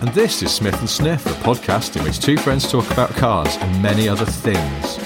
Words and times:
And 0.00 0.10
this 0.10 0.42
is 0.42 0.52
Smith 0.52 0.78
and 0.78 0.88
Sniff, 0.88 1.26
a 1.26 1.30
podcast 1.44 1.96
in 1.96 2.04
which 2.04 2.20
two 2.20 2.36
friends 2.36 2.70
talk 2.70 2.88
about 2.90 3.10
cars 3.10 3.56
and 3.56 3.82
many 3.82 4.08
other 4.08 4.24
things. 4.24 4.98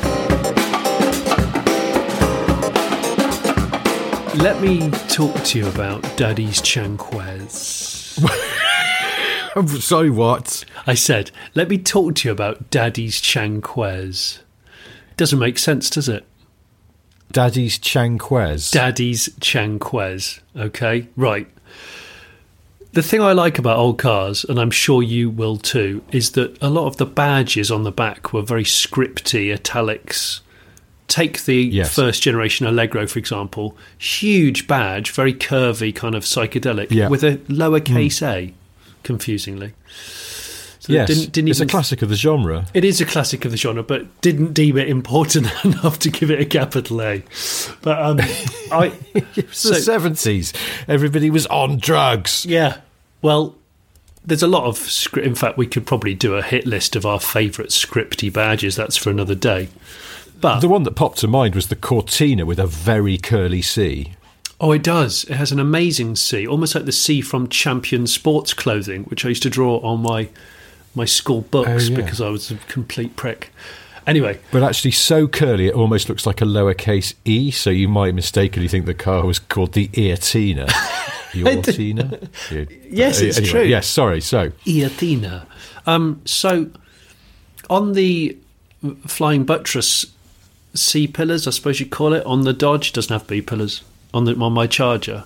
Let 4.43 4.61
me 4.61 4.91
talk 5.09 5.35
to 5.45 5.59
you 5.59 5.69
about 5.69 6.03
Daddy's 6.17 6.61
Chanquez. 6.61 8.19
I'm 9.57 9.69
sorry, 9.81 10.11
what? 10.11 10.65
I 10.87 10.95
said, 10.95 11.31
let 11.55 11.69
me 11.69 11.79
talk 11.79 12.17
to 12.17 12.29
you 12.29 12.33
about 12.33 12.71
Daddy's 12.71 13.21
Chanquez. 13.21 14.41
Doesn't 15.17 15.39
make 15.39 15.59
sense, 15.59 15.89
does 15.89 16.09
it? 16.09 16.27
Daddy's 17.31 17.79
Chanquez. 17.79 18.71
Daddy's 18.73 19.31
Chanquez. 19.41 20.41
Okay, 20.55 21.09
right. 21.17 21.49
The 22.93 23.03
thing 23.03 23.23
I 23.23 23.33
like 23.33 23.59
about 23.59 23.79
old 23.79 23.97
cars, 23.99 24.45
and 24.45 24.61
I'm 24.61 24.71
sure 24.71 25.03
you 25.03 25.31
will 25.31 25.57
too, 25.57 26.03
is 26.13 26.33
that 26.33 26.63
a 26.63 26.69
lot 26.69 26.87
of 26.87 26.99
the 26.99 27.07
badges 27.07 27.71
on 27.71 27.85
the 27.85 27.93
back 27.93 28.35
were 28.35 28.43
very 28.43 28.65
scripty, 28.65 29.51
italics. 29.53 30.43
Take 31.09 31.45
the 31.45 31.57
Yes. 31.57 31.95
first 31.95 32.23
generation 32.23 32.67
Allegro, 32.67 33.07
for 33.07 33.19
example. 33.19 33.77
Huge 33.97 34.67
badge, 34.67 35.11
very 35.11 35.33
curvy, 35.33 35.95
kind 35.95 36.15
of 36.15 36.25
psychedelic, 36.25 36.89
Yeah. 36.91 37.09
With 37.09 37.25
a 37.25 37.39
lowercase 37.49 38.19
hmm. 38.19 38.25
a, 38.27 38.55
confusingly. 39.05 39.73
So 40.83 40.93
yes, 40.93 41.07
didn't, 41.07 41.31
didn't 41.33 41.51
it's 41.51 41.61
a 41.61 41.67
classic 41.67 42.03
of 42.03 42.09
the 42.09 42.17
genre. 42.17 42.67
it 42.75 42.85
is 42.85 43.01
a 43.01 43.05
classic 43.07 43.45
of 43.45 43.53
the 43.53 43.57
genre, 43.57 43.85
but 43.85 44.21
didn't 44.21 44.53
deem 44.53 44.77
it 44.77 44.89
important 44.89 45.47
enough 45.65 46.01
to 46.01 46.11
give 46.11 46.29
it 46.29 46.41
a 46.41 46.45
capital 46.45 47.01
A. 47.03 47.23
But 47.83 48.03
um, 48.03 48.19
I, 48.73 48.91
so- 49.53 49.71
the 49.71 49.77
70s. 49.77 50.53
Everybody 50.89 51.31
was 51.31 51.47
on 51.47 51.79
drugs. 51.79 52.45
yeah, 52.45 52.79
well, 53.23 53.55
there's 54.25 54.43
a 54.43 54.49
lot 54.49 54.65
of 54.65 54.77
script. 54.77 55.25
In 55.25 55.37
fact, 55.37 55.57
we 55.57 55.69
could 55.69 55.87
probably 55.87 56.15
do 56.15 56.35
a 56.35 56.43
hit 56.43 56.67
list 56.67 56.97
of 56.97 57.07
our 57.07 57.21
favourite 57.21 57.71
scripty 57.71 58.33
badges. 58.33 58.75
That's 58.75 58.97
for 58.97 59.11
another 59.11 59.37
day. 59.37 59.69
But 60.41 60.59
The 60.59 60.69
one 60.69 60.83
that 60.83 60.97
popped 60.97 61.19
to 61.19 61.29
mind 61.29 61.55
was 61.55 61.69
the 61.69 61.77
Cortina 61.77 62.45
with 62.45 62.59
a 62.59 62.67
very 62.67 63.19
curly 63.19 63.63
C. 63.63 64.15
oh, 64.61 64.73
it 64.73 64.83
does. 64.83 65.23
It 65.25 65.35
has 65.35 65.53
an 65.53 65.61
amazing 65.61 66.17
C, 66.17 66.45
almost 66.45 66.75
like 66.75 66.87
the 66.87 66.91
C 66.93 67.21
from 67.21 67.49
Champion 67.49 68.09
Sports 68.09 68.53
Clothing, 68.53 69.05
which 69.05 69.25
I 69.25 69.29
used 69.29 69.45
to 69.45 69.51
draw 69.51 69.79
on 69.79 70.01
my 70.03 70.29
my 70.95 71.05
school 71.05 71.43
books 71.43 71.89
Oh, 71.89 71.93
yeah. 71.93 71.97
because 71.97 72.21
I 72.21 72.29
was 72.29 72.51
a 72.51 72.57
complete 72.69 73.17
prick. 73.17 73.51
Anyway, 74.07 74.41
But 74.51 74.65
actually, 74.65 74.91
so 74.91 75.29
curly 75.29 75.69
it 75.69 75.75
almost 75.75 76.09
looks 76.09 76.27
like 76.27 76.41
a 76.41 76.45
lowercase 76.45 77.15
e, 77.25 77.53
so 77.53 77.71
you 77.71 77.87
might 77.89 78.15
mistakenly 78.15 78.67
think 78.69 78.85
the 78.87 78.95
car 78.95 79.25
was 79.25 79.39
called 79.39 79.73
the 79.75 79.89
Eartina. 79.89 80.69
Your 81.35 81.63
Tina? 81.63 82.19
Yes, 82.91 83.21
it's 83.21 83.39
Anyway, 83.39 83.51
true. 83.51 83.63
Yes, 83.63 83.87
sorry. 83.87 84.21
So, 84.21 84.51
Iathena. 84.67 85.47
Um, 85.87 86.21
so, 86.27 86.69
on 87.71 87.93
the 87.95 88.37
flying 89.07 89.45
buttress 89.45 90.05
C 90.75 91.07
pillars, 91.07 91.47
I 91.47 91.51
suppose 91.53 91.81
you 91.81 91.87
call 91.87 92.13
it, 92.13 92.27
on 92.27 92.43
the 92.43 92.53
Dodge, 92.53 92.89
it 92.89 92.95
doesn't 92.95 93.13
have 93.13 93.27
B 93.27 93.41
pillars, 93.41 93.83
on, 94.13 94.25
the, 94.25 94.35
on 94.37 94.53
my 94.53 94.67
Charger, 94.67 95.25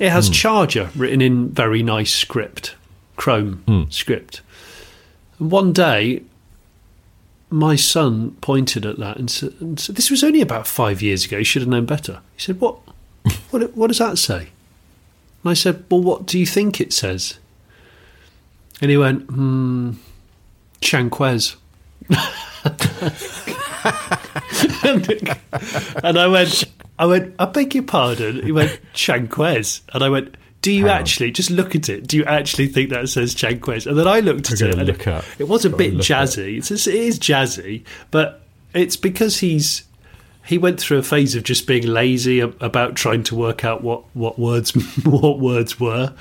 it 0.00 0.10
has 0.10 0.30
Charger 0.30 0.88
written 0.96 1.20
in 1.20 1.48
very 1.50 1.82
nice 1.82 2.14
script, 2.14 2.74
Chrome 3.16 3.88
script. 3.90 4.40
One 5.38 5.72
day, 5.72 6.22
my 7.50 7.76
son 7.76 8.32
pointed 8.40 8.84
at 8.84 8.98
that 8.98 9.16
and 9.16 9.30
said, 9.30 9.54
and 9.60 9.78
said, 9.78 9.96
This 9.96 10.10
was 10.10 10.22
only 10.22 10.40
about 10.40 10.66
five 10.66 11.00
years 11.00 11.24
ago, 11.24 11.38
you 11.38 11.44
should 11.44 11.62
have 11.62 11.68
known 11.68 11.86
better. 11.86 12.20
He 12.36 12.42
said, 12.42 12.60
What, 12.60 12.78
what, 13.50 13.76
what 13.76 13.88
does 13.88 13.98
that 13.98 14.18
say? 14.18 14.48
And 15.42 15.50
I 15.50 15.54
said, 15.54 15.84
Well, 15.90 16.02
what 16.02 16.26
do 16.26 16.38
you 16.38 16.46
think 16.46 16.80
it 16.80 16.92
says? 16.92 17.38
And 18.80 18.90
he 18.90 18.96
went, 18.96 19.22
hmm, 19.24 19.92
Chanquez. 20.80 21.56
and 26.02 26.18
I 26.18 26.26
went, 26.28 26.64
I 26.98 27.06
went, 27.06 27.34
I 27.38 27.44
beg 27.46 27.74
your 27.74 27.84
pardon. 27.84 28.42
He 28.42 28.52
went, 28.52 28.78
Chanquez. 28.94 29.82
And 29.92 30.04
I 30.04 30.08
went, 30.08 30.36
do 30.62 30.72
you 30.72 30.86
Hang 30.86 30.90
on. 30.94 31.00
actually, 31.00 31.30
just 31.30 31.50
look 31.50 31.74
at 31.74 31.88
it, 31.88 32.06
do 32.06 32.16
you 32.16 32.24
actually 32.24 32.66
think 32.66 32.90
that 32.90 33.08
says 33.08 33.34
Chanquez? 33.34 33.86
And 33.86 33.96
then 33.98 34.08
I 34.08 34.20
looked 34.20 34.50
at 34.52 34.60
it 34.60 34.76
and 34.78 34.88
it, 34.88 35.06
up. 35.06 35.24
it 35.38 35.48
was 35.48 35.64
a 35.64 35.70
bit 35.70 35.94
jazzy. 35.94 36.58
It's, 36.58 36.70
it 36.70 36.94
is 36.94 37.18
jazzy, 37.18 37.84
but 38.10 38.42
it's 38.74 38.96
because 38.96 39.38
he's, 39.38 39.84
he 40.44 40.58
went 40.58 40.80
through 40.80 40.98
a 40.98 41.02
phase 41.02 41.34
of 41.34 41.42
just 41.44 41.66
being 41.66 41.86
lazy 41.86 42.40
about 42.40 42.96
trying 42.96 43.22
to 43.24 43.34
work 43.36 43.64
out 43.64 43.82
what, 43.82 44.02
what 44.14 44.38
words 44.38 44.70
what 45.04 45.38
words 45.38 45.78
were. 45.78 46.12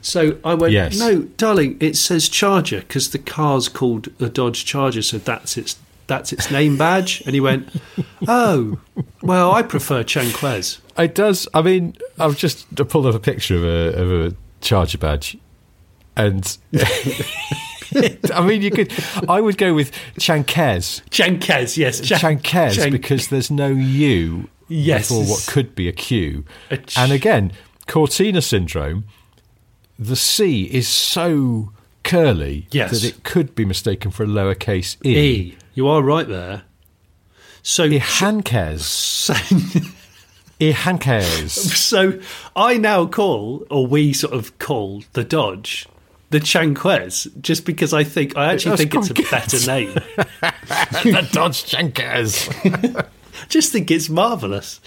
So 0.00 0.38
I 0.44 0.54
went, 0.54 0.72
Yes. 0.72 0.98
no, 0.98 1.22
darling, 1.36 1.76
it 1.80 1.96
says 1.96 2.28
Charger 2.28 2.78
because 2.80 3.10
the 3.10 3.18
car's 3.18 3.68
called 3.68 4.08
the 4.18 4.28
Dodge 4.28 4.64
Charger, 4.64 5.02
so 5.02 5.18
that's 5.18 5.56
its 5.56 5.76
that's 6.06 6.32
its 6.32 6.50
name 6.50 6.76
badge. 6.76 7.22
And 7.26 7.34
he 7.34 7.40
went, 7.40 7.68
oh, 8.28 8.78
well, 9.22 9.52
I 9.52 9.62
prefer 9.62 10.02
Chanquez. 10.04 10.78
it 10.98 11.14
does. 11.14 11.48
I 11.54 11.62
mean, 11.62 11.96
I've 12.18 12.36
just 12.36 12.72
pulled 12.88 13.06
up 13.06 13.14
a 13.14 13.18
picture 13.20 13.56
of 13.56 13.64
a, 13.64 14.00
of 14.02 14.32
a 14.32 14.36
Charger 14.60 14.98
badge. 14.98 15.36
And 16.16 16.56
I 18.34 18.46
mean, 18.46 18.62
you 18.62 18.70
could. 18.70 18.92
I 19.28 19.40
would 19.40 19.58
go 19.58 19.74
with 19.74 19.92
Chanquez. 20.18 21.02
Chanquez, 21.10 21.76
yes, 21.76 22.00
Chan- 22.00 22.18
Chanquez 22.18 22.74
Chan- 22.76 22.90
because 22.90 23.28
there's 23.28 23.50
no 23.50 23.68
U 23.68 24.48
Yes. 24.68 25.08
before 25.08 25.24
what 25.24 25.46
could 25.46 25.74
be 25.74 25.88
a 25.88 25.92
Q. 25.92 26.44
A 26.70 26.78
ch- 26.78 26.98
and 26.98 27.12
again, 27.12 27.52
Cortina 27.86 28.42
syndrome, 28.42 29.04
the 29.98 30.16
C 30.16 30.64
is 30.64 30.88
so 30.88 31.72
curly 32.02 32.66
Yes. 32.70 32.90
that 32.90 33.04
it 33.04 33.22
could 33.22 33.54
be 33.54 33.64
mistaken 33.64 34.10
for 34.10 34.24
a 34.24 34.26
lowercase 34.26 34.96
e. 35.04 35.18
E. 35.18 35.56
You 35.76 35.88
are 35.88 36.02
right 36.02 36.26
there. 36.26 36.62
So, 37.62 37.86
Ihankez. 37.86 38.80
so, 38.80 39.34
Ihankez. 40.58 41.50
so 41.76 42.18
I 42.56 42.78
now 42.78 43.04
call, 43.04 43.66
or 43.70 43.86
we 43.86 44.14
sort 44.14 44.32
of 44.32 44.58
call 44.58 45.04
the 45.12 45.22
Dodge. 45.22 45.86
The 46.30 46.40
Chanquez, 46.40 47.28
just 47.40 47.66
because 47.66 47.92
I 47.92 48.04
think 48.04 48.36
I 48.36 48.52
actually 48.54 48.70
That's 48.70 48.82
think 48.82 48.94
it's 48.94 49.10
a 49.10 49.14
quite 49.14 49.30
better 49.30 49.66
name. 49.66 49.92
the 51.04 51.28
Dodge 51.30 51.70
Chankez. 51.70 53.06
just 53.48 53.70
think 53.70 53.90
it's 53.90 54.08
marvelous. 54.08 54.80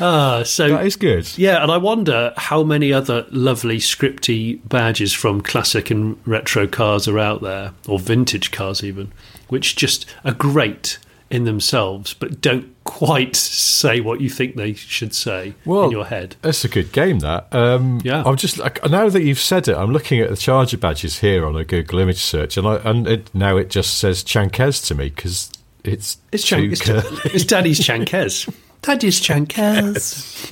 Ah, 0.00 0.42
so 0.44 0.68
That 0.68 0.86
is 0.86 0.96
good. 0.96 1.36
Yeah, 1.38 1.62
and 1.62 1.72
I 1.72 1.78
wonder 1.78 2.34
how 2.36 2.62
many 2.62 2.92
other 2.92 3.26
lovely 3.30 3.78
scripty 3.78 4.60
badges 4.68 5.12
from 5.14 5.40
classic 5.40 5.90
and 5.90 6.18
retro 6.26 6.66
cars 6.66 7.08
are 7.08 7.18
out 7.18 7.40
there, 7.40 7.72
or 7.88 7.98
vintage 7.98 8.50
cars 8.50 8.84
even, 8.84 9.12
which 9.54 9.76
just 9.76 10.04
are 10.24 10.32
great 10.34 10.98
in 11.30 11.44
themselves, 11.44 12.12
but 12.12 12.40
don't 12.40 12.66
quite 12.84 13.34
say 13.34 13.98
what 14.00 14.20
you 14.20 14.28
think 14.28 14.56
they 14.56 14.74
should 14.74 15.14
say 15.14 15.54
Well, 15.64 15.84
in 15.84 15.90
your 15.90 16.04
head. 16.04 16.36
That's 16.42 16.64
a 16.66 16.68
good 16.68 16.92
game. 16.92 17.20
That. 17.20 17.52
Um, 17.54 18.00
Yeah. 18.04 18.22
I'm 18.26 18.36
just 18.36 18.58
like 18.58 18.84
now 18.90 19.08
that 19.08 19.22
you've 19.22 19.38
said 19.40 19.66
it, 19.68 19.74
I'm 19.76 19.90
looking 19.92 20.20
at 20.20 20.28
the 20.28 20.36
Charger 20.36 20.76
badges 20.76 21.20
here 21.20 21.46
on 21.46 21.56
a 21.56 21.64
Google 21.64 21.98
image 22.00 22.18
search, 22.20 22.56
and 22.58 22.66
I, 22.68 22.76
and 22.84 23.06
it, 23.08 23.34
now 23.34 23.56
it 23.56 23.70
just 23.70 23.96
says 23.98 24.22
Chankez 24.22 24.86
to 24.88 24.94
me 24.94 25.08
because 25.08 25.50
it's 25.82 26.18
It's, 26.30 26.44
Chan- 26.44 26.70
it's, 26.72 26.82
it's 27.34 27.44
Daddy's 27.44 27.80
Chankez. 27.80 28.52
Daddy's 28.84 29.18
Chankez. 29.18 30.50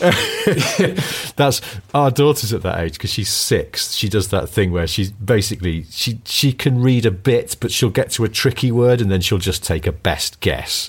That's 1.34 1.60
our 1.92 2.12
daughter's 2.12 2.52
at 2.52 2.62
that 2.62 2.78
age 2.78 2.92
because 2.92 3.10
she's 3.10 3.30
six. 3.30 3.94
She 3.94 4.08
does 4.08 4.28
that 4.28 4.48
thing 4.48 4.70
where 4.70 4.86
she's 4.86 5.10
basically 5.10 5.86
she 5.90 6.20
she 6.24 6.52
can 6.52 6.80
read 6.80 7.04
a 7.04 7.10
bit, 7.10 7.56
but 7.58 7.72
she'll 7.72 7.90
get 7.90 8.12
to 8.12 8.22
a 8.22 8.28
tricky 8.28 8.70
word 8.70 9.00
and 9.00 9.10
then 9.10 9.20
she'll 9.20 9.38
just 9.38 9.64
take 9.64 9.88
a 9.88 9.92
best 9.92 10.38
guess 10.38 10.88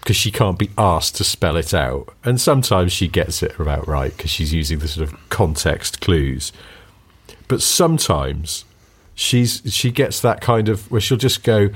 because 0.00 0.16
she 0.16 0.32
can't 0.32 0.58
be 0.58 0.70
asked 0.76 1.14
to 1.16 1.24
spell 1.24 1.56
it 1.56 1.72
out. 1.72 2.12
And 2.24 2.40
sometimes 2.40 2.92
she 2.92 3.06
gets 3.06 3.44
it 3.44 3.60
about 3.60 3.86
right 3.86 4.16
because 4.16 4.32
she's 4.32 4.52
using 4.52 4.80
the 4.80 4.88
sort 4.88 5.08
of 5.08 5.28
context 5.28 6.00
clues. 6.00 6.52
But 7.46 7.62
sometimes 7.62 8.64
she's 9.14 9.62
she 9.66 9.92
gets 9.92 10.20
that 10.20 10.40
kind 10.40 10.68
of 10.68 10.90
where 10.90 11.00
she'll 11.00 11.16
just 11.16 11.44
go, 11.44 11.70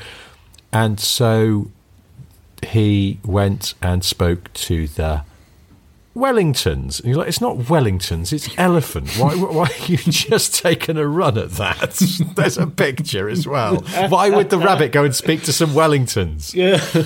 and 0.72 0.98
so 0.98 1.70
he 2.66 3.18
went 3.24 3.74
and 3.82 4.04
spoke 4.04 4.52
to 4.54 4.86
the 4.88 5.24
Wellingtons. 6.14 7.00
And 7.00 7.08
you're 7.08 7.18
like, 7.18 7.28
it's 7.28 7.40
not 7.40 7.56
Wellingtons, 7.56 8.32
it's 8.32 8.48
elephant. 8.56 9.10
Why, 9.16 9.34
why 9.34 9.64
are 9.66 9.86
you 9.86 9.96
just 9.98 10.54
taking 10.54 10.96
a 10.96 11.06
run 11.06 11.36
at 11.36 11.50
that? 11.52 12.00
There's 12.36 12.58
a 12.58 12.66
picture 12.66 13.28
as 13.28 13.46
well. 13.46 13.76
Why 14.08 14.30
would 14.30 14.50
the 14.50 14.58
rabbit 14.58 14.92
go 14.92 15.04
and 15.04 15.14
speak 15.14 15.42
to 15.44 15.52
some 15.52 15.70
Wellingtons? 15.70 16.54
Yeah. 16.54 17.04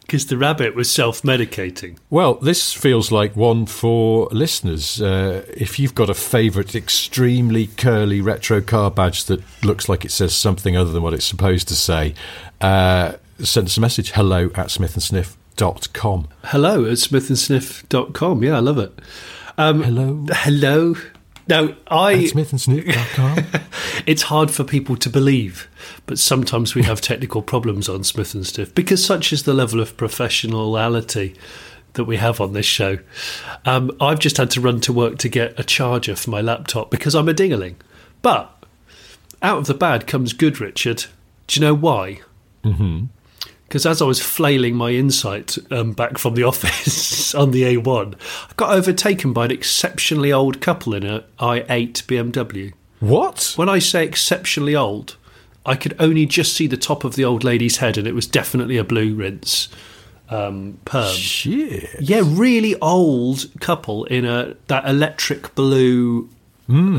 Because 0.00 0.26
the 0.26 0.38
rabbit 0.38 0.74
was 0.74 0.90
self 0.90 1.22
medicating. 1.22 1.96
Well, 2.08 2.34
this 2.34 2.72
feels 2.72 3.12
like 3.12 3.36
one 3.36 3.66
for 3.66 4.26
listeners. 4.32 5.00
Uh, 5.00 5.44
if 5.54 5.78
you've 5.78 5.94
got 5.94 6.10
a 6.10 6.14
favourite 6.14 6.74
extremely 6.74 7.68
curly 7.68 8.20
retro 8.20 8.60
car 8.60 8.90
badge 8.90 9.26
that 9.26 9.40
looks 9.62 9.88
like 9.88 10.04
it 10.04 10.10
says 10.10 10.34
something 10.34 10.76
other 10.76 10.90
than 10.90 11.04
what 11.04 11.14
it's 11.14 11.26
supposed 11.26 11.68
to 11.68 11.76
say, 11.76 12.14
uh, 12.60 13.12
send 13.44 13.66
us 13.66 13.76
a 13.76 13.80
message 13.80 14.12
hello 14.12 14.46
at 14.54 14.68
smithandsniff.com. 14.68 16.28
Hello 16.44 16.84
at 16.84 16.92
smithandsniff.com. 16.92 18.42
Yeah, 18.44 18.56
I 18.56 18.60
love 18.60 18.78
it. 18.78 18.98
Um, 19.58 19.82
Hello 19.82 20.26
Hello. 20.30 20.94
No, 21.48 21.74
I. 21.88 22.14
at 22.14 22.20
smithandsniff.com. 22.32 23.44
It's 24.06 24.22
hard 24.22 24.50
for 24.50 24.64
people 24.64 24.96
to 24.96 25.10
believe, 25.10 25.68
but 26.06 26.18
sometimes 26.18 26.74
we 26.74 26.82
have 26.84 27.00
technical 27.02 27.42
problems 27.42 27.86
on 27.88 28.02
Smith 28.02 28.34
and 28.34 28.46
Sniff 28.46 28.74
because 28.74 29.04
such 29.04 29.30
is 29.32 29.42
the 29.42 29.52
level 29.52 29.78
of 29.80 29.96
professionality 29.96 31.36
that 31.94 32.04
we 32.04 32.16
have 32.16 32.40
on 32.40 32.54
this 32.54 32.66
show. 32.66 32.98
Um, 33.66 33.90
I've 34.00 34.18
just 34.18 34.38
had 34.38 34.50
to 34.52 34.60
run 34.60 34.80
to 34.82 34.92
work 34.92 35.18
to 35.18 35.28
get 35.28 35.58
a 35.60 35.64
charger 35.64 36.16
for 36.16 36.30
my 36.30 36.40
laptop 36.40 36.90
because 36.90 37.14
I'm 37.14 37.28
a 37.28 37.34
dingaling. 37.34 37.74
But 38.22 38.64
out 39.42 39.58
of 39.58 39.66
the 39.66 39.74
bad 39.74 40.06
comes 40.06 40.32
good, 40.32 40.60
Richard. 40.60 41.04
Do 41.46 41.60
you 41.60 41.66
know 41.66 41.74
why? 41.74 42.20
Mm-hmm. 42.64 43.06
Because 43.70 43.86
as 43.86 44.02
I 44.02 44.04
was 44.04 44.20
flailing 44.20 44.74
my 44.74 44.90
Insight 44.90 45.56
um, 45.70 45.92
back 45.92 46.18
from 46.18 46.34
the 46.34 46.42
office 46.52 47.32
on 47.36 47.52
the 47.52 47.62
A1, 47.62 48.14
I 48.16 48.52
got 48.56 48.74
overtaken 48.76 49.32
by 49.32 49.44
an 49.44 49.52
exceptionally 49.52 50.32
old 50.32 50.60
couple 50.60 50.92
in 50.92 51.06
a 51.06 51.20
i8 51.38 51.92
BMW. 52.02 52.72
what? 52.98 53.52
When 53.54 53.68
I 53.68 53.78
say 53.78 54.04
exceptionally 54.04 54.74
old, 54.74 55.14
I 55.64 55.76
could 55.76 55.94
only 56.00 56.26
just 56.26 56.52
see 56.54 56.66
the 56.66 56.76
top 56.76 57.04
of 57.04 57.14
the 57.14 57.24
old 57.24 57.44
lady's 57.44 57.76
head, 57.76 57.96
and 57.96 58.08
it 58.08 58.12
was 58.12 58.26
definitely 58.26 58.76
a 58.76 58.82
blue 58.82 59.14
rinse 59.14 59.68
um, 60.30 60.80
perm. 60.84 61.14
Shit. 61.14 61.90
Yeah, 62.00 62.22
really 62.24 62.74
old 62.80 63.46
couple 63.60 64.02
in 64.06 64.24
a 64.24 64.56
that 64.66 64.84
electric 64.84 65.54
blue 65.54 66.28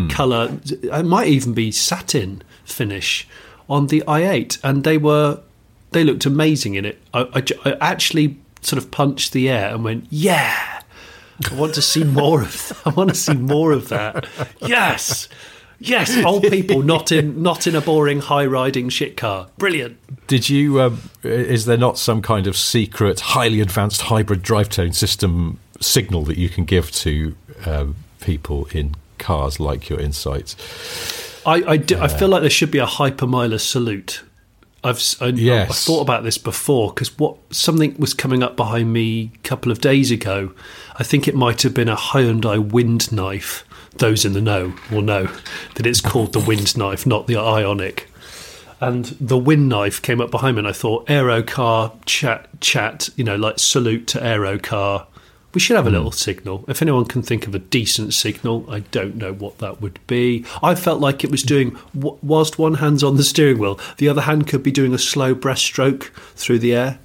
color. 0.08 0.58
It 0.64 1.06
might 1.06 1.28
even 1.28 1.54
be 1.54 1.72
satin 1.74 2.44
finish 2.64 3.28
on 3.70 3.88
the 3.88 4.04
i8, 4.08 4.58
and 4.64 4.86
they 4.86 4.98
were 4.98 5.42
they 5.92 6.04
looked 6.04 6.26
amazing 6.26 6.76
in 6.76 6.86
it. 6.86 7.02
I, 7.14 7.22
I 7.34 7.44
I 7.70 7.78
actually 7.82 8.38
sort 8.62 8.82
of 8.82 8.92
punched 8.92 9.34
the 9.34 9.50
air 9.50 9.74
and 9.74 9.84
went, 9.84 10.08
"Yeah, 10.10 10.82
I 11.50 11.56
want 11.56 11.74
to 11.76 11.82
see 11.82 12.04
more 12.04 12.42
of. 12.42 12.82
I 12.86 12.90
want 12.90 13.10
to 13.10 13.16
see 13.16 13.34
more 13.36 13.72
of 13.72 13.90
that. 13.90 14.28
Yes." 14.66 15.28
Yes, 15.84 16.16
old 16.24 16.44
people 16.44 16.84
not 16.84 17.12
in 17.12 17.42
not 17.42 17.66
in 17.66 17.76
a 17.76 17.82
boring 17.82 18.20
high 18.20 18.46
riding 18.46 18.90
shit 18.90 19.18
car. 19.18 19.48
Brilliant. 19.58 19.98
Did 20.28 20.48
you? 20.48 20.80
Um, 20.80 21.10
is 21.24 21.66
there 21.66 21.76
not 21.76 21.98
some 21.98 22.22
kind 22.22 22.46
of 22.46 22.56
secret, 22.56 23.20
highly 23.20 23.62
advanced 23.62 24.04
hybrid 24.04 24.44
drive 24.44 24.70
tone 24.70 24.94
system 24.94 25.60
signal 25.80 26.24
that 26.26 26.38
you 26.38 26.50
can 26.50 26.66
give 26.66 26.92
to 26.92 27.36
um, 27.66 27.96
people 28.20 28.68
in 28.74 28.94
cars 29.18 29.60
like 29.60 29.90
your 29.90 30.00
Insights? 30.00 30.56
I, 31.48 31.64
I, 31.64 31.78
do- 31.78 31.98
I 32.00 32.08
feel 32.08 32.28
like 32.30 32.42
there 32.42 32.52
should 32.52 32.70
be 32.70 32.78
a 32.78 32.86
hypermiler 32.86 33.60
salute. 33.60 34.22
I've 34.84 35.02
I, 35.20 35.28
Yes. 35.28 35.70
I 35.70 35.74
thought 35.74 36.02
about 36.02 36.24
this 36.24 36.38
before 36.38 36.92
because 36.92 37.18
what 37.18 37.38
something 37.52 37.96
was 37.98 38.14
coming 38.14 38.42
up 38.42 38.56
behind 38.56 38.92
me 38.92 39.32
a 39.36 39.48
couple 39.48 39.72
of 39.72 39.82
days 39.82 40.12
ago. 40.12 40.54
I 40.98 41.04
think 41.04 41.28
it 41.28 41.36
might 41.36 41.62
have 41.62 41.74
been 41.74 41.90
a 41.90 41.96
Hyundai 41.96 42.60
wind 42.60 43.12
knife. 43.12 43.64
Those 43.98 44.26
in 44.26 44.34
the 44.34 44.42
know 44.42 44.74
will 44.90 45.02
know 45.02 45.28
that 45.76 45.86
it's 45.86 46.02
called 46.02 46.34
the 46.34 46.40
wind 46.40 46.76
knife, 46.78 47.06
not 47.06 47.28
the 47.28 47.36
Ioniq. 47.36 48.06
And 48.80 49.06
the 49.20 49.38
wind 49.38 49.70
knife 49.70 50.02
came 50.02 50.20
up 50.20 50.32
behind 50.32 50.56
me, 50.56 50.62
and 50.62 50.68
I 50.68 50.72
thought 50.72 51.08
aero 51.08 51.44
car 51.44 51.94
chat 52.06 52.48
chat. 52.62 53.10
You 53.16 53.24
know, 53.24 53.36
like 53.36 53.60
salute 53.60 54.08
to 54.08 54.24
aero 54.24 54.58
car. 54.58 55.06
We 55.54 55.60
should 55.60 55.76
have 55.76 55.88
a 55.88 55.90
little 55.90 56.12
signal. 56.12 56.64
If 56.68 56.82
anyone 56.82 57.06
can 57.06 57.22
think 57.22 57.46
of 57.46 57.54
a 57.54 57.60
decent 57.60 58.14
signal, 58.14 58.66
I 58.70 58.80
don't 58.80 59.16
know 59.16 59.34
what 59.34 59.58
that 59.58 59.82
would 59.82 60.00
be. 60.08 60.46
I 60.64 60.76
felt 60.76 61.02
like 61.02 61.24
it 61.24 61.32
was 61.32 61.44
doing, 61.44 61.78
whilst 61.94 62.58
one 62.58 62.76
hand's 62.76 63.04
on 63.04 63.18
the 63.18 63.24
steering 63.24 63.60
wheel, 63.60 63.80
the 63.98 64.08
other 64.08 64.22
hand 64.22 64.48
could 64.48 64.64
be 64.64 64.72
doing 64.72 64.94
a 64.94 64.98
slow 64.98 65.36
breaststroke 65.36 66.04
through 66.36 66.60
the 66.60 66.74
air. 66.74 67.00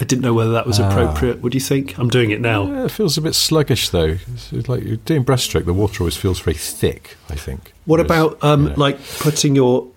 I 0.00 0.04
didn't 0.04 0.22
know 0.22 0.34
whether 0.34 0.52
that 0.52 0.66
was 0.66 0.78
appropriate. 0.78 1.40
What 1.42 1.50
do 1.52 1.56
you 1.56 1.64
think? 1.64 1.98
I'm 1.98 2.08
doing 2.08 2.30
it 2.30 2.40
now. 2.40 2.66
Yeah, 2.68 2.84
it 2.84 2.92
feels 2.92 3.18
a 3.18 3.20
bit 3.20 3.34
sluggish 3.34 3.88
though. 3.88 4.18
It's 4.52 4.68
like 4.68 4.84
you're 4.84 4.96
doing 4.96 5.24
breaststroke. 5.24 5.64
The 5.64 5.74
water 5.74 6.02
always 6.04 6.16
feels 6.16 6.38
very 6.38 6.56
thick. 6.56 7.16
I 7.28 7.34
think. 7.34 7.72
What 7.84 7.96
Whereas, 7.96 8.06
about 8.06 8.44
um, 8.44 8.62
you 8.64 8.68
know- 8.70 8.74
like 8.76 9.04
putting 9.18 9.56
your 9.56 9.88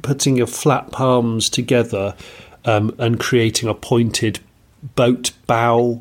putting 0.00 0.36
your 0.36 0.46
flat 0.46 0.90
palms 0.90 1.50
together 1.50 2.14
um, 2.64 2.94
and 2.98 3.20
creating 3.20 3.68
a 3.68 3.74
pointed 3.74 4.38
boat 4.94 5.32
bow 5.46 6.00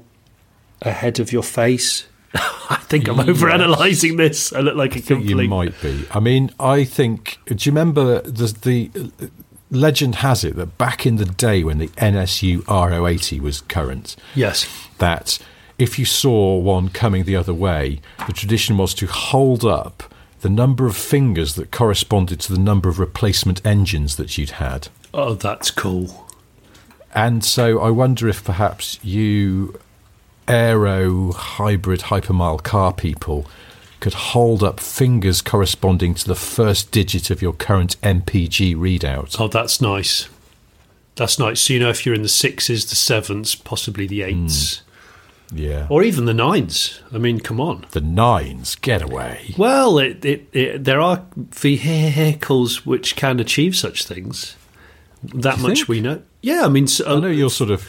ahead 0.81 1.19
of 1.19 1.31
your 1.31 1.44
face? 1.44 2.06
I 2.33 2.78
think 2.83 3.07
I'm 3.10 3.18
overanalyzing 3.18 4.18
this. 4.18 4.54
I 4.54 4.60
look 4.62 4.75
like 4.75 4.95
a 4.95 5.00
I 5.00 5.01
complete. 5.01 5.44
you 5.44 5.50
might 5.50 5.80
be. 5.81 6.06
I 6.12 6.19
mean, 6.19 6.51
I 6.60 6.83
think. 6.86 7.38
Do 7.45 7.56
you 7.60 7.72
remember 7.72 8.22
the 8.22 8.48
the 8.62 9.12
legend 9.69 10.16
has 10.16 10.44
it 10.44 10.56
that 10.57 10.78
back 10.78 11.06
in 11.06 11.16
the 11.18 11.25
day 11.25 11.63
when 11.63 11.78
the 11.78 11.88
NSU 11.89 12.60
Ro80 12.63 13.39
was 13.39 13.62
current, 13.62 14.16
Yes. 14.36 14.68
that 14.98 15.39
if 15.78 15.98
you 15.98 16.04
saw 16.06 16.57
one 16.57 16.89
coming 16.89 17.24
the 17.24 17.36
other 17.38 17.54
way, 17.54 18.01
the 18.27 18.34
tradition 18.34 18.77
was 18.77 18.94
to 18.95 19.07
hold 19.07 19.63
up 19.66 20.04
the 20.42 20.50
number 20.50 20.86
of 20.88 20.98
fingers 20.98 21.56
that 21.56 21.72
corresponded 21.72 22.39
to 22.42 22.51
the 22.54 22.60
number 22.60 22.89
of 22.89 23.00
replacement 23.00 23.66
engines 23.66 24.18
that 24.18 24.38
you'd 24.38 24.51
had. 24.51 24.89
Oh, 25.13 25.36
that's 25.36 25.72
cool. 25.72 26.27
And 27.13 27.44
so 27.44 27.80
I 27.80 27.89
wonder 27.92 28.27
if 28.27 28.44
perhaps 28.44 29.00
you 29.04 29.80
aero 30.48 31.32
hybrid 31.32 32.02
hypermile 32.02 32.62
car 32.62 32.94
people 32.94 33.48
could 34.00 34.14
hold 34.14 34.64
up 34.64 34.80
fingers 34.80 35.42
corresponding 35.42 36.14
to 36.16 36.28
the 36.28 36.36
first 36.36 36.92
digit 36.92 37.30
of 37.30 37.42
your 37.42 37.54
current 37.54 38.02
MPG 38.02 38.76
readout. 38.76 39.40
Oh, 39.40 39.48
that's 39.48 39.80
nice. 39.80 40.28
That's 41.16 41.38
nice. 41.38 41.62
So 41.62 41.74
you 41.74 41.80
know 41.80 41.90
if 41.90 42.06
you're 42.06 42.16
in 42.16 42.24
the 42.24 42.28
sixes, 42.28 42.90
the 42.90 42.96
sevens, 42.96 43.54
possibly 43.54 44.08
the 44.08 44.24
eights, 44.24 44.80
hmm. 44.80 44.88
Yeah. 45.54 45.88
or 45.90 46.02
even 46.02 46.26
the 46.26 46.34
nines. 46.34 47.01
I 47.13 47.18
mean, 47.18 47.42
come 47.42 47.60
on. 47.60 47.86
the 47.92 48.01
nines, 48.01 48.75
get 48.75 49.01
away. 49.01 49.54
Well, 49.58 50.00
it, 50.00 50.24
it, 50.24 50.48
it, 50.54 50.84
there 50.84 51.01
are 51.01 51.25
vehicles 51.36 52.86
which 52.86 53.15
can 53.15 53.39
achieve 53.39 53.75
such 53.75 54.06
things. 54.06 54.56
That 55.24 55.58
you 55.58 55.63
much 55.63 55.77
think? 55.80 55.89
we 55.89 56.01
know. 56.01 56.24
Yeah, 56.42 56.65
I 56.65 56.70
mean, 56.70 56.88
so, 56.88 57.18
I 57.18 57.20
know 57.20 57.27
you're 57.27 57.50
sort 57.50 57.70
of 57.70 57.88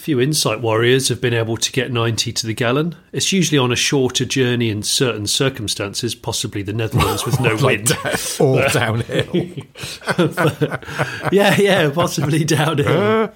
few 0.00 0.20
Insight 0.20 0.60
warriors 0.60 1.08
have 1.08 1.20
been 1.20 1.34
able 1.34 1.56
to 1.56 1.72
get 1.72 1.92
90 1.92 2.32
to 2.32 2.46
the 2.46 2.54
gallon. 2.54 2.96
It's 3.12 3.32
usually 3.32 3.58
on 3.58 3.70
a 3.72 3.76
shorter 3.76 4.24
journey 4.24 4.70
in 4.70 4.82
certain 4.82 5.26
circumstances, 5.26 6.14
possibly 6.14 6.62
the 6.62 6.72
Netherlands 6.72 7.24
with 7.24 7.38
no 7.40 7.56
wind. 7.62 7.92
all 8.40 8.62
downhill. 8.70 9.30
yeah, 11.32 11.56
yeah, 11.60 11.90
possibly 11.90 12.44
downhill. 12.44 13.32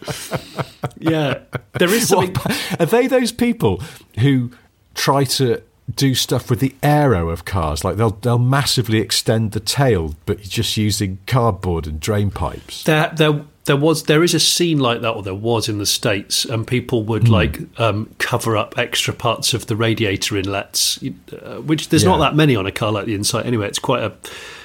yeah, 0.99 1.41
there 1.79 1.91
is 1.91 2.09
something. 2.09 2.35
What- 2.35 2.81
are 2.81 2.87
they 2.87 3.07
those 3.07 3.33
people 3.33 3.83
who 4.21 4.51
try 4.95 5.25
to 5.25 5.63
do 5.95 6.15
stuff 6.15 6.49
with 6.51 6.61
the 6.61 6.75
aero 6.83 7.29
of 7.31 7.45
cars? 7.45 7.85
Like 7.85 7.97
they'll 7.97 8.11
they'll 8.11 8.39
massively 8.39 8.99
extend 8.99 9.53
the 9.53 9.61
tail, 9.61 10.15
but 10.27 10.41
just 10.43 10.77
using 10.77 11.19
cardboard 11.27 11.87
and 11.87 12.01
drain 12.01 12.31
pipes. 12.31 12.85
There, 12.85 13.13
there, 13.17 13.45
there 13.65 13.77
was, 13.77 14.05
there 14.05 14.23
is 14.23 14.35
a 14.35 14.41
scene 14.41 14.79
like 14.79 15.01
that, 15.01 15.11
or 15.11 15.23
there 15.23 15.35
was 15.35 15.69
in 15.69 15.79
the 15.79 15.87
states, 15.87 16.45
and 16.45 16.67
people 16.67 17.03
would 17.05 17.29
like 17.29 17.61
um, 17.81 18.15
cover 18.19 18.57
up 18.57 18.77
extra 18.79 19.15
parts 19.15 19.55
of 19.55 19.67
the 19.67 19.77
radiator 19.77 20.37
inlets, 20.37 21.03
uh, 21.03 21.57
which 21.63 21.89
there's 21.89 22.05
not 22.05 22.19
that 22.19 22.37
many 22.37 22.57
on 22.57 22.67
a 22.67 22.73
car 22.73 22.93
like 22.93 23.07
the 23.07 23.15
Insight. 23.15 23.47
Anyway, 23.47 23.67
it's 23.67 23.79
quite 23.79 24.03
a, 24.03 24.13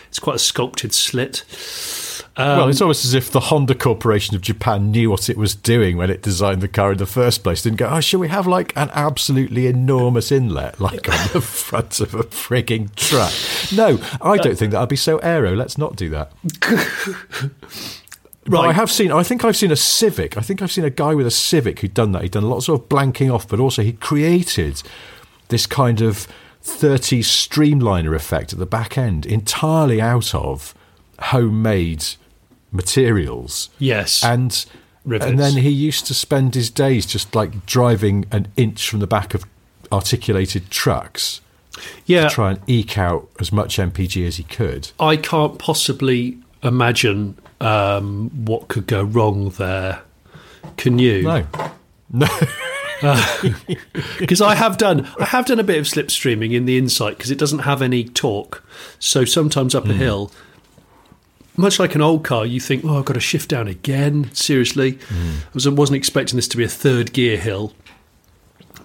it's 0.10 0.20
quite 0.20 0.36
a 0.36 0.40
sculpted 0.40 0.94
slit. 0.94 1.46
well, 2.38 2.68
it's 2.68 2.82
almost 2.82 3.06
as 3.06 3.14
if 3.14 3.32
the 3.32 3.40
Honda 3.40 3.74
Corporation 3.74 4.36
of 4.36 4.42
Japan 4.42 4.92
knew 4.92 5.10
what 5.10 5.30
it 5.30 5.38
was 5.38 5.56
doing 5.56 5.96
when 5.96 6.10
it 6.10 6.22
designed 6.22 6.62
the 6.62 6.68
car 6.68 6.92
in 6.92 6.98
the 6.98 7.06
first 7.06 7.42
place. 7.42 7.62
Didn't 7.62 7.78
go, 7.80 7.88
oh, 7.88 8.02
shall 8.02 8.20
we 8.20 8.28
have 8.28 8.48
like 8.48 8.76
an 8.76 8.90
absolutely 8.94 9.68
enormous 9.68 10.30
inlet, 10.30 10.82
like 10.82 11.08
on 11.08 11.30
the 11.32 11.42
front 11.42 12.02
of 12.02 12.14
a 12.14 12.24
frigging 12.24 12.94
truck? 12.96 13.32
No, 13.74 13.98
I 14.22 14.36
don't 14.38 14.58
think 14.58 14.74
that 14.74 14.82
I'd 14.82 14.90
be 14.90 14.98
so 14.98 15.20
aero. 15.20 15.56
Let's 15.56 15.78
not 15.78 15.96
do 15.96 16.10
that. 16.10 16.34
But 18.46 18.62
I 18.62 18.74
have 18.74 18.90
seen. 18.90 19.12
I 19.12 19.24
think 19.24 19.44
I've 19.44 19.58
seen 19.58 19.72
a 19.72 19.76
Civic. 19.76 20.38
I 20.38 20.42
think 20.42 20.62
I've 20.62 20.72
seen 20.72 20.86
a 20.86 20.90
guy 20.90 21.14
with 21.14 21.28
a 21.28 21.32
Civic 21.32 21.80
who'd 21.80 21.94
done 21.94 22.14
that. 22.14 22.24
He'd 22.24 22.32
done 22.32 22.50
lots 22.50 22.68
of 22.68 22.90
blanking 22.90 23.34
off, 23.34 23.48
but 23.48 23.60
also 23.60 23.82
he 23.84 23.94
created 23.94 24.82
this 25.50 25.66
kind 25.66 26.02
of 26.02 26.28
30 26.62 27.22
streamliner 27.22 28.16
effect 28.16 28.54
at 28.54 28.60
the 28.60 28.66
back 28.66 28.98
end 28.98 29.26
entirely 29.26 30.02
out 30.02 30.34
of 30.34 30.74
homemade 31.20 32.06
materials. 32.72 33.70
Yes. 33.78 34.24
And 34.24 34.66
rivets. 35.06 35.30
And 35.30 35.40
then 35.40 35.54
he 35.58 35.70
used 35.70 36.08
to 36.08 36.14
spend 36.14 36.56
his 36.56 36.70
days 36.70 37.06
just 37.06 37.36
like 37.36 37.66
driving 37.66 38.26
an 38.32 38.48
inch 38.58 38.90
from 38.90 39.00
the 39.00 39.08
back 39.08 39.34
of 39.34 39.46
articulated 39.92 40.70
trucks 40.70 41.42
yeah, 42.06 42.28
to 42.28 42.30
try 42.30 42.52
and 42.52 42.60
eke 42.68 42.98
out 42.98 43.30
as 43.40 43.52
much 43.52 43.78
MPG 43.78 44.26
as 44.26 44.38
he 44.38 44.44
could. 44.44 44.92
I 45.00 45.18
can't 45.18 45.58
possibly 45.58 46.38
imagine 46.62 47.38
um, 47.62 48.30
what 48.46 48.68
could 48.68 48.88
go 48.88 49.04
wrong 49.04 49.50
there. 49.52 50.02
Can 50.78 51.00
you? 51.00 51.24
No. 51.24 51.48
No. 52.12 52.28
Uh, 53.02 53.44
because 54.20 54.42
I 54.42 54.56
have 54.56 54.78
done 54.78 55.08
I 55.20 55.26
have 55.26 55.46
done 55.46 55.60
a 55.60 55.64
bit 55.64 55.78
of 55.78 55.86
slipstreaming 55.86 56.54
in 56.54 56.66
the 56.66 56.78
Insight 56.78 57.18
because 57.18 57.32
it 57.32 57.38
doesn't 57.38 57.60
have 57.60 57.82
any 57.82 58.04
torque. 58.04 58.64
So 59.00 59.26
sometimes 59.26 59.74
up 59.74 59.86
a 59.86 59.94
hmm. 59.94 60.00
hill, 60.00 60.32
much 61.56 61.80
like 61.80 61.96
an 61.96 62.02
old 62.02 62.24
car, 62.24 62.46
you 62.46 62.60
think, 62.60 62.84
"Oh, 62.86 63.00
I've 63.00 63.06
got 63.06 63.14
to 63.14 63.20
shift 63.20 63.50
down 63.50 63.68
again." 63.68 64.30
Seriously, 64.34 65.00
was, 65.54 65.68
I 65.68 65.70
wasn't 65.70 65.98
expecting 65.98 66.36
this 66.36 66.48
to 66.50 66.58
be 66.58 66.64
a 66.64 66.70
third 66.70 67.14
gear 67.14 67.38
hill, 67.38 67.74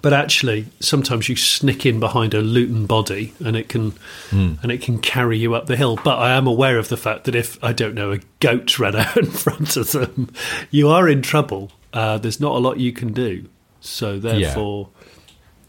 but 0.05 0.13
actually, 0.13 0.67
sometimes 0.79 1.27
you 1.29 1.35
snick 1.35 1.83
in 1.83 1.99
behind 1.99 2.35
a 2.35 2.39
Luton 2.41 2.85
body, 2.85 3.33
and 3.43 3.55
it 3.55 3.69
can 3.69 3.93
and 4.29 4.71
it 4.71 4.79
can 4.79 4.99
carry 4.99 5.35
you 5.39 5.55
up 5.55 5.65
the 5.65 5.75
hill. 5.75 5.95
But 6.03 6.19
I 6.19 6.33
am 6.35 6.45
aware 6.45 6.77
of 6.77 6.89
the 6.89 6.95
fact 6.95 7.23
that 7.23 7.33
if 7.33 7.57
I 7.63 7.73
don't 7.73 7.95
know 7.95 8.11
a 8.11 8.19
goat 8.39 8.77
ran 8.77 8.95
out 8.95 9.17
in 9.17 9.31
front 9.31 9.75
of 9.75 9.93
them, 9.93 10.31
you 10.69 10.89
are 10.89 11.09
in 11.09 11.23
trouble. 11.23 11.71
Uh, 11.91 12.19
there's 12.19 12.39
not 12.39 12.51
a 12.51 12.59
lot 12.59 12.77
you 12.79 12.93
can 12.93 13.13
do. 13.13 13.49
So 13.79 14.19
therefore, 14.19 14.89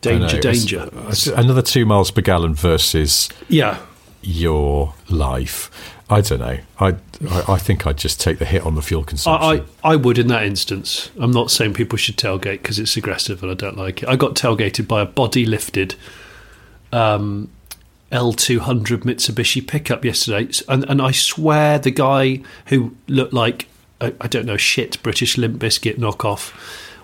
know, 0.05 0.19
danger, 0.28 0.37
it's- 0.37 0.59
danger. 0.59 0.90
it's 1.09 1.26
another 1.28 1.62
two 1.62 1.87
miles 1.87 2.11
per 2.11 2.21
gallon 2.21 2.52
versus 2.52 3.31
Yeah, 3.49 3.78
your 4.23 4.94
life. 5.08 5.70
I 6.08 6.20
don't 6.20 6.38
know. 6.38 6.58
I, 6.78 6.96
I 7.49 7.58
think 7.58 7.87
I'd 7.87 7.99
just 7.99 8.20
take 8.20 8.38
the 8.38 8.44
hit 8.44 8.64
on 8.64 8.76
the 8.76 8.82
fuel 8.82 9.02
consumption. 9.02 9.66
I, 9.82 9.88
I, 9.88 9.92
I 9.92 9.96
would 9.96 10.18
in 10.18 10.28
that 10.28 10.44
instance. 10.44 11.11
I'm 11.18 11.32
not 11.32 11.50
saying 11.50 11.75
people 11.75 11.96
should 11.99 12.16
tailgate 12.16 12.62
because 12.62 12.78
it's 12.78 12.96
aggressive 12.96 13.42
and 13.42 13.50
I 13.50 13.54
don't 13.54 13.76
like 13.76 14.02
it. 14.02 14.08
I 14.08 14.16
got 14.16 14.35
tailgated 14.35 14.87
by 14.87 15.02
a 15.02 15.06
body 15.06 15.44
lifted 15.44 15.96
um, 16.92 17.50
L200 18.12 18.99
Mitsubishi 19.02 19.66
pickup 19.66 20.04
yesterday, 20.04 20.49
and, 20.68 20.88
and 20.88 21.02
I 21.02 21.11
swear 21.11 21.78
the 21.78 21.90
guy 21.90 22.40
who 22.66 22.94
looked 23.08 23.32
like 23.32 23.66
I 24.00 24.14
I 24.20 24.28
don't 24.28 24.46
know 24.46 24.56
shit 24.56 25.02
British 25.02 25.37
Limp 25.37 25.61
Bizkit 25.61 25.96
knockoff 25.99 26.52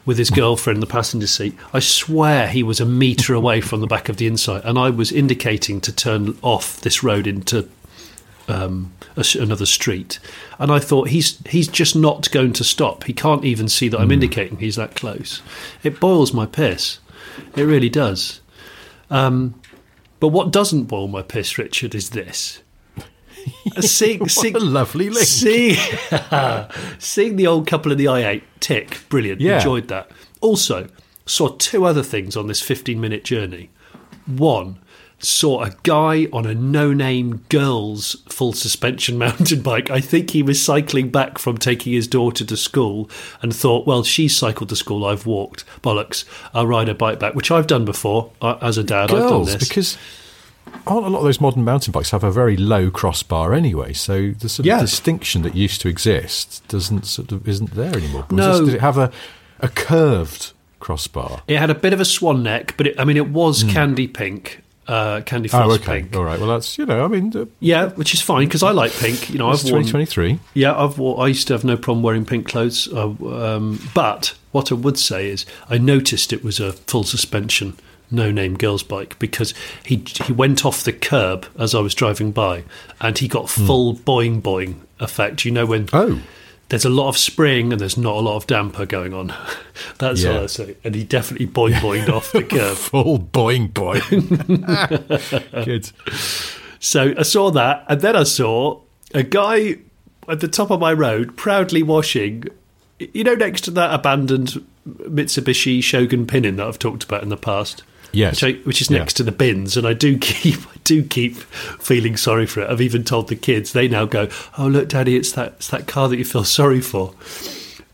with 0.05 0.19
his 0.19 0.31
girlfriend 0.31 0.79
in 0.79 0.81
the 0.81 0.87
passenger 0.87 1.27
seat. 1.27 1.57
I 1.73 1.79
swear 1.79 2.49
he 2.49 2.63
was 2.63 2.81
a 2.81 2.87
metre 2.87 3.35
away 3.35 3.61
from 3.61 3.81
the 3.81 3.87
back 3.87 4.09
of 4.09 4.17
the 4.17 4.27
Insight, 4.27 4.65
and 4.65 4.79
I 4.79 4.91
was 4.91 5.13
indicating 5.13 5.81
to 5.83 5.93
turn 5.93 6.37
off 6.43 6.81
this 6.81 7.03
road 7.03 7.27
into 7.27 7.69
um, 8.49 8.93
a 9.17 9.25
another 9.39 9.67
street, 9.67 10.19
and 10.59 10.73
I 10.73 10.79
thought 10.79 11.09
he's 11.09 11.39
he's 11.47 11.69
just 11.69 11.95
not 11.95 12.31
going 12.31 12.53
to 12.55 12.65
stop. 12.65 13.05
He 13.05 13.13
can't 13.13 13.45
even 13.45 13.69
see 13.69 13.89
that 13.89 14.01
I'm 14.01 14.11
indicating 14.11 14.59
he's 14.59 14.77
that 14.77 14.97
close. 14.97 15.43
It 15.83 16.01
boils 16.01 16.33
my 16.33 16.47
piss. 16.47 16.99
It 17.57 17.63
really 17.63 17.89
does. 17.89 18.41
Um, 19.11 19.61
but 20.21 20.29
what 20.29 20.53
doesn't 20.53 20.85
boil 20.85 21.09
my 21.09 21.23
piss, 21.23 21.59
Richard, 21.59 21.95
is 21.95 22.11
this. 22.11 22.62
seeing, 23.81 24.29
seeing, 24.29 24.57
a 24.57 24.61
lovely 24.61 25.11
link. 25.11 25.27
seeing, 25.27 25.77
seeing 26.99 27.37
the 27.37 27.47
old 27.47 27.67
couple 27.67 27.93
in 27.93 27.99
the 27.99 28.07
i8 28.07 28.43
tick, 28.61 29.01
brilliant. 29.09 29.41
Yeah. 29.41 29.57
Enjoyed 29.57 29.89
that. 29.89 30.11
Also, 30.41 30.89
saw 31.27 31.49
two 31.49 31.85
other 31.85 32.03
things 32.03 32.37
on 32.37 32.47
this 32.47 32.61
15 32.61 33.01
minute 33.01 33.25
journey. 33.25 33.71
One, 34.27 34.79
saw 35.25 35.63
a 35.63 35.71
guy 35.85 36.27
on 36.33 36.47
a 36.47 36.55
no 36.55 36.93
name 36.93 37.45
girls 37.49 38.17
full 38.29 38.53
suspension 38.53 39.19
mountain 39.19 39.63
bike. 39.63 39.91
I 39.91 40.01
think 40.01 40.31
he 40.31 40.43
was 40.43 40.63
cycling 40.63 41.11
back 41.11 41.39
from 41.39 41.59
taking 41.59 41.93
his 41.93 42.09
daughter 42.09 42.45
to 42.45 42.57
school 42.57 43.09
and 43.41 43.55
thought, 43.55 43.87
well, 43.87 44.03
she's 44.03 44.37
cycled 44.37 44.69
to 44.71 44.77
school, 44.77 45.05
I've 45.05 45.27
walked. 45.27 45.65
Bollocks, 45.83 46.25
I'll 46.53 46.67
ride 46.67 46.89
a 46.89 46.95
bike 46.95 47.19
back, 47.21 47.35
which 47.35 47.51
I've 47.51 47.67
done 47.67 47.85
before 47.85 48.33
uh, 48.41 48.59
as 48.61 48.79
a 48.79 48.85
dad. 48.85 49.11
I've 49.11 49.19
done 49.19 49.29
Girls, 49.29 49.53
this. 49.53 49.69
because 49.69 49.99
a 50.87 50.95
lot 50.95 51.19
of 51.19 51.25
those 51.25 51.41
modern 51.41 51.65
mountain 51.65 51.93
bikes 51.93 52.11
have 52.11 52.25
a 52.25 52.31
very 52.31 52.57
low 52.57 52.91
crossbar 52.91 53.55
anyway? 53.55 53.93
So 53.93 54.33
the 54.39 54.49
sort 54.49 54.67
Yeah. 54.67 54.77
of 54.77 54.81
distinction 54.83 55.43
that 55.43 55.55
used 55.55 55.81
to 55.83 55.89
exist 55.89 56.63
doesn't 56.69 57.07
sort 57.07 57.33
of 57.33 57.47
isn't 57.49 57.75
there 57.75 57.95
anymore. 57.97 58.27
No. 58.31 58.65
did 58.65 58.75
it 58.75 58.81
have 58.81 58.99
a 58.99 59.11
a 59.61 59.69
curved 59.69 60.53
crossbar? 60.81 61.43
It 61.47 61.59
had 61.59 61.71
a 61.71 61.75
bit 61.75 61.93
of 61.93 62.01
a 62.01 62.05
swan 62.05 62.43
neck, 62.43 62.75
but 62.77 62.87
it, 62.89 62.95
I 62.99 63.05
mean, 63.05 63.17
it 63.17 63.29
was 63.29 63.63
candy 63.65 64.09
pink, 64.09 64.61
uh, 64.89 65.21
candy 65.25 65.49
Hmm. 65.49 65.57
Oh, 65.57 65.71
okay, 65.75 66.01
pink. 66.03 66.17
all 66.17 66.25
right. 66.25 66.41
Well, 66.41 66.49
that's 66.49 66.77
you 66.79 66.85
know, 66.87 67.05
I 67.05 67.09
mean, 67.09 67.33
uh, 67.37 67.45
Yeah, 67.61 67.91
which 67.91 68.13
is 68.15 68.21
fine 68.21 68.47
because 68.49 68.65
I 68.65 68.73
like 68.73 68.93
pink. 68.93 69.31
You 69.31 69.39
know, 69.39 69.47
I've 69.51 69.63
worn. 69.63 69.85
2023. 69.85 70.41
Yeah, 70.55 70.77
I've 70.77 70.99
wore, 70.99 71.21
I 71.25 71.29
used 71.29 71.47
to 71.47 71.55
have 71.55 71.63
no 71.65 71.77
problem 71.77 72.03
wearing 72.03 72.25
pink 72.25 72.49
clothes. 72.49 72.89
Uh, 72.93 73.11
um, 73.33 73.79
but 73.95 74.35
what 74.51 74.73
I 74.73 74.75
would 74.75 74.99
say 74.99 75.29
is, 75.31 75.47
I 75.71 75.79
noticed 75.79 76.33
it 76.33 76.43
was 76.43 76.59
a 76.59 76.73
full 76.73 77.05
suspension, 77.05 77.77
no 78.13 78.31
name 78.31 78.57
girls 78.57 78.83
bike 78.83 79.19
because 79.19 79.55
he 79.85 80.03
he 80.25 80.33
went 80.33 80.65
off 80.65 80.83
the 80.85 80.93
curb 80.93 81.47
as 81.59 81.75
I 81.75 81.81
was 81.81 81.95
driving 81.95 82.33
by, 82.33 82.65
and 83.01 83.17
he 83.19 83.29
got 83.29 83.51
hmm. 83.51 83.67
full 83.67 83.95
boing 83.95 84.41
boing 84.43 84.77
effect. 85.01 85.45
You 85.45 85.51
know 85.53 85.67
when 85.67 85.89
Oh. 85.93 86.21
there's 86.69 86.85
a 86.85 86.91
lot 86.91 87.09
of 87.09 87.19
spring 87.19 87.73
and 87.73 87.81
there's 87.81 87.97
not 87.99 88.15
a 88.17 88.21
lot 88.21 88.37
of 88.37 88.47
damper 88.47 88.87
going 88.87 89.13
on. 89.13 89.35
That's 89.99 90.23
Yeah. 90.23 90.37
all 90.39 90.45
I 90.45 90.47
say. 90.47 90.77
And 90.85 90.95
he 90.95 91.05
definitely 91.05 91.47
boing 91.49 91.75
boinged 91.75 92.09
off 92.09 92.33
the 92.33 92.43
curb. 92.45 92.77
Full 92.77 93.19
boing 93.19 93.73
boing. 93.73 94.29
Good. 95.65 95.91
So 96.81 97.15
I 97.17 97.23
saw 97.23 97.51
that, 97.51 97.85
and 97.89 98.01
then 98.01 98.17
I 98.17 98.23
saw 98.25 98.81
a 99.15 99.23
guy 99.23 99.79
at 100.29 100.41
the 100.41 100.49
top 100.49 100.71
of 100.71 100.81
my 100.81 100.93
road 100.93 101.37
proudly 101.37 101.83
washing. 101.83 102.45
You 102.99 103.25
know, 103.25 103.35
next 103.35 103.63
to 103.63 103.71
that 103.73 103.93
abandoned 103.93 104.65
Mitsubishi 104.89 105.83
Shogun 105.83 106.27
pinning 106.27 106.57
that 106.57 106.67
I've 106.67 106.79
talked 106.79 107.05
about 107.05 107.23
in 107.23 107.29
the 107.29 107.37
past. 107.37 107.83
Yes. 108.13 108.43
which, 108.43 108.55
I, 108.55 108.59
which 108.65 108.81
is 108.83 108.91
Yeah. 108.91 108.99
next 108.99 109.15
to 109.15 109.23
the 109.23 109.33
bins, 109.33 109.77
and 109.77 109.87
I 109.87 109.95
do 109.95 110.19
keep, 110.21 110.61
I 110.67 110.77
do 110.85 111.03
keep 111.03 111.37
feeling 111.37 112.17
sorry 112.17 112.47
for 112.47 112.61
it. 112.63 112.71
I've 112.71 112.81
even 112.81 113.05
told 113.05 113.29
the 113.29 113.37
kids; 113.37 113.73
they 113.73 113.89
now 113.89 114.05
go, 114.05 114.29
"Oh, 114.59 114.67
look, 114.69 114.89
Daddy, 114.89 115.17
it's 115.17 115.33
that, 115.33 115.55
it's 115.57 115.69
that 115.69 115.87
car 115.87 116.09
that 116.09 116.17
you 116.19 116.25
feel 116.25 116.45
sorry 116.61 116.81
for." 116.81 117.15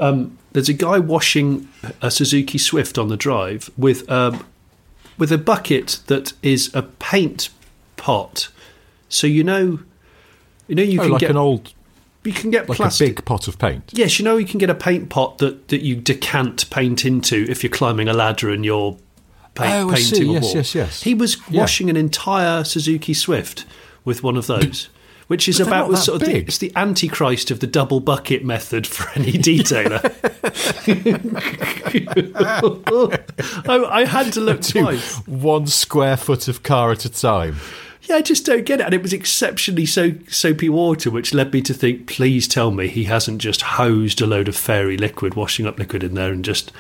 Um, 0.01 0.37
there's 0.53 0.69
a 0.69 0.73
guy 0.75 0.99
washing 0.99 1.69
a 2.03 2.11
Suzuki 2.11 2.59
Swift 2.59 2.99
on 2.99 3.09
the 3.09 3.17
drive 3.17 3.71
with 3.77 4.09
um, 4.11 4.45
with 5.19 5.31
a 5.33 5.39
bucket 5.39 6.01
that 6.07 6.33
is 6.43 6.71
a 6.75 6.83
paint 6.83 7.49
pot. 7.97 8.49
So 9.09 9.27
you 9.27 9.43
know, 9.45 9.81
you 10.67 10.75
know 10.75 10.83
you 10.83 11.01
Oh, 11.01 11.05
can 11.05 11.13
like 11.13 11.21
get 11.21 11.31
an 11.31 11.37
old, 11.37 11.73
you 12.25 12.33
can 12.33 12.51
get 12.51 12.69
like 12.69 12.77
plastic. 12.77 13.07
a 13.07 13.11
big 13.15 13.25
pot 13.25 13.49
of 13.49 13.59
paint. 13.59 13.91
Yes, 13.93 14.19
you 14.19 14.25
know 14.25 14.37
you 14.37 14.47
can 14.47 14.59
get 14.59 14.71
a 14.71 14.75
paint 14.75 15.09
pot 15.11 15.39
that, 15.39 15.69
that 15.69 15.83
you 15.85 15.97
decant 15.97 16.69
paint 16.71 17.05
into 17.05 17.47
if 17.49 17.63
you're 17.63 17.71
climbing 17.71 18.09
a 18.09 18.13
ladder 18.13 18.51
and 18.51 18.65
you're 18.65 18.97
paint, 19.59 19.73
Oh, 19.75 19.91
I 19.91 19.95
painting 19.97 20.31
Yes, 20.31 20.43
wall. 20.45 20.55
yes, 20.57 20.75
yes. 20.75 21.03
He 21.03 21.15
was 21.15 21.37
Yeah. 21.51 21.61
washing 21.61 21.91
an 21.91 21.97
entire 21.97 22.65
Suzuki 22.65 23.15
Swift 23.15 23.65
with 24.05 24.23
one 24.23 24.37
of 24.37 24.47
those. 24.47 24.89
Which 25.27 25.47
is 25.47 25.59
But 25.59 25.67
about 25.67 25.81
not 25.83 25.91
the 25.91 25.97
that 25.97 26.03
sort 26.05 26.23
of 26.23 26.27
the, 26.27 26.33
big. 26.33 26.49
it's 26.49 26.57
the 26.57 26.73
antichrist 26.75 27.51
of 27.51 27.61
the 27.61 27.67
double 27.67 28.01
bucket 28.01 28.43
method 28.47 28.87
for 28.87 29.11
any 29.15 29.33
detailer. 29.49 30.01
I, 32.35 32.61
oh, 33.69 33.87
I 33.87 34.05
had 34.05 34.33
to 34.33 34.41
look 34.41 34.63
twice. 34.67 35.17
one 35.27 35.67
square 35.67 36.17
foot 36.17 36.49
of 36.49 36.63
car 36.63 36.93
at 36.93 37.05
a 37.05 37.11
time. 37.11 37.57
Yeah, 38.05 38.17
I 38.17 38.23
just 38.23 38.47
don't 38.47 38.65
get 38.65 38.81
it. 38.81 38.85
And 38.85 38.95
it 38.95 39.03
was 39.03 39.13
exceptionally 39.13 39.85
so 39.85 40.13
soapy 40.29 40.71
water, 40.71 41.11
which 41.11 41.35
led 41.35 41.53
me 41.53 41.61
to 41.63 41.75
think, 41.75 42.07
please 42.07 42.49
tell 42.49 42.71
me 42.71 42.89
he 42.89 43.05
hasn't 43.05 43.43
just 43.43 43.61
hosed 43.63 44.23
a 44.23 44.27
load 44.27 44.49
of 44.49 44.57
fairy 44.57 44.97
liquid, 44.97 45.35
washing 45.35 45.67
up 45.67 45.79
liquid 45.79 46.03
in 46.03 46.15
there, 46.15 46.33
and 46.33 46.43
just 46.45 46.73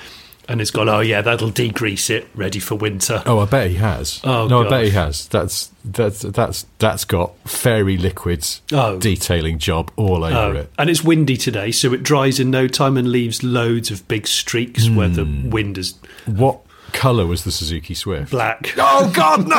and 0.49 0.61
it's 0.61 0.71
gone. 0.71 0.89
Oh 0.89 1.01
yeah, 1.01 1.21
that'll 1.23 1.51
degrease 1.51 2.09
it, 2.11 2.27
ready 2.35 2.59
for 2.59 2.75
winter. 2.75 3.23
Oh, 3.27 3.39
I 3.41 3.45
bet 3.45 3.69
he 3.71 3.77
has. 3.77 4.21
Oh, 4.25 4.49
no, 4.49 4.67
I 4.67 4.69
bet 4.71 4.85
he 4.85 4.91
has. 4.91 5.29
That's 5.29 5.71
that's 5.85 6.21
that's 6.23 6.67
that's 6.79 7.05
got 7.05 7.35
fairy 7.49 7.97
liquids 7.99 8.63
Oh. 8.73 8.99
detailing 8.99 9.59
job 9.59 9.91
all 9.97 10.25
over 10.25 10.37
Oh, 10.37 10.53
it. 10.53 10.73
and 10.79 10.89
it's 10.91 11.05
windy 11.05 11.37
today, 11.37 11.71
so 11.71 11.93
it 11.93 12.03
dries 12.03 12.41
in 12.41 12.51
no 12.51 12.67
time 12.69 12.97
and 12.97 13.11
leaves 13.13 13.43
loads 13.43 13.91
of 13.91 14.07
big 14.09 14.27
streaks 14.27 14.89
where 14.89 15.09
the 15.09 15.25
Hmm. 15.25 15.51
wind 15.51 15.79
is 15.79 15.95
What 16.27 16.61
colour 16.93 17.27
was 17.27 17.45
the 17.45 17.51
Suzuki 17.53 17.93
Swift? 17.95 18.31
black. 18.31 18.73
Oh 18.79 19.11
God, 19.15 19.47
no! 19.47 19.59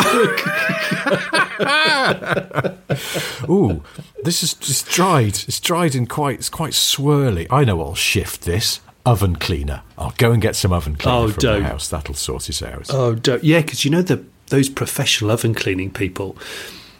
Ooh, 3.50 3.84
this 4.24 4.44
is 4.44 4.54
just 4.56 4.88
dried. 4.90 5.40
It's 5.48 5.60
dried 5.60 5.96
and 5.96 6.10
quite 6.10 6.40
it's 6.40 6.50
quite 6.50 6.74
swirly. 6.74 7.48
I 7.50 7.64
know 7.64 7.82
I'll 7.82 7.96
shift 7.96 8.42
this 8.46 8.80
oven 9.06 9.36
cleaner. 9.36 9.82
I'll 9.98 10.14
go 10.18 10.32
and 10.32 10.42
get 10.42 10.56
some 10.56 10.72
oven 10.74 10.96
cleaner 10.96 11.18
Oh, 11.18 11.28
from 11.30 11.42
the 11.42 11.64
house. 11.64 11.88
That'll 11.88 12.16
sort 12.16 12.50
it 12.50 12.62
out. 12.62 12.88
Oh, 12.90 13.16
don't, 13.16 13.44
yeah, 13.44 13.62
because 13.62 13.86
you 13.86 13.92
know 13.92 14.02
the 14.02 14.24
those 14.48 14.70
professional 14.70 15.32
oven 15.32 15.54
cleaning 15.54 15.92
people. 15.92 16.36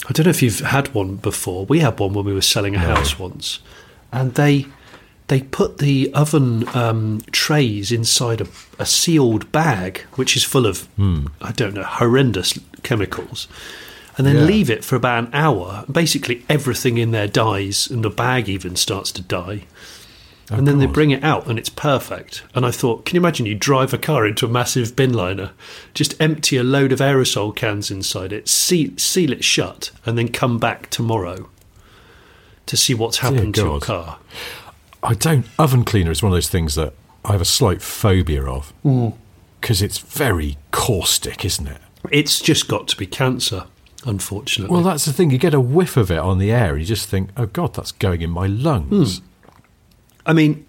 I 0.08 0.14
don't 0.14 0.26
know 0.26 0.30
if 0.32 0.42
you've 0.42 0.60
had 0.60 0.94
one 0.94 1.16
before. 1.18 1.66
We 1.66 1.80
had 1.80 2.00
one 2.00 2.14
when 2.14 2.26
we 2.26 2.34
were 2.34 2.42
selling 2.42 2.76
a 2.76 2.80
house 2.80 3.20
once, 3.20 3.60
and 4.12 4.34
they 4.36 4.66
they 5.28 5.42
put 5.42 5.78
the 5.78 6.12
oven 6.14 6.68
um, 6.76 7.22
trays 7.32 7.92
inside 7.92 8.42
a, 8.42 8.48
a 8.80 8.86
sealed 8.86 9.52
bag, 9.52 10.00
which 10.16 10.36
is 10.36 10.44
full 10.44 10.66
of 10.66 10.88
I 11.00 11.52
don't 11.52 11.74
know 11.76 11.84
horrendous 11.84 12.58
chemicals, 12.82 13.48
and 14.18 14.26
then 14.26 14.38
Yeah. 14.38 14.44
leave 14.44 14.70
it 14.70 14.84
for 14.84 14.96
about 14.96 15.26
an 15.26 15.30
hour. 15.34 15.86
Basically, 15.92 16.44
everything 16.50 16.98
in 16.98 17.12
there 17.12 17.28
dies, 17.28 17.88
and 17.92 18.04
the 18.04 18.10
bag 18.10 18.48
even 18.50 18.76
starts 18.76 19.12
to 19.14 19.22
die. 19.22 19.64
And 20.50 20.68
then 20.68 20.80
they 20.80 20.86
bring 20.86 21.12
it 21.12 21.24
out 21.24 21.48
and 21.48 21.60
it's 21.60 21.70
perfect. 21.70 22.44
And 22.56 22.66
I 22.66 22.72
thought, 22.72 23.06
can 23.06 23.16
you 23.16 23.22
imagine 23.22 23.46
you 23.46 23.56
drive 23.56 23.94
a 23.94 23.98
car 23.98 24.26
into 24.26 24.46
a 24.46 24.50
massive 24.50 24.96
bin 24.96 25.14
liner, 25.14 25.52
just 25.94 26.20
empty 26.20 26.58
a 26.58 26.64
load 26.64 26.92
of 26.92 27.00
aerosol 27.00 27.56
cans 27.56 27.92
inside 27.92 28.34
it, 28.34 28.48
seal, 28.48 28.92
seal 28.98 29.32
it 29.32 29.44
shut, 29.44 29.92
and 30.06 30.18
then 30.18 30.30
come 30.30 30.58
back 30.58 30.90
tomorrow 30.90 31.50
to 32.66 32.78
see 32.78 32.94
what's 32.94 33.20
happened 33.20 33.56
to 33.56 33.62
your 33.62 33.80
car? 33.80 34.20
I 35.04 35.14
don't. 35.14 35.46
Oven 35.58 35.84
cleaner 35.84 36.12
is 36.12 36.22
one 36.22 36.32
of 36.32 36.36
those 36.36 36.50
things 36.50 36.76
that 36.76 36.94
I 37.24 37.34
have 37.34 37.42
a 37.42 37.46
slight 37.46 37.82
phobia 37.82 38.46
of 38.46 38.74
mm. 38.84 39.14
because 39.62 39.82
it's 39.82 40.00
very 40.00 40.58
caustic, 40.72 41.46
isn't 41.46 41.68
it? 41.68 41.82
It's 42.12 42.40
just 42.40 42.68
got 42.68 42.88
to 42.90 42.98
be 42.98 43.06
cancer, 43.06 43.66
unfortunately. 44.06 44.74
Well, 44.74 44.84
that's 44.84 45.06
the 45.06 45.14
thing. 45.14 45.32
You 45.32 45.38
get 45.38 45.54
a 45.54 45.60
whiff 45.60 45.98
of 45.98 46.12
it 46.12 46.18
on 46.18 46.38
the 46.38 46.52
air, 46.52 46.72
and 46.72 46.80
you 46.80 46.86
just 46.86 47.08
think, 47.08 47.30
"Oh 47.38 47.46
God, 47.46 47.74
that's 47.74 47.92
going 47.92 48.22
in 48.22 48.30
my 48.30 48.48
lungs." 48.48 49.20
Hmm. 49.20 49.26
I 50.26 50.34
mean, 50.34 50.66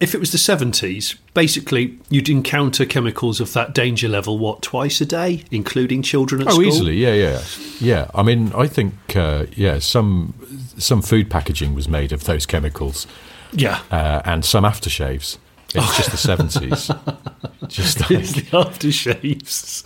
if 0.00 0.14
it 0.14 0.18
was 0.20 0.30
the 0.30 0.38
70s, 0.38 1.16
basically 1.34 1.98
you'd 2.08 2.28
encounter 2.28 2.84
chemicals 2.86 3.40
of 3.40 3.52
that 3.54 3.74
danger 3.74 4.08
level, 4.08 4.38
what, 4.38 4.62
twice 4.62 5.00
a 5.00 5.06
day, 5.06 5.44
including 5.50 6.02
children 6.02 6.40
at 6.42 6.48
Oh, 6.48 6.50
school? 6.52 6.64
Oh, 6.64 6.68
easily, 6.68 6.96
yeah, 6.98 7.14
yeah, 7.14 7.42
yeah. 7.80 8.10
I 8.14 8.22
mean, 8.22 8.52
I 8.54 8.66
think, 8.68 8.94
uh, 9.16 9.46
yeah, 9.56 9.78
some 9.80 10.34
some 10.78 11.02
food 11.02 11.28
packaging 11.28 11.74
was 11.74 11.88
made 11.88 12.12
of 12.12 12.24
those 12.24 12.46
chemicals, 12.46 13.06
Yeah. 13.52 13.80
uh, 13.90 14.22
and 14.24 14.44
some 14.44 14.62
aftershaves. 14.64 15.38
It's 15.74 15.96
just 15.96 16.10
the 16.10 16.16
seventies. 16.16 16.90
just 17.68 18.00
like, 18.00 18.10
It's 18.12 18.32
the 18.32 18.42
aftershaves. 18.42 19.84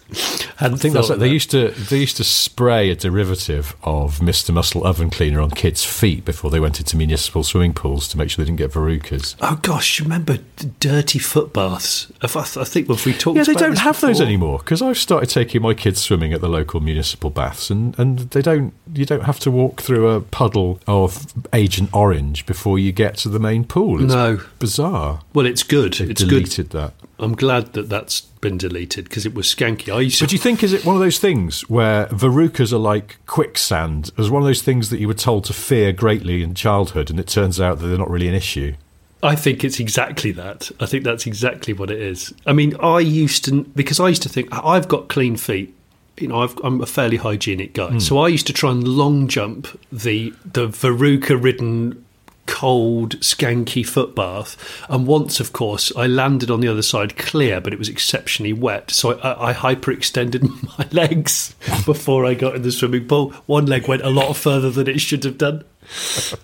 I 0.61 0.69
think 0.77 0.95
that's 0.95 1.09
like 1.09 1.19
they 1.19 1.29
used 1.29 1.51
to 1.51 1.69
they 1.71 1.99
used 1.99 2.17
to 2.19 2.25
spray 2.25 2.91
a 2.91 2.95
derivative 2.95 3.75
of 3.83 4.19
Mr. 4.21 4.55
Muscle 4.55 4.87
oven 4.87 5.11
cleaner 5.11 5.41
on 5.41 5.51
kids' 5.51 5.85
feet 5.85 6.25
before 6.25 6.51
they 6.51 6.61
went 6.61 6.79
into 6.79 6.97
municipal 6.97 7.43
swimming 7.43 7.75
pools 7.75 8.07
to 8.09 8.19
make 8.19 8.31
sure 8.31 8.45
they 8.45 8.49
didn't 8.51 8.59
get 8.59 8.71
verrucas. 8.73 9.35
Oh 9.41 9.59
gosh, 9.63 10.01
remember 10.01 10.39
dirty 10.79 11.19
foot 11.19 11.53
baths? 11.53 12.11
I, 12.21 12.27
I 12.27 12.65
think 12.65 12.89
if 12.89 13.05
we 13.05 13.13
talked, 13.13 13.37
Yeah, 13.39 13.45
they 13.45 13.55
don't 13.55 13.79
have 13.79 14.01
those 14.01 14.21
anymore 14.21 14.59
because 14.59 14.83
I've 14.83 14.99
started 14.99 15.31
taking 15.31 15.63
my 15.63 15.75
kids 15.75 16.01
swimming 16.01 16.33
at 16.33 16.41
the 16.41 16.49
local 16.49 16.81
municipal 16.81 17.31
baths, 17.31 17.71
and, 17.71 17.99
and 17.99 18.19
they 18.31 18.43
don't. 18.43 18.73
You 18.95 19.07
don't 19.07 19.25
have 19.25 19.41
to 19.41 19.51
walk 19.51 19.81
through 19.81 20.09
a 20.11 20.21
puddle 20.21 20.79
of 20.87 21.33
Agent 21.53 21.91
Orange 21.93 22.45
before 22.47 22.79
you 22.79 22.93
get 22.93 23.17
to 23.19 23.29
the 23.29 23.39
main 23.41 23.65
pool. 23.65 24.05
It's 24.05 24.13
No. 24.13 24.41
bizarre. 24.59 25.21
Well, 25.33 25.47
it's 25.47 25.63
good. 25.73 25.95
They've 25.95 26.11
it's 26.11 26.23
deleted 26.23 26.71
good. 26.71 26.79
that. 26.79 26.95
I'm 27.19 27.35
glad 27.35 27.73
that 27.75 27.89
that's 27.89 28.21
been 28.21 28.59
deleted 28.59 29.05
because 29.05 29.25
it 29.25 29.35
was 29.35 29.47
skanky. 29.47 29.95
I 29.95 30.01
used. 30.01 30.21
But 30.21 30.31
do 30.31 30.37
you 30.37 30.43
think 30.43 30.63
is 30.63 30.73
it 30.73 30.85
one 30.85 30.97
of 30.97 31.01
those 31.01 31.19
things 31.19 31.69
where 31.69 32.07
verrucas 32.07 32.73
are 32.73 32.79
like 32.79 33.19
quicksand? 33.27 34.09
It 34.09 34.19
was 34.19 34.31
one 34.31 34.43
of 34.43 34.47
those 34.47 34.63
things 34.63 34.91
that 34.91 34.99
you 35.01 35.09
were 35.09 35.15
told 35.15 35.45
to 35.45 35.53
fear 35.53 35.93
greatly 35.93 36.43
in 36.43 36.55
childhood, 36.55 37.11
and 37.11 37.19
it 37.19 37.29
turns 37.29 37.61
out 37.61 37.79
that 37.79 37.87
they're 37.87 37.99
not 37.99 38.11
really 38.11 38.29
an 38.29 38.35
issue. 38.35 38.75
I 39.23 39.37
think 39.37 39.63
it's 39.63 39.79
exactly 39.79 40.33
that. 40.33 40.71
I 40.81 40.87
think 40.87 41.05
that's 41.05 41.27
exactly 41.27 41.73
what 41.73 41.91
it 41.91 42.01
is. 42.01 42.35
I 42.45 42.53
mean, 42.53 42.75
I 42.81 42.99
used 42.99 43.45
to 43.45 43.63
because 43.65 44.01
I 44.01 44.09
used 44.09 44.23
to 44.23 44.29
think 44.29 44.49
I've 44.53 44.89
got 44.89 45.09
clean 45.09 45.37
feet. 45.37 45.75
You 46.19 46.29
know, 46.29 46.43
I've, 46.43 46.57
I'm 46.63 46.81
a 46.83 46.87
fairly 46.87 47.17
hygienic 47.17 47.73
guy, 47.73 47.93
hmm. 47.93 47.99
so 47.99 48.19
I 48.19 48.29
used 48.29 48.47
to 48.49 48.53
try 48.53 48.71
and 48.71 48.87
long 48.87 49.29
jump 49.29 49.69
the 49.91 50.35
the 50.45 50.69
verruca-ridden, 50.69 52.05
cold, 52.47 53.19
skanky 53.21 53.87
foot 53.87 54.15
bath. 54.15 54.85
And 54.89 55.07
once, 55.07 55.41
of 55.41 55.53
course, 55.53 55.95
I 55.97 56.07
landed 56.07 56.51
on 56.51 56.61
the 56.61 56.69
other 56.69 56.83
side 56.83 57.17
clear, 57.17 57.61
but 57.61 57.73
it 57.73 57.79
was 57.79 57.89
exceptionally 57.89 58.53
wet. 58.53 58.91
So 58.91 59.19
I, 59.21 59.51
I 59.51 59.55
hyperextended 59.55 60.79
my 60.79 60.87
legs 60.93 61.55
before 61.85 62.27
I 62.27 62.35
got 62.35 62.55
in 62.57 62.63
the 62.63 62.73
swimming 62.73 63.07
pool. 63.07 63.31
One 63.47 63.67
leg 63.67 63.89
went 63.89 64.03
a 64.03 64.11
lot 64.11 64.37
further 64.37 64.71
than 64.71 64.89
it 64.89 65.01
should 65.01 65.25
have 65.25 65.39
done. 65.39 65.65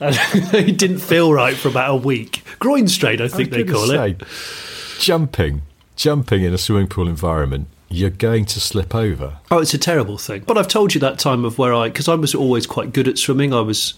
And 0.00 0.18
it 0.54 0.78
didn't 0.78 0.98
feel 0.98 1.32
right 1.32 1.56
for 1.56 1.68
about 1.68 1.90
a 1.90 1.96
week. 1.96 2.44
Groin 2.58 2.88
strain, 2.88 3.20
I 3.20 3.28
think 3.28 3.52
I 3.52 3.58
they 3.58 3.64
call 3.64 3.86
gonna 3.86 4.02
it. 4.02 4.22
Jumping, 4.98 5.62
jumping 5.96 6.42
in 6.42 6.52
a 6.52 6.58
swimming 6.58 6.88
pool 6.88 7.08
environment, 7.08 7.68
you're 7.88 8.10
going 8.10 8.44
to 8.44 8.60
slip 8.60 8.94
over. 8.94 9.38
Oh, 9.50 9.58
it's 9.58 9.74
a 9.74 9.78
terrible 9.78 10.18
thing. 10.18 10.44
But 10.46 10.58
I've 10.58 10.68
told 10.68 10.94
you 10.94 11.00
that 11.00 11.18
time 11.18 11.44
of 11.44 11.58
where 11.58 11.72
I, 11.72 11.88
because 11.88 12.08
I 12.08 12.14
was 12.14 12.34
always 12.34 12.66
quite 12.66 12.92
good 12.92 13.08
at 13.08 13.18
swimming. 13.18 13.54
I 13.54 13.60
was 13.60 13.94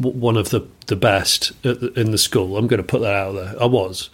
one 0.00 0.36
of 0.36 0.50
the 0.50 0.66
the 0.86 0.96
best 0.96 1.52
at 1.64 1.80
the, 1.80 1.92
in 1.92 2.10
the 2.10 2.18
school. 2.18 2.56
I'm 2.56 2.66
going 2.66 2.82
to 2.82 2.86
put 2.86 3.00
that 3.02 3.14
out 3.14 3.32
there. 3.32 3.54
I 3.60 3.66
was. 3.66 4.10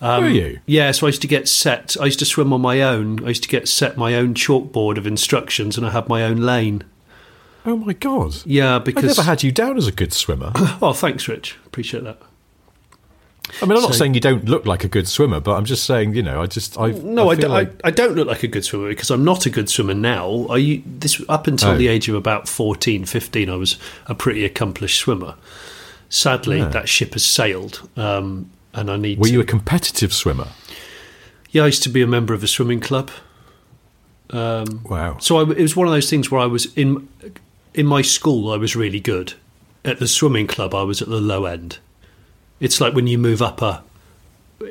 Um, 0.00 0.24
Were 0.24 0.30
you? 0.30 0.60
Yeah, 0.66 0.92
so 0.92 1.06
I 1.06 1.08
used 1.08 1.22
to 1.22 1.28
get 1.28 1.48
set. 1.48 1.96
I 2.00 2.04
used 2.04 2.20
to 2.20 2.24
swim 2.24 2.52
on 2.52 2.60
my 2.60 2.82
own. 2.82 3.24
I 3.24 3.28
used 3.28 3.42
to 3.42 3.48
get 3.48 3.68
set 3.68 3.96
my 3.96 4.14
own 4.14 4.34
chalkboard 4.34 4.96
of 4.96 5.06
instructions, 5.06 5.76
and 5.76 5.86
I 5.86 5.90
had 5.90 6.08
my 6.08 6.22
own 6.22 6.36
lane. 6.38 6.84
Oh 7.66 7.76
my 7.76 7.92
god! 7.92 8.36
Yeah, 8.44 8.78
because 8.78 9.04
I 9.04 9.06
never 9.08 9.22
had 9.22 9.42
you 9.42 9.52
down 9.52 9.76
as 9.76 9.86
a 9.86 9.92
good 9.92 10.12
swimmer. 10.12 10.52
Oh, 10.80 10.92
thanks, 10.92 11.26
Rich. 11.26 11.56
Appreciate 11.66 12.04
that. 12.04 12.22
I 13.62 13.66
mean, 13.66 13.76
I'm 13.76 13.82
not 13.82 13.94
saying 13.94 14.14
you 14.14 14.20
don't 14.20 14.44
look 14.44 14.66
like 14.66 14.84
a 14.84 14.88
good 14.88 15.08
swimmer, 15.08 15.40
but 15.40 15.54
I'm 15.56 15.64
just 15.64 15.84
saying, 15.84 16.14
you 16.14 16.22
know, 16.22 16.42
I 16.42 16.46
just 16.46 16.78
I 16.78 16.90
No, 16.90 17.30
I, 17.30 17.34
feel 17.36 17.48
do, 17.48 17.48
like- 17.48 17.80
I, 17.84 17.88
I 17.88 17.90
don't 17.90 18.14
look 18.14 18.28
like 18.28 18.42
a 18.42 18.48
good 18.48 18.64
swimmer 18.64 18.88
because 18.88 19.10
I'm 19.10 19.24
not 19.24 19.46
a 19.46 19.50
good 19.50 19.68
swimmer 19.70 19.94
now. 19.94 20.46
I 20.50 20.82
this 20.86 21.22
up 21.28 21.46
until 21.46 21.70
Oh. 21.70 21.76
the 21.76 21.88
age 21.88 22.08
of 22.08 22.14
about 22.14 22.46
14, 22.48 23.04
15, 23.06 23.48
I 23.50 23.56
was 23.56 23.76
a 24.06 24.14
pretty 24.14 24.44
accomplished 24.44 24.98
swimmer. 24.98 25.34
Sadly, 26.10 26.58
Yeah. 26.58 26.68
that 26.68 26.88
ship 26.88 27.14
has 27.14 27.24
sailed, 27.24 27.88
um, 27.96 28.50
and 28.74 28.90
I 28.90 28.96
need. 28.96 29.14
To 29.16 29.20
Were 29.20 29.26
to, 29.28 29.32
you 29.32 29.40
a 29.40 29.44
competitive 29.44 30.12
swimmer? 30.12 30.48
Yeah, 31.50 31.62
I 31.62 31.66
used 31.66 31.82
to 31.84 31.88
be 31.88 32.02
a 32.02 32.06
member 32.06 32.34
of 32.34 32.42
a 32.42 32.46
swimming 32.48 32.80
club. 32.80 33.10
Wow. 34.32 35.16
So 35.20 35.38
I, 35.38 35.42
it 35.52 35.62
was 35.62 35.74
one 35.76 35.86
of 35.86 35.92
those 35.92 36.10
things 36.10 36.30
where 36.30 36.40
I 36.40 36.46
was 36.46 36.72
in 36.76 37.08
in 37.74 37.86
my 37.86 38.02
school. 38.02 38.52
I 38.52 38.56
was 38.56 38.76
really 38.76 39.00
good. 39.00 39.34
At 39.84 39.98
the 40.00 40.08
swimming 40.08 40.46
club, 40.46 40.74
I 40.74 40.82
was 40.82 41.00
at 41.00 41.08
the 41.08 41.20
low 41.20 41.44
end. 41.46 41.78
It's 42.60 42.80
like 42.80 42.94
when 42.94 43.06
you 43.06 43.18
move 43.18 43.40
up 43.42 43.62
a 43.62 43.82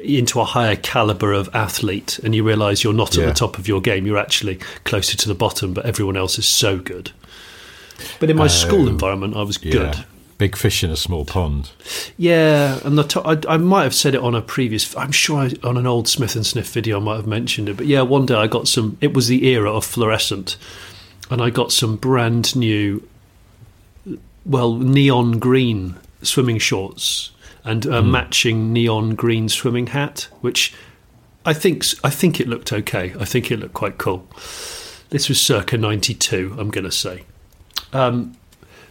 into 0.04 0.42
a 0.42 0.44
higher 0.44 0.76
caliber 0.76 1.32
of 1.32 1.50
athlete, 1.54 2.20
and 2.24 2.36
you 2.36 2.44
realise 2.44 2.84
you're 2.84 2.92
not 2.94 3.16
at 3.18 3.22
Yeah. 3.22 3.26
the 3.28 3.34
top 3.34 3.58
of 3.58 3.68
your 3.70 3.80
game. 3.80 4.06
You're 4.06 4.18
actually 4.18 4.60
closer 4.84 5.16
to 5.16 5.28
the 5.30 5.34
bottom, 5.36 5.74
but 5.74 5.86
everyone 5.86 6.18
else 6.18 6.38
is 6.38 6.46
so 6.48 6.78
good. 6.78 7.12
But 8.20 8.30
in 8.30 8.36
my 8.36 8.48
school 8.48 8.86
Oh, 8.86 8.90
environment, 8.90 9.36
I 9.38 9.44
was 9.44 9.58
Yeah. 9.64 9.72
good. 9.72 10.06
Big 10.38 10.56
fish 10.58 10.84
in 10.84 10.92
a 10.92 10.96
small 10.98 11.24
pond. 11.26 11.70
Yeah, 12.18 12.80
and 12.84 12.98
the 12.98 13.04
to- 13.06 13.22
I, 13.22 13.38
I 13.48 13.58
might 13.58 13.84
have 13.84 13.96
said 13.96 14.14
it 14.14 14.22
on 14.22 14.36
a 14.36 14.42
previous. 14.42 14.96
I'm 14.98 15.12
sure 15.14 15.40
I, 15.40 15.52
on 15.68 15.78
an 15.78 15.88
old 15.88 16.08
Smith 16.10 16.36
and 16.36 16.46
Sniff 16.46 16.70
video 16.70 16.98
I 17.00 17.04
might 17.04 17.16
have 17.16 17.26
mentioned 17.28 17.70
it. 17.70 17.78
But 17.78 17.88
yeah, 17.88 18.02
one 18.02 18.26
day 18.28 18.36
I 18.36 18.46
got 18.48 18.68
some. 18.68 18.98
It 19.02 19.14
was 19.14 19.30
the 19.30 19.48
era 19.48 19.72
of 19.74 19.84
fluorescent, 19.86 20.58
and 21.32 21.42
I 21.42 21.50
got 21.50 21.72
some 21.72 21.96
brand 21.96 22.56
new, 22.58 23.02
well, 24.46 24.76
neon 24.76 25.40
green 25.40 25.96
swimming 26.22 26.60
shorts 26.60 27.32
and 27.68 27.86
a 27.86 28.02
matching 28.02 28.72
neon 28.72 29.14
green 29.14 29.50
swimming 29.50 29.88
hat, 29.88 30.28
which 30.42 30.74
I 31.46 31.54
think 31.54 31.86
I 32.04 32.10
think 32.10 32.40
it 32.40 32.48
looked 32.48 32.72
okay. 32.72 33.14
I 33.20 33.26
think 33.26 33.52
it 33.52 33.60
looked 33.60 33.74
quite 33.74 33.98
cool. 33.98 34.26
This 35.10 35.30
was 35.30 35.42
circa 35.42 35.78
'92. 35.78 36.56
I'm 36.58 36.70
going 36.70 36.86
to 36.86 36.92
say. 36.92 37.24
Um, 37.94 38.38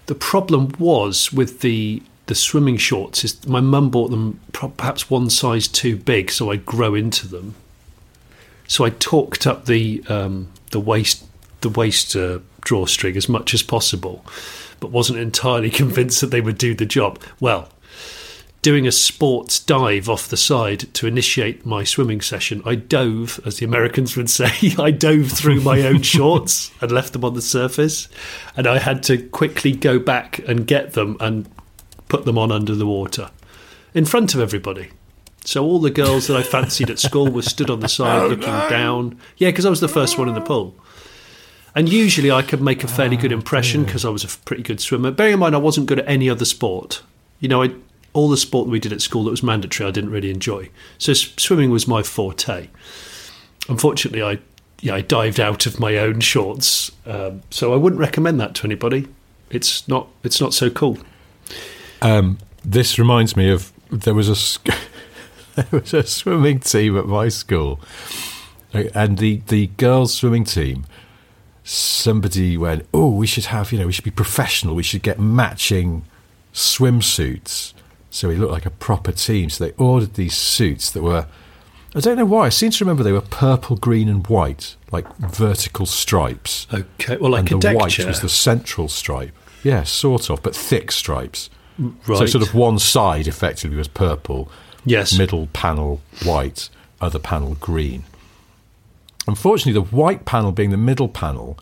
the 0.06 0.14
problem 0.14 0.72
was 0.78 1.32
with 1.32 1.60
the 1.60 2.02
the 2.26 2.34
swimming 2.34 2.76
shorts 2.76 3.24
is 3.24 3.46
my 3.46 3.60
mum 3.60 3.90
bought 3.90 4.10
them 4.10 4.40
perhaps 4.52 5.08
one 5.08 5.30
size 5.30 5.68
too 5.68 5.96
big, 5.96 6.30
so 6.30 6.50
I'd 6.50 6.66
grow 6.66 6.94
into 6.94 7.26
them. 7.26 7.54
So 8.68 8.84
I 8.84 8.90
talked 8.90 9.46
up 9.46 9.66
the 9.66 10.04
um, 10.08 10.52
the 10.70 10.80
waist 10.80 11.24
the 11.62 11.70
waist 11.70 12.14
uh, 12.14 12.40
drawstring 12.60 13.16
as 13.16 13.28
much 13.28 13.54
as 13.54 13.62
possible, 13.62 14.24
but 14.80 14.90
wasn't 14.90 15.18
entirely 15.18 15.70
convinced 15.82 16.20
that 16.20 16.30
they 16.30 16.40
would 16.40 16.58
do 16.58 16.74
the 16.74 16.86
job. 16.86 17.18
Well, 17.40 17.70
doing 18.66 18.84
a 18.84 18.90
sports 18.90 19.60
dive 19.60 20.08
off 20.08 20.26
the 20.26 20.36
side 20.36 20.92
to 20.92 21.06
initiate 21.06 21.64
my 21.64 21.84
swimming 21.84 22.20
session, 22.20 22.60
I 22.66 22.74
dove, 22.74 23.38
as 23.46 23.58
the 23.58 23.64
Americans 23.64 24.16
would 24.16 24.28
say, 24.28 24.50
I 24.76 24.90
dove 24.90 25.30
through 25.30 25.60
my 25.60 25.82
own 25.82 26.02
shorts 26.14 26.72
and 26.80 26.90
left 26.90 27.12
them 27.12 27.24
on 27.24 27.34
the 27.34 27.42
surface. 27.42 28.08
And 28.56 28.66
I 28.66 28.80
had 28.80 29.04
to 29.04 29.18
quickly 29.28 29.70
go 29.70 30.00
back 30.00 30.40
and 30.48 30.66
get 30.66 30.94
them 30.94 31.16
and 31.20 31.48
put 32.08 32.24
them 32.24 32.36
on 32.36 32.50
under 32.50 32.74
the 32.74 32.88
water 32.88 33.30
in 33.94 34.04
front 34.04 34.34
of 34.34 34.40
everybody. 34.40 34.90
So 35.44 35.64
all 35.64 35.78
the 35.78 35.92
girls 35.92 36.26
that 36.26 36.36
I 36.36 36.42
fancied 36.42 36.90
at 36.90 36.98
school 36.98 37.30
were 37.30 37.42
stood 37.42 37.70
on 37.70 37.78
the 37.78 37.88
side 38.00 38.22
oh, 38.22 38.26
looking 38.26 38.68
down. 38.68 39.16
Yeah, 39.36 39.50
because 39.50 39.64
I 39.64 39.70
was 39.70 39.80
the 39.80 39.86
first 39.86 40.18
one 40.18 40.28
in 40.28 40.34
the 40.34 40.40
pool. 40.40 40.74
And 41.76 41.88
usually 41.88 42.32
I 42.32 42.42
could 42.42 42.60
make 42.60 42.82
a 42.82 42.88
fairly 42.88 43.16
good 43.16 43.32
ah, 43.32 43.36
impression 43.36 43.84
because 43.84 44.04
I 44.04 44.08
was 44.08 44.24
a 44.24 44.38
pretty 44.38 44.64
good 44.64 44.80
swimmer. 44.80 45.12
Bearing 45.12 45.34
in 45.34 45.38
mind 45.38 45.54
I 45.54 45.58
wasn't 45.58 45.86
good 45.86 46.00
at 46.00 46.08
any 46.08 46.28
other 46.28 46.44
sport. 46.44 47.04
You 47.38 47.48
know, 47.48 47.62
I, 47.62 47.70
all 48.16 48.30
the 48.30 48.36
sport 48.36 48.66
that 48.66 48.70
we 48.70 48.80
did 48.80 48.94
at 48.94 49.02
school 49.02 49.24
that 49.24 49.30
was 49.30 49.42
mandatory 49.42 49.86
I 49.86 49.90
didn't 49.90 50.10
really 50.10 50.30
enjoy. 50.30 50.70
So 50.96 51.12
swimming 51.12 51.70
was 51.70 51.86
my 51.86 52.02
forte. 52.02 52.68
Unfortunately, 53.68 54.22
I 54.22 54.38
yeah 54.80 54.94
I 54.94 55.02
dived 55.02 55.38
out 55.38 55.66
of 55.66 55.78
my 55.78 55.98
own 55.98 56.20
shorts, 56.20 56.90
um, 57.04 57.42
so 57.50 57.74
I 57.74 57.76
wouldn't 57.76 58.00
recommend 58.00 58.40
that 58.40 58.54
to 58.56 58.66
anybody. 58.66 59.06
It's 59.50 59.86
not 59.86 60.08
it's 60.24 60.40
not 60.40 60.54
so 60.54 60.70
cool. 60.70 60.98
Um, 62.00 62.38
this 62.64 62.98
reminds 62.98 63.36
me 63.36 63.50
of 63.50 63.70
there 63.90 64.14
was 64.14 64.30
a 64.30 64.70
there 65.54 65.80
was 65.80 65.92
a 65.92 66.02
swimming 66.02 66.60
team 66.60 66.96
at 66.96 67.06
my 67.06 67.28
school, 67.28 67.80
and 68.72 69.18
the 69.18 69.42
the 69.48 69.68
girls' 69.78 70.14
swimming 70.14 70.44
team. 70.44 70.86
Somebody 71.64 72.56
went, 72.56 72.86
"Oh, 72.94 73.10
we 73.10 73.26
should 73.26 73.46
have 73.46 73.72
you 73.72 73.78
know 73.78 73.86
we 73.86 73.92
should 73.92 74.04
be 74.04 74.10
professional. 74.10 74.74
We 74.74 74.84
should 74.84 75.02
get 75.02 75.18
matching 75.18 76.04
swimsuits 76.54 77.74
so 78.10 78.30
he 78.30 78.36
looked 78.36 78.52
like 78.52 78.66
a 78.66 78.70
proper 78.70 79.12
team. 79.12 79.50
So 79.50 79.64
they 79.64 79.72
ordered 79.72 80.14
these 80.14 80.34
suits 80.34 80.90
that 80.90 81.02
were. 81.02 81.26
I 81.94 82.00
don't 82.00 82.16
know 82.18 82.26
why. 82.26 82.46
I 82.46 82.48
seem 82.50 82.70
to 82.72 82.84
remember 82.84 83.02
they 83.02 83.12
were 83.12 83.22
purple, 83.22 83.76
green, 83.76 84.08
and 84.08 84.26
white, 84.26 84.76
like 84.92 85.06
vertical 85.16 85.86
stripes. 85.86 86.66
Okay, 86.72 87.16
well, 87.16 87.30
like 87.30 87.50
and 87.50 87.64
a 87.64 87.68
the 87.70 87.74
white 87.74 87.98
was 88.04 88.20
the 88.20 88.28
central 88.28 88.88
stripe. 88.88 89.34
Yeah, 89.62 89.82
sort 89.84 90.28
of, 90.28 90.42
but 90.42 90.54
thick 90.54 90.92
stripes. 90.92 91.48
Right. 91.78 92.18
So 92.18 92.26
sort 92.26 92.46
of 92.46 92.54
one 92.54 92.78
side 92.78 93.26
effectively 93.26 93.76
was 93.76 93.88
purple, 93.88 94.50
Yes. 94.84 95.16
middle 95.16 95.46
panel 95.48 96.00
white, 96.24 96.68
other 97.00 97.18
panel 97.18 97.56
green. 97.60 98.04
Unfortunately, 99.26 99.72
the 99.72 99.94
white 99.96 100.24
panel 100.24 100.52
being 100.52 100.70
the 100.70 100.76
middle 100.76 101.08
panel 101.08 101.58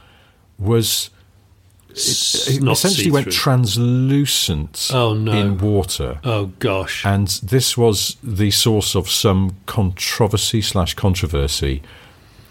was 0.58 1.10
S- 1.94 2.48
it 2.48 2.62
essentially 2.66 3.10
went 3.10 3.30
translucent 3.32 4.90
Oh, 4.92 5.14
no. 5.14 5.32
in 5.32 5.58
water. 5.58 6.18
Oh 6.24 6.46
gosh. 6.58 7.04
And 7.06 7.28
this 7.42 7.76
was 7.76 8.16
the 8.22 8.50
source 8.50 8.94
of 8.94 9.08
some 9.08 9.56
controversy 9.66 10.60
slash 10.60 10.94
controversy 10.94 11.82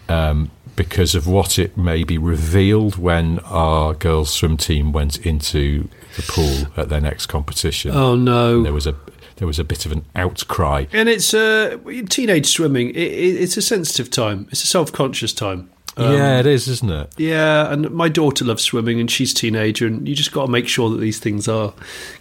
um, 0.08 0.50
because 0.76 1.14
of 1.14 1.26
what 1.26 1.58
it 1.58 1.76
may 1.76 1.94
maybe 1.94 2.18
revealed 2.18 2.96
when 2.96 3.38
our 3.40 3.94
girls' 3.94 4.30
swim 4.30 4.56
team 4.56 4.92
went 4.92 5.16
into 5.24 5.88
the 6.16 6.22
pool 6.22 6.66
at 6.76 6.88
their 6.88 7.00
next 7.00 7.26
competition. 7.26 7.92
oh 7.92 8.16
no. 8.16 8.62
There 8.62 8.72
was 8.72 8.86
a 8.86 8.94
there 9.36 9.46
was 9.46 9.58
a 9.58 9.64
bit 9.64 9.84
of 9.86 9.92
an 9.92 10.04
outcry. 10.14 10.86
And 10.92 11.08
it's 11.08 11.34
uh, 11.34 11.76
teenage 12.08 12.46
swimming. 12.46 12.90
It, 12.90 12.96
it, 12.96 13.42
it's 13.42 13.56
a 13.56 13.62
sensitive 13.62 14.08
time. 14.10 14.46
It's 14.52 14.62
a 14.62 14.66
self-conscious 14.68 15.32
time. 15.32 15.70
Um, 15.96 16.12
yeah, 16.12 16.40
it 16.40 16.46
is, 16.46 16.66
isn't 16.68 16.90
it? 16.90 17.12
Yeah, 17.16 17.72
and 17.72 17.90
my 17.90 18.08
daughter 18.08 18.44
loves 18.44 18.62
swimming, 18.64 18.98
and 19.00 19.10
she's 19.10 19.32
a 19.32 19.34
teenager, 19.36 19.86
and 19.86 20.08
you 20.08 20.14
just 20.14 20.32
got 20.32 20.46
to 20.46 20.50
make 20.50 20.66
sure 20.68 20.90
that 20.90 20.96
these 20.98 21.18
things 21.18 21.46
are 21.48 21.72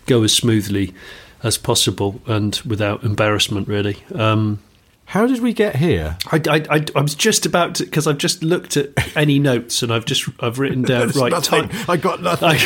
go 0.05 0.21
as 0.23 0.33
smoothly 0.33 0.93
as 1.41 1.57
possible 1.57 2.21
and 2.27 2.61
without 2.65 3.03
embarrassment. 3.03 3.67
Really, 3.67 3.97
um, 4.13 4.59
How 5.05 5.25
did 5.25 5.41
we 5.41 5.53
get 5.53 5.77
here? 5.77 6.17
I, 6.31 6.41
I, 6.49 6.65
I, 6.77 6.85
I 6.95 7.01
was 7.01 7.15
just 7.15 7.45
about 7.47 7.75
to 7.75 7.85
because 7.85 8.05
I've 8.07 8.19
just 8.19 8.43
looked 8.43 8.77
at 8.77 8.89
any 9.17 9.39
notes, 9.39 9.81
and 9.81 9.91
I've 9.91 10.05
just 10.05 10.29
I've 10.39 10.59
written 10.59 10.81
down 10.93 11.09
right. 11.09 11.31
nothing. 11.31 11.67
time- 11.69 11.85
I 11.89 11.97
got 11.97 12.21
nothing. 12.21 12.49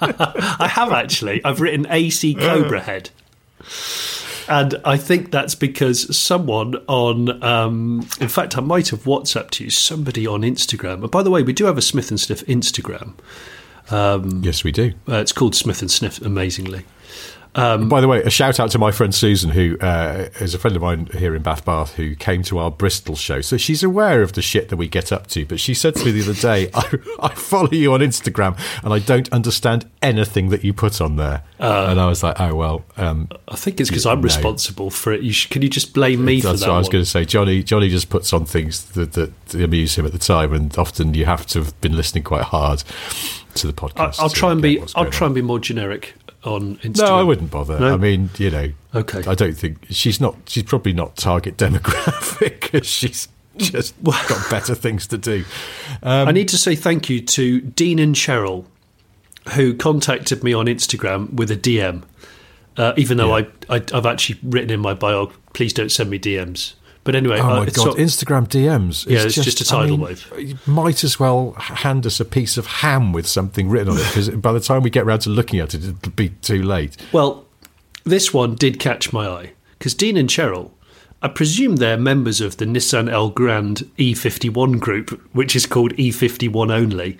I 0.00 0.68
have 0.72 0.92
actually. 0.92 1.44
I've 1.44 1.60
written 1.60 1.86
AC 1.90 2.34
Cobra 2.40 2.80
Head. 2.80 3.10
And 4.48 4.76
I 4.84 4.96
think 4.96 5.30
that's 5.30 5.54
because 5.54 6.16
someone 6.16 6.76
on, 6.86 7.42
um, 7.42 8.08
in 8.20 8.28
fact, 8.28 8.56
I 8.56 8.60
might 8.60 8.88
have 8.88 9.04
WhatsApped 9.04 9.60
you, 9.60 9.68
somebody 9.68 10.26
on 10.26 10.40
Instagram. 10.40 11.02
And 11.02 11.10
by 11.10 11.22
the 11.22 11.30
way, 11.30 11.42
we 11.42 11.52
do 11.52 11.66
have 11.66 11.76
a 11.76 11.82
Smith 11.82 12.10
and 12.10 12.18
Sniff 12.18 12.44
Instagram. 12.46 13.12
yes, 14.42 14.64
we 14.64 14.72
do. 14.72 14.94
Uh, 15.08 15.16
it's 15.16 15.32
called 15.32 15.54
Smith 15.54 15.82
and 15.82 15.90
Sniff, 15.90 16.20
amazingly. 16.22 16.84
By 17.58 18.00
the 18.00 18.08
way, 18.08 18.22
a 18.22 18.30
shout 18.30 18.60
out 18.60 18.70
to 18.70 18.78
my 18.78 18.92
friend 18.92 19.14
Susan, 19.14 19.50
who 19.50 19.76
uh, 19.80 20.28
is 20.40 20.54
a 20.54 20.58
friend 20.58 20.76
of 20.76 20.82
mine 20.82 21.06
here 21.14 21.34
in 21.34 21.42
Bath 21.42 21.64
Bath, 21.64 21.94
who 21.94 22.14
came 22.14 22.42
to 22.44 22.58
our 22.58 22.70
Bristol 22.70 23.16
show. 23.16 23.40
So 23.40 23.56
she's 23.56 23.82
aware 23.82 24.22
of 24.22 24.34
the 24.34 24.42
shit 24.42 24.68
that 24.68 24.76
we 24.76 24.88
get 24.88 25.10
up 25.12 25.26
to. 25.28 25.44
But 25.44 25.58
she 25.58 25.74
said 25.74 25.96
to 25.96 26.04
me 26.04 26.12
the 26.12 26.22
other 26.22 26.34
day, 26.40 26.70
I, 26.74 27.28
I 27.28 27.34
follow 27.34 27.70
you 27.70 27.92
on 27.94 28.00
Instagram 28.00 28.58
and 28.84 28.92
I 28.92 29.00
don't 29.00 29.30
understand 29.32 29.90
anything 30.02 30.50
that 30.50 30.62
you 30.62 30.72
put 30.72 31.00
on 31.00 31.16
there. 31.16 31.42
and 31.58 32.00
I 32.00 32.06
was 32.06 32.22
like, 32.22 32.38
oh, 32.40 32.54
well. 32.54 32.84
Um, 32.96 33.28
I 33.48 33.56
think 33.56 33.80
it's 33.80 33.90
because 33.90 34.06
I'm 34.06 34.22
responsible 34.22 34.90
for 34.90 35.12
it. 35.12 35.22
You 35.22 35.32
sh- 35.32 35.48
can 35.48 35.62
you 35.62 35.68
just 35.68 35.94
blame 35.94 36.24
me 36.24 36.40
for 36.40 36.48
that's 36.48 36.62
what 36.62 36.70
I 36.70 36.78
was 36.78 36.88
going 36.88 37.02
to 37.02 37.10
say. 37.10 37.24
Jonny, 37.24 37.62
Jonny 37.62 37.88
just 37.88 38.08
puts 38.08 38.32
on 38.32 38.44
things 38.44 38.84
that, 38.92 39.12
that 39.14 39.32
amuse 39.54 39.96
him 39.96 40.06
at 40.06 40.12
the 40.12 40.18
time. 40.18 40.52
And 40.52 40.76
often 40.78 41.14
you 41.14 41.24
have 41.24 41.46
to 41.48 41.58
have 41.60 41.80
been 41.80 41.96
listening 41.96 42.24
quite 42.24 42.42
hard 42.44 42.84
to 43.54 43.66
the 43.66 43.72
podcast. 43.72 44.20
I'll 44.20 44.28
try 44.28 44.52
and 44.52 44.62
be. 44.62 44.80
I'll 44.94 45.10
try 45.10 45.24
on. 45.24 45.30
and 45.30 45.34
be 45.34 45.42
more 45.42 45.58
generic 45.58 46.14
on 46.48 46.76
Instagram. 46.78 46.98
No, 47.08 47.18
I 47.18 47.22
wouldn't 47.22 47.50
bother. 47.50 47.78
No? 47.78 47.94
I 47.94 47.96
mean, 47.96 48.30
you 48.38 48.50
know, 48.50 48.72
Okay. 48.94 49.22
I 49.26 49.34
don't 49.34 49.52
think 49.56 49.86
she's 49.90 50.20
not. 50.20 50.36
She's 50.46 50.62
probably 50.64 50.92
not 50.92 51.16
target 51.16 51.56
demographic 51.58 52.60
because 52.62 52.86
she's 52.86 53.28
just 53.58 53.94
got 54.02 54.50
better 54.50 54.74
things 54.84 55.06
to 55.08 55.18
do. 55.18 55.44
Um, 56.02 56.28
I 56.28 56.32
need 56.32 56.48
to 56.48 56.58
say 56.58 56.74
thank 56.74 57.08
you 57.10 57.20
to 57.20 57.60
Dean 57.60 57.98
and 57.98 58.14
Cheryl, 58.14 58.64
who 59.54 59.74
contacted 59.74 60.42
me 60.42 60.52
on 60.54 60.66
Instagram 60.66 61.32
with 61.34 61.50
a 61.50 61.56
DM. 61.56 62.02
Uh, 62.76 62.92
even 62.96 63.16
though 63.16 63.36
Yeah. 63.36 63.46
I, 63.68 63.76
I, 63.76 63.82
I've 63.92 64.06
actually 64.06 64.38
written 64.44 64.70
in 64.70 64.78
my 64.80 64.94
bio, 64.94 65.32
please 65.52 65.72
don't 65.72 65.90
send 65.90 66.10
me 66.10 66.18
DMs. 66.18 66.74
But 67.08 67.16
anyway, 67.16 67.38
Oh 67.40 67.48
uh, 67.48 67.56
my 67.60 67.62
it's 67.64 67.74
god! 67.74 67.84
sort- 67.84 67.96
Instagram 67.96 68.48
DMs. 68.48 69.06
Yeah, 69.08 69.22
it's 69.24 69.34
just 69.34 69.62
a 69.62 69.64
tidal 69.64 69.82
I 69.82 69.86
mean, 69.92 70.00
wave. 70.02 70.32
You 70.38 70.58
might 70.66 71.02
as 71.02 71.18
well 71.18 71.52
hand 71.52 72.04
us 72.04 72.20
a 72.20 72.24
piece 72.26 72.58
of 72.58 72.66
ham 72.66 73.14
with 73.14 73.26
something 73.26 73.70
written 73.70 73.94
on 73.94 73.96
it 73.98 74.04
because 74.08 74.28
by 74.28 74.52
the 74.52 74.60
time 74.60 74.82
we 74.82 74.90
get 74.90 75.04
around 75.04 75.20
to 75.20 75.30
looking 75.30 75.58
at 75.58 75.72
it, 75.72 75.82
it'll 75.84 76.12
be 76.12 76.28
too 76.28 76.62
late. 76.62 76.98
well, 77.14 77.46
this 78.04 78.34
one 78.34 78.56
did 78.56 78.78
catch 78.78 79.10
my 79.10 79.26
eye 79.26 79.52
because 79.78 79.94
Dean 79.94 80.18
and 80.18 80.28
Cheryl, 80.28 80.72
I 81.22 81.28
presume 81.28 81.76
they're 81.76 81.96
members 81.96 82.42
of 82.42 82.58
the 82.58 82.66
Nissan 82.66 83.08
Elgrand 83.08 83.84
E51 83.96 84.78
group, 84.78 85.10
which 85.32 85.56
is 85.56 85.64
called 85.64 85.94
E51 85.94 86.70
only. 86.70 87.16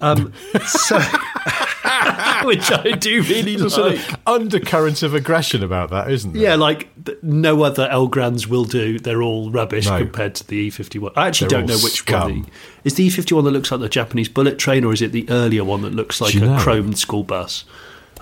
Um, 0.00 0.32
so, 0.66 0.98
which 2.44 2.70
I 2.70 2.92
do 2.98 3.22
really 3.22 3.56
There's 3.56 3.76
like. 3.78 3.96
sort 3.98 4.12
of 4.14 4.20
undercurrent 4.26 5.02
of 5.02 5.14
aggression 5.14 5.62
about 5.62 5.90
that, 5.90 6.10
isn't 6.10 6.32
there? 6.32 6.42
Yeah, 6.42 6.54
like 6.56 6.88
th- 7.04 7.18
no 7.22 7.62
other 7.62 7.88
Elgrands 7.88 8.46
will 8.46 8.64
do. 8.64 8.98
They're 8.98 9.22
all 9.22 9.50
rubbish 9.50 9.86
No. 9.86 9.98
compared 9.98 10.34
to 10.36 10.46
the 10.46 10.68
E51. 10.70 11.12
I 11.16 11.28
actually 11.28 11.48
They're 11.48 11.60
don't 11.60 11.68
know 11.68 11.78
which 11.82 11.94
scum. 11.94 12.22
one. 12.22 12.42
The, 12.42 12.48
is 12.84 12.94
the 12.94 13.08
E51 13.08 13.44
that 13.44 13.50
looks 13.50 13.70
like 13.70 13.80
the 13.80 13.88
Japanese 13.88 14.28
bullet 14.28 14.58
train, 14.58 14.84
or 14.84 14.92
is 14.92 15.00
it 15.02 15.12
the 15.12 15.28
earlier 15.30 15.64
one 15.64 15.82
that 15.82 15.94
looks 15.94 16.20
like 16.20 16.34
a 16.34 16.40
know? 16.40 16.56
chromed 16.58 16.96
school 16.96 17.22
bus? 17.24 17.64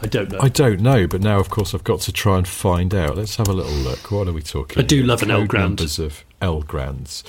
I 0.00 0.06
don't 0.06 0.30
know. 0.32 0.38
I 0.40 0.48
don't 0.48 0.80
know, 0.80 1.06
but 1.06 1.20
now, 1.20 1.38
of 1.38 1.48
course, 1.48 1.74
I've 1.74 1.84
got 1.84 2.00
to 2.02 2.12
try 2.12 2.36
and 2.38 2.46
find 2.46 2.92
out. 2.94 3.16
Let's 3.16 3.36
have 3.36 3.48
a 3.48 3.52
little 3.52 3.72
look. 3.72 4.10
What 4.10 4.26
are 4.28 4.32
we 4.32 4.42
talking? 4.42 4.82
I 4.82 4.86
do 4.86 4.96
here? 4.96 5.04
love 5.06 5.22
an 5.22 5.28
Elgrand. 5.28 5.58
Numbers 5.60 5.98
of 6.00 6.24
Elgrands. 6.40 7.22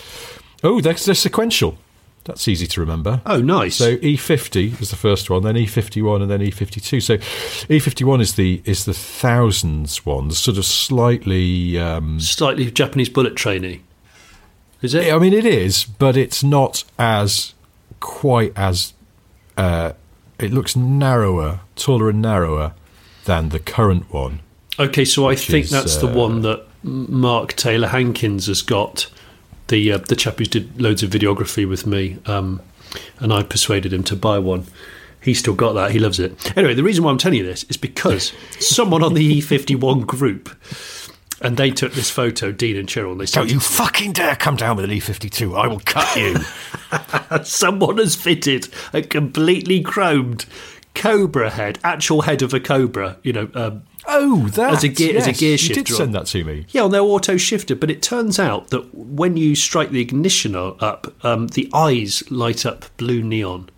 Oh, 0.64 0.82
they're 0.82 0.96
sequential. 0.98 1.78
That's 2.26 2.48
easy 2.48 2.68
to 2.68 2.80
remember. 2.80 3.22
oh, 3.26 3.42
nice. 3.42 3.76
So 3.76 3.98
E50 3.98 4.82
is 4.82 4.90
the 4.90 4.96
first 4.96 5.30
one, 5.30 5.44
then 5.44 5.56
E51, 5.56 6.22
and 6.22 6.32
then 6.32 6.40
E52. 6.40 7.02
So 7.02 7.18
E51 7.18 8.22
is 8.22 8.36
the 8.36 8.62
is 8.66 8.86
the 8.86 8.94
thousands 8.94 10.06
one, 10.06 10.30
the 10.30 10.36
sort 10.36 10.58
of 10.58 10.66
slightly. 10.66 11.78
Um, 11.78 12.20
Slightly 12.20 12.72
Japanese 12.72 13.10
bullet 13.10 13.36
trainy. 13.36 13.82
Is 14.82 14.94
it? 14.94 15.12
I 15.14 15.20
mean, 15.20 15.34
it 15.34 15.46
is, 15.46 15.84
but 15.84 16.16
it's 16.18 16.44
not 16.44 16.84
as 16.98 17.54
quite 18.00 18.54
as. 18.56 18.94
Uh, 19.58 19.94
it 20.40 20.52
looks 20.52 20.76
narrower, 20.76 21.60
taller 21.76 22.10
and 22.10 22.22
narrower 22.22 22.74
than 23.26 23.50
the 23.50 23.60
current 23.60 24.12
one. 24.14 24.40
Okay, 24.80 25.06
so 25.06 25.30
I 25.30 25.36
think 25.36 25.66
is, 25.66 25.72
that's 25.72 25.98
the 25.98 26.08
uh, 26.08 26.14
one 26.14 26.42
that 26.42 26.66
Mark 26.84 27.54
Taylor 27.54 27.88
Hankins 27.90 28.48
has 28.48 28.62
got. 28.62 29.08
The 29.68 29.94
uh, 29.94 29.98
the 30.00 30.16
chap 30.16 30.40
who 30.40 30.46
did 30.46 30.82
loads 30.82 31.04
of 31.04 31.10
videography 31.10 31.68
with 31.68 31.86
me, 31.86 32.18
um, 32.26 32.62
and 33.20 33.34
I 33.34 33.44
persuaded 33.44 33.94
him 33.94 34.04
to 34.06 34.16
buy 34.16 34.40
one. 34.40 34.66
He's 35.22 35.40
still 35.40 35.54
got 35.56 35.74
that. 35.74 35.92
He 35.92 36.00
loves 36.00 36.20
it. 36.20 36.58
Anyway, 36.58 36.74
the 36.74 36.84
reason 36.84 37.04
why 37.04 37.12
I'm 37.12 37.18
telling 37.18 37.38
you 37.38 37.46
this 37.46 37.64
is 37.66 37.78
because 37.78 38.34
someone 38.60 39.02
on 39.02 39.14
the 39.14 39.42
E51 39.42 40.06
group, 40.06 40.50
and 41.42 41.56
they 41.56 41.72
took 41.72 41.94
this 41.94 42.10
photo, 42.10 42.52
Dean 42.52 42.76
and 42.76 42.90
Cheryl, 42.90 43.14
and 43.14 43.22
they 43.22 43.26
said, 43.26 43.50
you 43.50 43.62
fucking 43.62 44.12
dare 44.12 44.36
come 44.36 44.58
down 44.58 44.76
with 44.76 44.86
an 44.86 44.92
E52! 44.92 45.58
I 45.58 45.68
will 45.68 45.80
cut 45.80 46.16
you. 46.18 46.38
someone 47.44 48.00
has 48.00 48.16
fitted 48.16 48.68
a 48.92 49.02
completely 49.02 49.82
chromed 49.82 50.46
cobra 50.94 51.50
head, 51.50 51.80
actual 51.84 52.22
head 52.22 52.42
of 52.42 52.54
a 52.54 52.60
cobra, 52.60 53.18
you 53.24 53.34
know, 53.34 53.50
um, 53.54 53.84
oh, 54.08 54.48
that 54.54 54.74
As 54.74 54.84
a 54.84 54.88
gear- 54.90 55.18
as 55.18 55.26
a 55.28 55.32
yes, 55.32 55.40
gear 55.40 55.56
You 55.58 55.76
did 55.76 55.88
send 55.88 56.14
that 56.16 56.26
to 56.28 56.44
me. 56.44 56.66
Yeah, 56.70 56.84
on 56.84 56.92
their 56.92 57.02
auto 57.02 57.38
shifter, 57.38 57.76
but 57.76 57.90
it 57.92 58.02
turns 58.02 58.40
out 58.40 58.70
that 58.70 58.94
when 58.94 59.38
you 59.38 59.56
strike 59.56 59.92
the 59.92 60.02
ignition 60.02 60.56
up, 60.56 61.14
um, 61.26 61.48
the 61.48 61.70
eyes 61.74 62.24
light 62.32 62.66
up 62.66 62.86
blue 62.98 63.22
neon, 63.24 63.70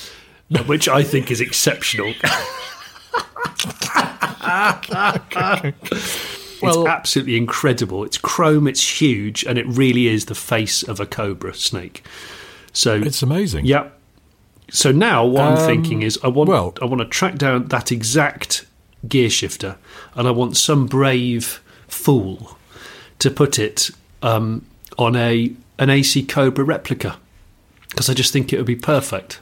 which 0.66 0.88
I 0.88 1.02
think 1.02 1.30
is 1.30 1.40
exceptional. 1.40 2.12
it's 6.62 6.76
absolutely 6.88 7.36
incredible. 7.36 8.04
It's 8.04 8.18
chrome, 8.18 8.66
it's 8.66 9.00
huge, 9.00 9.44
and 9.44 9.58
it 9.58 9.66
really 9.66 10.06
is 10.08 10.26
the 10.26 10.34
face 10.34 10.82
of 10.82 11.00
a 11.00 11.06
cobra 11.06 11.54
snake. 11.54 12.04
So 12.72 12.94
It's 12.96 13.22
amazing. 13.22 13.66
yeah. 13.66 13.88
So 14.70 14.92
now 14.92 15.24
what 15.24 15.44
I'm 15.44 15.58
Um, 15.58 15.66
thinking 15.66 16.02
is 16.02 16.18
I 16.22 16.28
want 16.28 16.48
well- 16.50 16.74
I 16.82 16.84
want 16.84 17.00
to 17.00 17.06
track 17.06 17.36
down 17.38 17.68
that 17.68 17.90
exact 17.90 18.66
gear 19.08 19.30
shifter 19.30 19.76
and 20.14 20.28
I 20.28 20.30
want 20.30 20.56
some 20.56 20.86
brave 20.86 21.62
fool 21.88 22.56
to 23.18 23.30
put 23.30 23.58
it 23.58 23.90
um, 24.22 24.64
on 24.98 25.16
a 25.16 25.52
an 25.78 25.90
AC 25.90 26.24
Cobra 26.24 26.64
replica 26.64 27.18
because 27.90 28.10
I 28.10 28.14
just 28.14 28.32
think 28.32 28.52
it 28.52 28.56
would 28.56 28.66
be 28.66 28.76
perfect. 28.76 29.40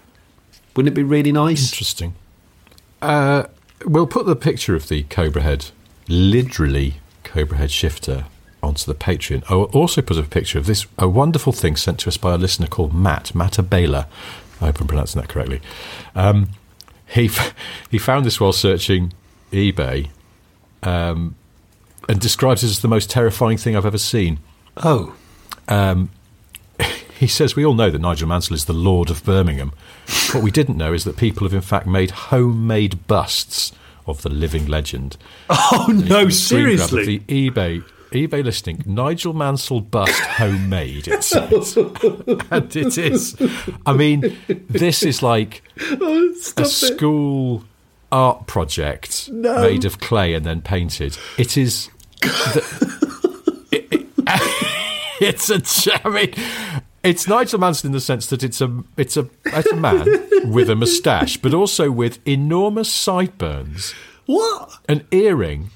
Wouldn't 0.74 0.92
it 0.92 0.96
be 0.96 1.02
really 1.02 1.32
nice? 1.32 1.72
Interesting. 1.72 2.14
Uh, 3.00 3.44
we'll 3.84 4.06
put 4.06 4.26
the 4.26 4.36
picture 4.36 4.74
of 4.74 4.88
the 4.88 5.04
Cobra 5.04 5.42
Head, 5.42 5.70
literally 6.08 6.94
Cobra 7.24 7.58
Head 7.58 7.70
shifter, 7.70 8.26
onto 8.62 8.84
the 8.84 8.94
Patreon. 8.94 9.44
I 9.50 9.54
will 9.54 9.64
also 9.64 10.02
put 10.02 10.18
a 10.18 10.22
picture 10.22 10.58
of 10.58 10.66
this 10.66 10.86
a 10.98 11.08
wonderful 11.08 11.52
thing 11.52 11.76
sent 11.76 12.00
to 12.00 12.08
us 12.08 12.16
by 12.16 12.34
a 12.34 12.38
listener 12.38 12.66
called 12.66 12.94
Matt 12.94 13.34
Matt 13.34 13.52
Abela. 13.52 14.06
I 14.60 14.66
hope 14.66 14.80
I'm 14.80 14.86
pronouncing 14.86 15.20
that 15.20 15.28
correctly. 15.28 15.60
Um, 16.14 16.50
he 17.06 17.26
f- 17.26 17.54
he 17.90 17.98
found 17.98 18.24
this 18.26 18.40
while 18.40 18.52
searching 18.52 19.12
eBay, 19.52 20.08
um, 20.82 21.34
and 22.08 22.20
describes 22.20 22.62
it 22.62 22.68
as 22.68 22.80
the 22.80 22.88
most 22.88 23.10
terrifying 23.10 23.56
thing 23.58 23.76
I've 23.76 23.86
ever 23.86 23.98
seen. 23.98 24.38
Oh, 24.76 25.14
He 27.18 27.26
says, 27.26 27.56
We 27.56 27.64
all 27.64 27.72
know 27.74 27.90
that 27.90 27.98
Nigel 28.00 28.28
Mansell 28.28 28.54
is 28.54 28.66
the 28.66 28.74
Lord 28.74 29.08
of 29.08 29.24
Birmingham. 29.24 29.72
what 30.32 30.42
we 30.44 30.50
didn't 30.50 30.76
know 30.76 30.92
is 30.92 31.04
that 31.04 31.16
people 31.16 31.46
have, 31.46 31.54
in 31.54 31.62
fact, 31.62 31.86
made 31.86 32.10
homemade 32.10 33.06
busts 33.06 33.72
of 34.06 34.20
the 34.20 34.28
living 34.28 34.66
legend. 34.66 35.16
oh 35.50 35.86
And 35.88 36.06
no! 36.08 36.26
it's 36.26 36.36
the 36.36 36.44
screen 36.44 36.76
grab 36.76 36.80
of 36.82 36.90
Seriously, 36.90 37.18
The 37.26 37.50
eBay. 37.50 37.84
eBay 38.12 38.44
listing 38.44 38.82
Nigel 38.84 39.32
Mansell 39.32 39.80
bust 39.80 40.20
homemade. 40.20 41.08
It 41.08 41.24
says, 41.24 41.76
and 42.50 42.76
it 42.76 42.98
is. 42.98 43.34
I 43.86 43.94
mean, 43.94 44.36
this 44.68 45.02
is 45.02 45.22
like 45.22 45.62
a 46.58 46.64
school 46.66 47.64
art 48.12 48.46
project 48.46 49.28
made 49.30 49.84
of 49.84 49.98
clay 50.00 50.34
and 50.34 50.44
then 50.46 50.62
painted. 50.62 51.16
It 51.38 51.56
is. 51.56 51.88
The, 52.20 53.66
it- 53.72 53.92
it- 53.92 54.06
it's 55.20 55.50
a. 55.50 56.08
mean, 56.10 56.32
it's 57.02 57.28
Nigel 57.28 57.60
Mansell 57.60 57.88
in 57.88 57.92
the 57.92 58.00
sense 58.00 58.26
that 58.28 58.42
it's 58.42 58.60
a 58.60 58.82
it's 58.96 59.16
a 59.16 59.28
it's 59.46 59.70
a 59.70 59.76
man 59.76 60.04
with 60.52 60.68
a 60.70 60.74
moustache, 60.76 61.36
but 61.36 61.54
also 61.54 61.90
with 61.90 62.18
enormous 62.26 62.92
sideburns, 62.92 63.94
what? 64.26 64.78
an 64.88 65.06
earring, 65.12 65.70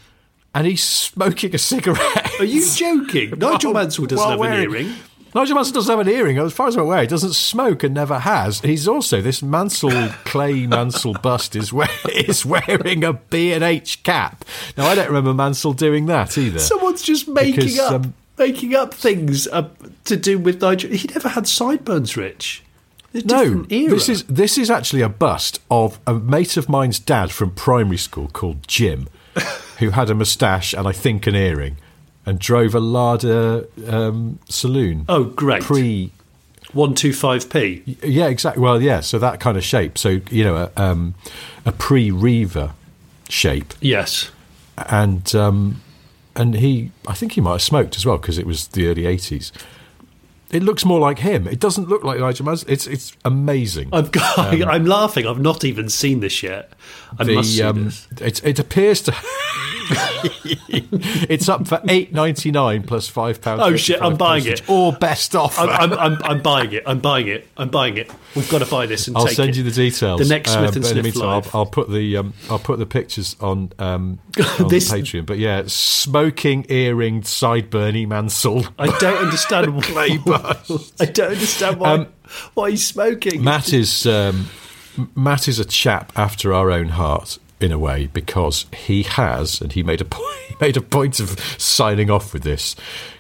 and 0.55 0.67
he's 0.67 0.83
smoking 0.83 1.55
a 1.55 1.59
cigarette. 1.59 2.31
Are 2.41 2.45
you 2.45 2.65
joking? 2.75 3.31
Nigel 3.39 3.73
Mansell 3.73 4.07
doesn't 4.07 4.29
have 4.31 4.41
an 4.41 4.53
earring. 4.61 4.95
Nigel 5.35 5.55
Mansell 5.55 5.75
doesn't 5.75 5.91
have 5.99 6.07
an 6.07 6.13
earring. 6.13 6.39
As 6.39 6.53
far 6.53 6.69
as 6.69 6.77
I'm 6.77 6.83
aware, 6.83 7.03
he 7.03 7.07
doesn't 7.07 7.35
smoke 7.35 7.85
and 7.85 7.95
never 7.95 8.19
has. 8.19 8.61
He's 8.61 8.89
also 8.89 9.21
this 9.21 9.43
Mansell 9.43 10.09
clay 10.25 10.67
Mansell 10.67 11.15
bust 11.15 11.55
is 11.55 11.73
wear, 11.73 11.89
is 12.15 12.45
wearing 12.45 13.05
a 13.05 13.13
B 13.13 13.53
and 13.53 13.63
H 13.63 14.03
cap. 14.03 14.45
Now 14.77 14.87
I 14.87 14.95
don't 14.95 15.09
remember 15.09 15.33
Mansell 15.35 15.73
doing 15.73 16.07
that 16.07 16.37
either. 16.37 16.59
Someone's 16.59 17.03
just 17.03 17.29
making 17.29 17.55
Because, 17.57 17.79
up 17.79 17.93
um, 17.93 18.15
making 18.39 18.75
up 18.75 18.93
things 18.95 19.47
uh, 19.49 19.69
to 20.05 20.17
do 20.17 20.39
with 20.39 20.61
Nigel. 20.61 20.91
He 20.91 21.07
never 21.09 21.29
had 21.29 21.47
sideburns, 21.47 22.17
Rich. 22.17 22.65
No, 23.13 23.63
this 23.65 24.09
is 24.09 24.23
this 24.25 24.57
is 24.57 24.71
actually 24.71 25.03
a 25.03 25.09
bust 25.09 25.61
of 25.69 25.99
a 26.07 26.15
mate 26.15 26.57
of 26.57 26.69
mine's 26.69 27.01
dad 27.01 27.33
from 27.33 27.51
primary 27.51 27.97
school 27.97 28.29
called 28.29 28.67
Jim, 28.69 29.09
who 29.79 29.91
had 29.91 30.11
a 30.11 30.15
moustache 30.15 30.73
and 30.73 30.87
I 30.87 30.93
think 30.93 31.27
an 31.27 31.35
earring, 31.35 31.77
and 32.27 32.39
drove 32.39 32.75
a 32.75 32.81
Lada 32.81 33.67
um, 33.89 34.39
saloon. 34.49 35.05
Oh, 35.09 35.25
great. 35.25 35.63
Pre 35.63 36.11
one 36.73 36.95
two 36.95 37.13
five 37.13 37.51
p. 37.51 37.83
Yeah, 38.03 38.29
exactly. 38.29 38.63
Well, 38.63 38.81
yeah. 38.81 39.01
So 39.01 39.19
that 39.19 39.41
kind 39.41 39.57
of 39.57 39.65
shape. 39.65 39.99
So 39.99 40.21
you 40.31 40.45
know, 40.45 40.71
a, 40.77 40.83
um, 40.83 41.15
a 41.65 41.73
pre-Riva 41.73 42.75
shape, 43.29 43.75
Yes. 43.81 44.31
and 44.77 45.35
um, 45.35 45.83
and 46.37 46.55
he, 46.55 46.93
I 47.07 47.15
think 47.15 47.33
he 47.33 47.41
might 47.41 47.53
have 47.53 47.63
smoked 47.63 47.97
as 47.97 48.07
well 48.07 48.19
because 48.19 48.39
it 48.39 48.47
was 48.47 48.69
the 48.69 48.89
early 48.89 49.07
eighties. 49.07 49.53
It 50.53 50.65
looks 50.65 50.85
more 50.85 50.99
like 50.99 51.21
him. 51.21 51.47
It 51.47 51.61
doesn't 51.61 51.89
look 51.89 52.03
like 52.03 52.19
Nigel 52.19 52.45
Mansell. 52.45 52.71
It's 52.71 52.87
it's 52.87 53.17
amazing. 53.25 53.89
I've 53.93 54.11
got, 54.11 54.39
I'm 54.39 54.85
laughing. 54.85 55.27
I've 55.27 55.41
not 55.41 55.65
even 55.65 55.89
seen 55.89 56.21
this 56.21 56.43
yet. 56.43 56.73
I 57.19 57.25
must 57.25 57.57
see 57.57 57.63
um, 57.63 57.85
this. 57.85 58.09
it, 58.21 58.45
it 58.45 58.59
appears 58.59 59.03
to. 59.03 59.15
it's 61.29 61.49
up 61.49 61.67
for 61.67 61.81
eight 61.89 62.13
ninety 62.13 62.51
nine 62.51 62.83
plus 62.83 63.09
five 63.09 63.41
pounds. 63.41 63.63
Oh, 63.65 63.77
shit, 63.77 64.01
I'm 64.01 64.17
buying 64.17 64.47
it. 64.47 64.69
Or 64.69 64.93
best 64.93 65.35
offer. 65.35 65.63
I'm, 65.63 65.93
I'm, 65.93 65.99
I'm, 65.99 66.23
I'm 66.23 66.43
buying 66.43 66.73
it. 66.73 66.83
I'm 66.87 67.01
buying 67.01 67.29
it. 67.29 67.49
I'm 67.57 67.69
buying 67.69 67.97
it. 67.97 68.11
We've 68.35 68.49
got 68.49 68.59
to 68.61 68.67
buy 68.67 68.87
this 68.87 69.09
and 69.09 69.17
I'll 69.17 69.27
send 69.27 69.51
it. 69.51 69.57
you 69.57 69.63
the 69.65 69.71
details. 69.71 70.21
The 70.21 70.29
next 70.29 70.53
Smith 70.53 70.59
Um, 70.59 70.65
and 70.65 70.75
but 70.75 70.77
in 70.77 70.83
the 70.83 71.03
Sniff 71.03 71.05
meantime. 71.17 71.43
I'll, 71.53 71.61
I'll 71.61 71.67
put 71.67 71.91
the 71.91 72.17
um, 72.17 72.35
I'll 72.49 72.59
put 72.59 72.79
the 72.79 72.87
pictures 72.87 73.37
on 73.41 73.73
um, 73.79 74.19
on 74.61 74.69
This- 74.69 74.93
Patreon. 74.93 75.27
But 75.27 75.39
yeah, 75.39 75.65
smoking 75.67 76.67
earring 76.69 77.23
sideburny 77.23 78.07
Mansell. 78.07 78.67
I 78.79 78.87
don't 78.99 79.19
understand 79.19 79.75
why. 79.95 80.21
I 81.01 81.05
don't 81.07 81.33
understand 81.33 81.81
why. 81.81 81.93
Um, 81.93 82.07
why 82.55 82.71
he's 82.71 82.87
smoking. 82.87 83.43
Matt 83.43 83.73
is 83.73 84.07
um, 84.07 84.47
Matt 85.17 85.49
is 85.49 85.59
a 85.59 85.65
chap 85.65 86.13
after 86.17 86.53
our 86.53 86.71
own 86.71 86.91
heart 86.91 87.39
in 87.61 87.73
a 87.73 87.79
way 87.79 88.07
because 88.07 88.67
he 88.75 89.03
has, 89.03 89.61
and 89.61 89.73
he 89.73 89.83
made 89.83 90.01
a 90.01 90.05
point, 90.11 90.61
made 90.61 90.77
a 90.77 90.81
point 90.81 91.21
of 91.21 91.39
signing 91.59 92.11
off 92.11 92.33
with 92.33 92.43
this. 92.43 92.75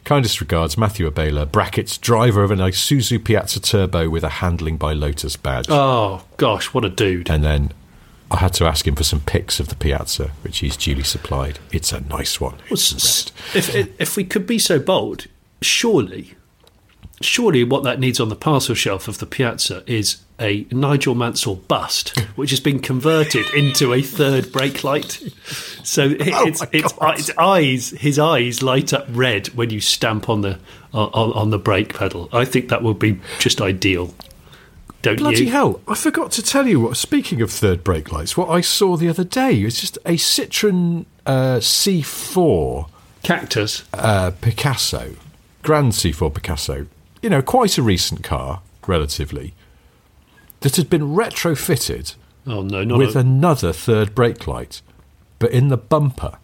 Kindest 0.04 0.40
regards, 0.40 0.78
Matthew 0.78 1.08
Abela, 1.10 1.50
brackets 1.50 1.98
driver 1.98 2.42
of 2.42 2.50
an 2.50 2.58
Isuzu 2.58 3.22
Piazza 3.22 3.60
Turbo 3.60 4.08
with 4.08 4.24
a 4.24 4.28
handling 4.28 4.76
by 4.76 4.92
Lotus 4.92 5.36
badge. 5.36 5.66
Oh 5.68 6.24
gosh, 6.36 6.72
what 6.74 6.84
a 6.84 6.88
dude! 6.90 7.28
And 7.30 7.44
then 7.44 7.72
I 8.30 8.36
had 8.36 8.54
to 8.54 8.64
ask 8.64 8.86
him 8.86 8.94
for 8.94 9.04
some 9.04 9.20
pics 9.20 9.60
of 9.60 9.68
the 9.68 9.74
Piazza, 9.76 10.30
which 10.42 10.58
he's 10.60 10.76
duly 10.76 11.02
supplied. 11.02 11.58
It's 11.72 11.92
a 11.92 12.00
nice 12.00 12.40
one. 12.40 12.54
Well, 12.70 12.74
s- 12.78 12.94
s- 12.94 13.32
if, 13.54 13.74
if 13.74 14.00
if 14.00 14.16
we 14.16 14.24
could 14.24 14.46
be 14.46 14.58
so 14.58 14.78
bold, 14.78 15.26
surely, 15.60 16.34
surely 17.20 17.64
what 17.64 17.82
that 17.84 18.00
needs 18.00 18.18
on 18.20 18.28
the 18.28 18.36
parcel 18.36 18.74
shelf 18.74 19.08
of 19.08 19.18
the 19.18 19.26
Piazza 19.26 19.82
is 19.86 20.22
a 20.40 20.66
Nigel 20.70 21.14
Mansell 21.14 21.56
bust, 21.56 22.18
which 22.36 22.50
has 22.50 22.60
been 22.60 22.78
converted 22.80 23.44
into 23.54 23.92
a 23.92 24.00
third 24.00 24.50
brake 24.52 24.82
light. 24.84 25.22
So 25.84 26.14
it's 26.18 26.62
Oh 26.64 26.66
it's, 26.72 26.94
its 27.28 27.38
eyes, 27.38 27.90
his 27.90 28.18
eyes 28.18 28.62
light 28.62 28.92
up 28.92 29.06
red 29.10 29.48
when 29.48 29.70
you 29.70 29.80
stamp 29.80 30.28
on 30.28 30.40
the 30.40 30.58
on, 30.94 31.32
on 31.32 31.50
the 31.50 31.58
brake 31.58 31.94
pedal. 31.94 32.28
I 32.32 32.44
think 32.44 32.68
that 32.70 32.82
would 32.82 32.98
be 32.98 33.20
just 33.38 33.60
ideal. 33.60 34.14
Don't 35.02 35.16
Bloody 35.16 35.44
you? 35.44 35.50
hell! 35.50 35.80
I 35.88 35.94
forgot 35.94 36.30
to 36.32 36.42
tell 36.42 36.66
you 36.66 36.78
what. 36.80 36.96
Speaking 36.98 37.40
of 37.40 37.50
third 37.50 37.82
brake 37.82 38.12
lights, 38.12 38.36
what 38.36 38.50
I 38.50 38.60
saw 38.60 38.96
the 38.98 39.08
other 39.08 39.24
day 39.24 39.64
was 39.64 39.80
just 39.80 39.96
a 40.04 40.16
Citroen 40.16 41.06
uh, 41.24 41.56
C4 41.58 42.88
Cactus. 43.22 43.84
uh, 43.94 44.30
Picasso, 44.42 45.14
Grand 45.62 45.92
C4 45.92 46.34
Picasso. 46.34 46.86
You 47.22 47.30
know, 47.30 47.42
quite 47.42 47.76
a 47.78 47.82
recent 47.82 48.24
car, 48.24 48.62
relatively, 48.86 49.54
that 50.60 50.76
had 50.76 50.88
been 50.88 51.02
retrofitted 51.14 52.14
Oh 52.46 52.62
no, 52.62 52.84
not 52.84 52.98
with 52.98 53.16
a, 53.16 53.20
another 53.20 53.72
third 53.72 54.14
brake 54.14 54.46
light, 54.46 54.80
but 55.38 55.50
in 55.50 55.68
the 55.68 55.76
bumper. 55.76 56.38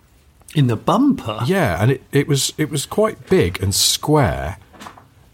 in 0.55 0.67
the 0.67 0.77
bumper. 0.77 1.41
Yeah, 1.47 1.81
and 1.83 1.91
it, 1.91 2.03
it 2.13 2.29
was 2.29 2.53
it 2.59 2.71
was 2.71 2.87
quite 2.87 3.29
big 3.29 3.63
and 3.63 3.75
square. 3.75 4.59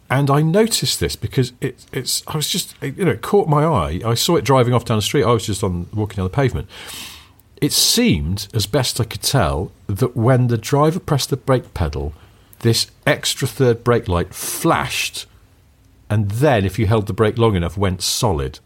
And 0.08 0.30
I 0.30 0.42
noticed 0.42 1.00
this 1.00 1.16
because 1.16 1.52
it, 1.60 1.86
it's 1.90 2.22
I 2.28 2.36
was 2.36 2.48
just 2.48 2.74
you 2.82 3.04
know 3.04 3.12
it 3.12 3.22
caught 3.22 3.48
my 3.48 3.64
eye. 3.64 4.00
I 4.04 4.14
saw 4.14 4.36
it 4.36 4.44
driving 4.44 4.74
off 4.74 4.84
down 4.84 4.98
the 4.98 5.02
street. 5.02 5.24
I 5.24 5.32
was 5.32 5.46
just 5.46 5.64
on 5.64 5.88
walking 5.92 6.16
down 6.16 6.24
the 6.24 6.30
pavement. 6.30 6.68
It 7.60 7.72
seemed, 7.72 8.48
as 8.54 8.66
best 8.66 9.00
I 9.00 9.04
could 9.04 9.22
tell, 9.22 9.70
that 9.86 10.16
when 10.16 10.48
the 10.48 10.58
driver 10.58 10.98
pressed 10.98 11.30
the 11.30 11.36
brake 11.36 11.74
pedal, 11.74 12.12
this 12.60 12.88
extra 13.06 13.46
third 13.46 13.84
brake 13.84 14.08
light 14.08 14.34
flashed, 14.34 15.26
and 16.10 16.30
then 16.30 16.64
if 16.64 16.78
you 16.78 16.86
held 16.86 17.06
the 17.06 17.12
brake 17.12 17.38
long 17.38 17.56
enough, 17.56 17.76
went 17.76 18.02
solid. 18.02 18.60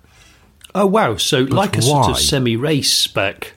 Oh 0.75 0.87
wow! 0.87 1.17
So 1.17 1.41
like 1.41 1.77
a 1.77 1.83
sort 1.83 2.11
of 2.11 2.19
semi-race 2.19 2.93
spec. 2.93 3.55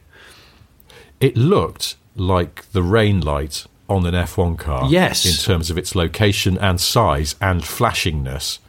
It 1.20 1.36
looked 1.36 1.96
like 2.16 2.72
the 2.72 2.84
rain 2.84 3.20
light 3.22 3.66
on 3.90 4.06
an 4.06 4.14
F1 4.14 4.58
car. 4.58 4.88
Yes. 4.90 5.26
In 5.26 5.34
terms 5.34 5.70
of 5.70 5.78
its 5.78 5.96
location 5.96 6.58
and 6.60 6.80
size 6.80 7.36
and 7.42 7.64
flashingness. 7.66 8.60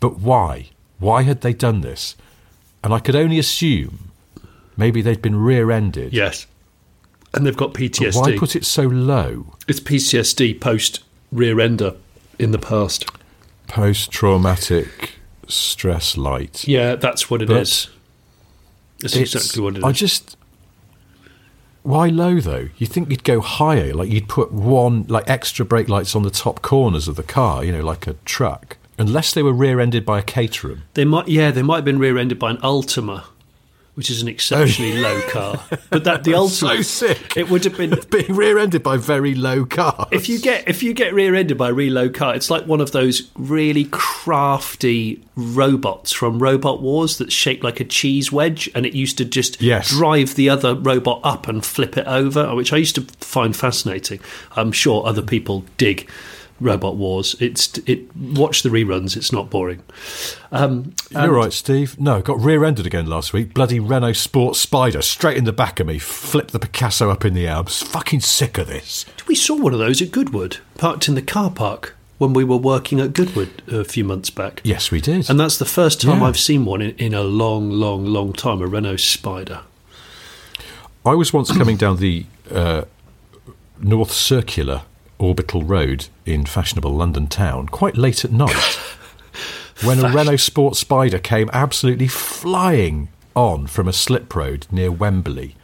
But 0.00 0.20
why? 0.20 0.70
Why 0.98 1.22
had 1.22 1.40
they 1.40 1.52
done 1.52 1.80
this? 1.80 2.16
And 2.82 2.94
I 2.94 2.98
could 2.98 3.16
only 3.16 3.38
assume 3.38 4.10
maybe 4.76 5.02
they'd 5.02 5.20
been 5.22 5.36
rear 5.36 5.70
ended. 5.70 6.12
Yes, 6.12 6.46
and 7.34 7.44
they've 7.46 7.56
got 7.56 7.72
But 7.72 7.82
PTSD. 7.82 8.14
why 8.16 8.36
put 8.36 8.56
it 8.56 8.64
so 8.64 8.82
low? 8.82 9.54
It's 9.68 9.80
PTSD 9.80 10.60
post 10.60 11.00
rear 11.30 11.60
ender 11.60 11.94
in 12.38 12.52
the 12.52 12.58
past. 12.58 13.04
Post 13.72 14.10
traumatic 14.10 15.12
stress 15.48 16.16
light. 16.16 16.68
Yeah, 16.68 16.94
that's 16.94 17.30
what 17.30 17.40
it 17.42 17.48
But 17.48 17.62
is. 17.62 17.88
That's 19.00 19.16
It's- 19.16 19.34
exactly 19.34 19.62
what 19.62 19.74
it 19.74 19.78
is. 19.78 19.84
I 19.84 19.92
just. 19.92 20.36
Why 21.82 22.08
low 22.08 22.38
though? 22.38 22.68
You 22.78 22.86
think 22.86 23.10
you'd 23.10 23.24
go 23.24 23.40
higher, 23.40 23.92
like 23.94 24.08
you'd 24.10 24.28
put 24.28 24.52
one 24.52 25.04
like 25.08 25.28
extra 25.28 25.64
brake 25.64 25.88
lights 25.88 26.14
on 26.14 26.22
the 26.22 26.30
top 26.30 26.62
corners 26.62 27.08
of 27.08 27.16
the 27.16 27.22
car, 27.24 27.64
you 27.64 27.72
know, 27.72 27.80
like 27.82 28.06
a 28.06 28.12
truck. 28.24 28.76
Unless 28.98 29.32
they 29.32 29.42
were 29.42 29.52
rear-ended 29.54 30.04
by 30.04 30.18
a 30.20 30.22
Caterham. 30.22 30.82
they 30.94 31.04
might, 31.06 31.26
yeah, 31.26 31.50
they 31.50 31.62
might 31.62 31.76
have 31.76 31.84
been 31.84 31.98
rear 31.98 32.18
ended 32.18 32.38
by 32.38 32.50
an 32.50 32.58
Ultima, 32.62 33.24
which 33.94 34.10
is 34.10 34.22
an 34.22 34.28
exceptionally 34.28 34.98
oh. 34.98 35.02
low 35.02 35.20
car. 35.28 35.62
But 35.90 36.04
that 36.04 36.24
the 36.24 36.34
Ultima, 36.36 36.76
So 36.76 36.82
sick. 36.82 37.36
it 37.36 37.50
would 37.50 37.64
have 37.64 37.76
been. 37.76 37.90
being 38.10 38.34
rear-ended 38.34 38.82
by 38.82 38.96
very 38.96 39.34
low 39.34 39.64
cars. 39.66 40.08
If 40.10 40.28
you 40.28 40.38
get 40.38 40.66
if 40.68 40.82
you 40.82 40.94
get 40.94 41.12
rear 41.14 41.34
ended 41.34 41.58
by 41.58 41.70
a 41.70 41.72
really 41.72 41.90
low 41.90 42.08
car, 42.08 42.34
it's 42.34 42.50
like 42.50 42.66
one 42.66 42.80
of 42.80 42.92
those 42.92 43.30
really 43.36 43.84
crafty 43.90 45.22
robots 45.36 46.12
from 46.12 46.38
Robot 46.38 46.80
Wars 46.80 47.18
that's 47.18 47.34
shaped 47.34 47.62
like 47.64 47.80
a 47.80 47.84
cheese 47.84 48.30
wedge, 48.32 48.70
and 48.74 48.86
it 48.86 48.94
used 48.94 49.18
to 49.18 49.24
just 49.24 49.60
Yes. 49.60 49.90
drive 49.90 50.34
the 50.36 50.48
other 50.48 50.74
robot 50.74 51.20
up 51.24 51.48
and 51.48 51.64
flip 51.64 51.96
it 51.96 52.06
over, 52.06 52.54
which 52.54 52.72
I 52.72 52.76
used 52.78 52.94
to 52.94 53.02
find 53.20 53.54
fascinating. 53.56 54.20
I'm 54.56 54.72
sure 54.72 55.06
other 55.06 55.22
people 55.22 55.64
dig. 55.76 56.08
Robot 56.60 56.96
Wars. 56.96 57.34
It's 57.40 57.76
it. 57.86 58.14
Watch 58.16 58.62
the 58.62 58.68
reruns. 58.68 59.16
It's 59.16 59.32
not 59.32 59.50
boring. 59.50 59.82
Um, 60.50 60.94
You're 61.10 61.32
right, 61.32 61.52
Steve. 61.52 61.98
No, 61.98 62.20
got 62.22 62.38
rear-ended 62.40 62.86
again 62.86 63.06
last 63.06 63.32
week. 63.32 63.52
Bloody 63.54 63.80
Renault 63.80 64.12
Sport 64.14 64.56
Spider 64.56 65.02
straight 65.02 65.36
in 65.36 65.44
the 65.44 65.52
back 65.52 65.80
of 65.80 65.86
me. 65.86 65.98
Flipped 65.98 66.52
the 66.52 66.58
Picasso 66.58 67.10
up 67.10 67.24
in 67.24 67.34
the 67.34 67.48
air. 67.48 67.56
I'm 67.56 67.66
fucking 67.66 68.20
sick 68.20 68.58
of 68.58 68.66
this. 68.68 69.04
we 69.26 69.34
saw 69.34 69.56
one 69.56 69.72
of 69.72 69.78
those 69.78 70.00
at 70.02 70.10
Goodwood, 70.12 70.58
parked 70.78 71.08
in 71.08 71.14
the 71.14 71.22
car 71.22 71.50
park 71.50 71.96
when 72.18 72.32
we 72.32 72.44
were 72.44 72.56
working 72.56 73.00
at 73.00 73.12
Goodwood 73.14 73.62
a 73.66 73.82
few 73.82 74.04
months 74.04 74.30
back. 74.30 74.60
Yes, 74.62 74.92
we 74.92 75.00
did. 75.00 75.28
And 75.28 75.40
that's 75.40 75.58
the 75.58 75.64
first 75.64 76.00
time 76.00 76.20
Yeah. 76.20 76.26
I've 76.26 76.38
seen 76.38 76.64
one 76.64 76.80
in, 76.80 76.90
in 76.96 77.14
a 77.14 77.22
long, 77.24 77.70
long, 77.70 78.04
long 78.06 78.32
time. 78.32 78.60
A 78.62 78.66
Renault 78.66 78.98
Spider. 78.98 79.62
I 81.04 81.14
was 81.14 81.32
once 81.32 81.50
coming 81.50 81.76
down 81.76 81.96
the 81.96 82.26
uh, 82.48 82.82
North 83.80 84.12
Circular 84.12 84.82
Orbital 85.22 85.62
Road 85.62 86.08
in 86.26 86.44
fashionable 86.44 86.94
London 86.94 87.26
town 87.28 87.68
quite 87.68 87.96
late 87.96 88.24
at 88.24 88.32
night 88.32 88.50
when 89.84 90.04
a 90.04 90.10
Renault 90.10 90.36
Sport 90.38 90.76
Spider 90.76 91.18
came 91.18 91.48
absolutely 91.52 92.08
flying 92.08 93.08
on 93.34 93.66
from 93.66 93.88
a 93.88 93.92
slip 93.92 94.34
road 94.34 94.66
near 94.70 94.90
Wembley. 94.90 95.54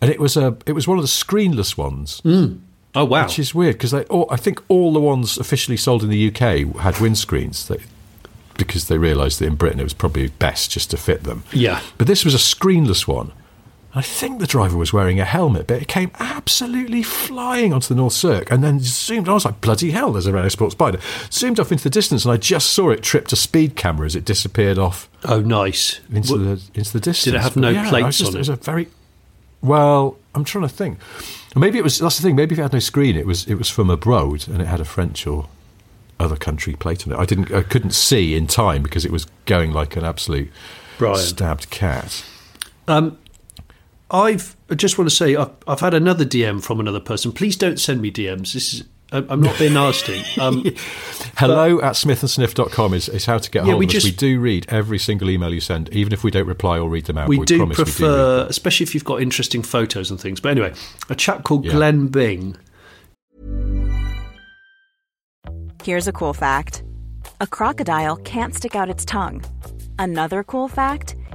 And 0.00 0.10
it 0.10 0.20
was 0.20 0.36
a 0.36 0.56
it 0.66 0.72
was 0.72 0.86
one 0.86 0.98
of 0.98 1.02
the 1.04 1.08
screenless 1.08 1.76
ones, 1.76 2.20
mm. 2.24 2.60
Oh 2.94 3.04
wow! 3.04 3.24
which 3.24 3.38
is 3.38 3.54
weird 3.54 3.74
because 3.76 3.90
they 3.90 4.04
all, 4.04 4.26
I 4.30 4.36
think 4.36 4.62
all 4.68 4.92
the 4.92 5.00
ones 5.00 5.38
officially 5.38 5.76
sold 5.76 6.02
in 6.02 6.10
the 6.10 6.28
UK 6.28 6.76
had 6.80 6.94
windscreens 6.94 7.66
they, 7.66 7.82
because 8.58 8.88
they 8.88 8.98
realised 8.98 9.40
that 9.40 9.46
in 9.46 9.54
Britain 9.56 9.80
it 9.80 9.84
was 9.84 9.94
probably 9.94 10.28
best 10.28 10.70
just 10.70 10.90
to 10.90 10.96
fit 10.96 11.24
them. 11.24 11.42
yeah. 11.52 11.80
But 11.98 12.06
this 12.06 12.24
was 12.24 12.34
a 12.34 12.38
screenless 12.38 13.08
one. 13.08 13.32
I 13.96 14.02
think 14.02 14.40
the 14.40 14.46
driver 14.46 14.76
was 14.76 14.92
wearing 14.92 15.20
a 15.20 15.24
helmet, 15.24 15.68
but 15.68 15.80
it 15.80 15.86
came 15.86 16.10
absolutely 16.18 17.04
flying 17.04 17.72
onto 17.72 17.86
the 17.88 17.94
North 17.94 18.12
Circ 18.14 18.50
and 18.50 18.62
then 18.64 18.80
zoomed. 18.80 19.28
I 19.28 19.34
was 19.34 19.44
like, 19.44 19.60
bloody 19.60 19.92
hell, 19.92 20.12
there's 20.12 20.26
a 20.26 20.32
Renault 20.32 20.48
Sport 20.48 20.72
Spider. 20.72 20.98
Zoomed 21.30 21.60
off 21.60 21.70
into 21.70 21.84
the 21.84 21.90
distance, 21.90 22.24
and 22.24 22.32
I 22.32 22.36
just 22.36 22.72
saw 22.72 22.90
it 22.90 23.02
trip 23.04 23.28
to 23.28 23.36
speed 23.36 23.76
camera 23.76 24.06
as 24.06 24.16
it 24.16 24.24
disappeared 24.24 24.78
off 24.78 25.08
Oh 25.24 25.40
nice. 25.40 26.00
into, 26.12 26.32
What- 26.32 26.38
the, 26.38 26.60
into 26.74 26.92
the 26.92 27.00
distance. 27.00 27.22
Did 27.24 27.34
it 27.34 27.40
have 27.42 27.54
But 27.54 27.60
no 27.60 27.68
yeah, 27.70 27.88
plates 27.88 28.18
just- 28.18 28.30
on 28.30 28.34
It 28.34 28.36
it? 28.36 28.38
was 28.40 28.48
a 28.48 28.56
very. 28.56 28.88
Well, 29.62 30.18
I'm 30.34 30.44
trying 30.44 30.62
to 30.62 30.68
think. 30.68 30.98
Maybe 31.56 31.78
it 31.78 31.84
was. 31.84 31.98
That's 32.00 32.16
the 32.16 32.22
thing. 32.22 32.34
Maybe 32.36 32.52
if 32.54 32.58
it 32.58 32.62
had 32.62 32.72
no 32.72 32.80
screen, 32.80 33.16
it 33.16 33.26
was 33.26 33.46
it 33.46 33.54
was 33.54 33.70
from 33.70 33.88
abroad 33.90 34.48
and 34.48 34.60
it 34.60 34.66
had 34.66 34.80
a 34.80 34.84
French 34.84 35.24
or 35.26 35.46
other 36.18 36.36
country 36.36 36.74
plate 36.74 37.06
on 37.06 37.12
it. 37.12 37.16
I 37.18 37.24
didn't. 37.24 37.52
I 37.52 37.62
couldn't 37.62 37.92
see 37.94 38.34
in 38.34 38.46
time 38.48 38.82
because 38.82 39.04
it 39.04 39.12
was 39.12 39.26
going 39.46 39.72
like 39.72 39.96
an 39.96 40.04
absolute 40.04 40.50
Brian. 40.98 41.16
stabbed 41.16 41.70
cat. 41.70 42.24
Um, 42.88 43.16
I've 44.14 44.56
I 44.70 44.74
just 44.76 44.96
want 44.96 45.10
to 45.10 45.14
say 45.14 45.34
I've, 45.36 45.50
I've 45.66 45.80
had 45.80 45.92
another 45.94 46.24
DM 46.24 46.62
from 46.62 46.80
another 46.80 47.00
person. 47.00 47.32
Please 47.32 47.56
don't 47.56 47.78
send 47.80 48.00
me 48.00 48.10
DMs. 48.10 48.52
This 48.52 48.72
is 48.74 48.84
I'm 49.12 49.26
I'm 49.30 49.40
not 49.42 49.58
being 49.58 49.74
nasty. 49.74 50.22
Um, 50.40 50.62
Hello 51.36 51.80
at 51.80 51.94
smithandsniff.com 51.94 52.94
is, 52.94 53.08
is 53.08 53.26
how 53.26 53.38
to 53.38 53.50
get 53.50 53.64
Yeah, 53.64 53.72
hold 53.72 53.80
we 53.80 53.86
of 53.86 53.88
us. 53.90 53.92
just- 53.94 54.04
We 54.06 54.10
do 54.12 54.40
read 54.40 54.66
every 54.68 54.98
single 54.98 55.28
email 55.30 55.52
you 55.52 55.60
send, 55.60 55.88
even 55.92 56.12
if 56.12 56.22
we 56.24 56.30
don't 56.30 56.46
reply 56.46 56.78
or 56.78 56.88
read 56.88 57.06
them 57.06 57.18
out. 57.18 57.28
we, 57.28 57.38
we 57.38 57.44
do 57.46 57.56
promise 57.58 57.76
we 57.78 57.84
do 57.84 57.90
prefer, 57.90 58.46
especially 58.48 58.84
if 58.84 58.94
you've 58.94 59.04
got 59.04 59.20
interesting 59.20 59.62
photos 59.62 60.10
and 60.10 60.20
things. 60.20 60.40
But 60.40 60.50
anyway, 60.52 60.72
a 61.10 61.14
chap 61.16 61.42
called 61.42 61.64
Yeah. 61.64 61.72
Glenn 61.72 62.06
Bing. 62.06 62.56
Here's 65.82 66.08
a 66.08 66.12
cool 66.12 66.32
fact 66.32 66.82
a 67.40 67.46
crocodile 67.46 68.16
can't 68.16 68.54
stick 68.54 68.74
out 68.76 68.88
its 68.88 69.04
tongue. 69.04 69.44
Another 69.98 70.42
cool 70.44 70.68
fact 70.68 71.16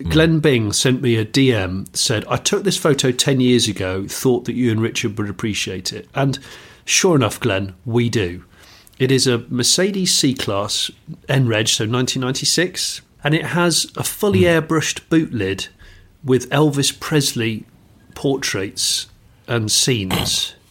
Mm. 0.00 0.10
Glenn 0.10 0.40
Bing 0.40 0.72
sent 0.72 1.02
me 1.02 1.16
a 1.16 1.24
DM, 1.24 1.94
said, 1.96 2.24
I 2.28 2.36
took 2.36 2.64
this 2.64 2.76
photo 2.76 3.10
10 3.10 3.40
years 3.40 3.66
ago, 3.66 4.06
thought 4.06 4.44
that 4.44 4.54
you 4.54 4.70
and 4.70 4.80
Richard 4.80 5.18
would 5.18 5.28
appreciate 5.28 5.92
it. 5.92 6.08
And 6.14 6.38
sure 6.84 7.16
enough, 7.16 7.40
Glenn, 7.40 7.74
we 7.84 8.08
do. 8.08 8.44
It 8.98 9.12
is 9.12 9.26
a 9.26 9.44
Mercedes 9.48 10.14
C 10.14 10.34
Class 10.34 10.90
NREG, 11.28 11.68
so 11.68 11.84
1996, 11.84 13.00
and 13.22 13.34
it 13.34 13.46
has 13.46 13.90
a 13.96 14.04
fully 14.04 14.40
mm. 14.40 14.60
airbrushed 14.60 15.08
boot 15.08 15.32
lid 15.32 15.68
with 16.24 16.50
Elvis 16.50 16.98
Presley 16.98 17.64
portraits 18.14 19.06
and 19.46 19.70
scenes. 19.70 20.54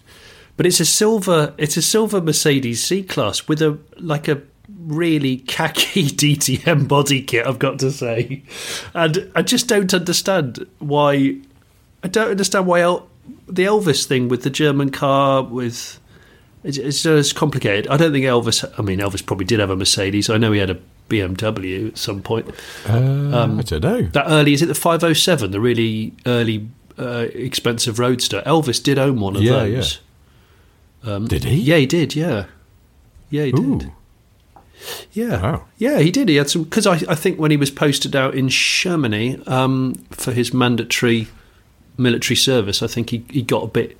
But 0.57 0.65
it's 0.65 0.79
a 0.79 0.85
silver 0.85 1.53
it's 1.59 1.77
a 1.77 1.83
silver 1.83 2.19
Mercedes 2.19 2.83
C 2.83 3.03
Class 3.03 3.47
with 3.47 3.61
a 3.61 3.77
like 3.97 4.27
a 4.27 4.41
really 4.87 5.37
khaki 5.37 6.03
DTM 6.07 6.87
body 6.87 7.21
kit, 7.21 7.45
I've 7.45 7.59
got 7.59 7.79
to 7.79 7.91
say. 7.91 8.43
And 8.93 9.31
I 9.35 9.41
just 9.41 9.67
don't 9.67 9.93
understand 9.93 10.65
why 10.79 11.37
I 12.03 12.07
don't 12.07 12.31
understand 12.31 12.67
why 12.67 12.81
El, 12.81 13.07
the 13.47 13.65
Elvis 13.65 14.05
thing 14.05 14.29
with 14.29 14.43
the 14.43 14.49
German 14.49 14.89
car 14.91 15.43
with 15.43 15.99
it's, 16.63 16.77
it's 16.77 17.03
just 17.03 17.35
complicated. 17.35 17.87
I 17.89 17.97
don't 17.97 18.11
think 18.11 18.25
Elvis. 18.25 18.67
I 18.77 18.81
mean, 18.81 18.99
Elvis 18.99 19.25
probably 19.25 19.45
did 19.45 19.59
have 19.59 19.69
a 19.69 19.75
Mercedes. 19.75 20.29
I 20.29 20.37
know 20.37 20.51
he 20.51 20.59
had 20.59 20.69
a 20.69 20.79
BMW 21.09 21.89
at 21.89 21.97
some 21.97 22.21
point. 22.21 22.49
Uh, 22.87 23.57
I 23.57 23.61
don't 23.61 23.83
know. 23.83 24.01
That 24.01 24.25
early 24.27 24.53
is 24.53 24.61
it 24.61 24.65
the 24.65 24.75
507, 24.75 25.51
the 25.51 25.59
really 25.61 26.13
early 26.25 26.67
uh, 26.97 27.27
expensive 27.33 27.99
roadster? 27.99 28.41
Elvis 28.45 28.81
did 28.81 28.97
own 28.97 29.19
one 29.19 29.35
of 29.35 29.43
Yeah, 29.43 29.59
those. 29.59 29.99
Did 31.03 31.45
he? 31.45 31.55
Yeah, 31.55 31.77
he 31.77 31.85
did. 31.85 32.15
Yeah, 32.15 32.45
yeah, 33.29 33.45
he 33.45 33.51
Ooh. 33.51 33.79
did. 33.79 33.91
Yeah, 35.13 35.41
Wow. 35.41 35.65
yeah, 35.77 35.99
he 35.99 36.11
did. 36.11 36.29
He 36.29 36.35
had 36.35 36.49
some 36.49 36.63
because 36.63 36.85
I, 36.87 36.93
I 37.09 37.15
think 37.15 37.39
when 37.39 37.51
he 37.51 37.57
was 37.57 37.71
posted 37.71 38.15
out 38.15 38.35
in 38.35 38.49
Germany 38.49 39.39
um, 39.47 39.95
for 40.11 40.31
his 40.31 40.53
mandatory 40.53 41.27
military 41.97 42.35
service, 42.35 42.81
I 42.83 42.87
think 42.87 43.09
he, 43.09 43.25
he 43.29 43.41
got 43.41 43.63
a 43.63 43.67
bit 43.67 43.97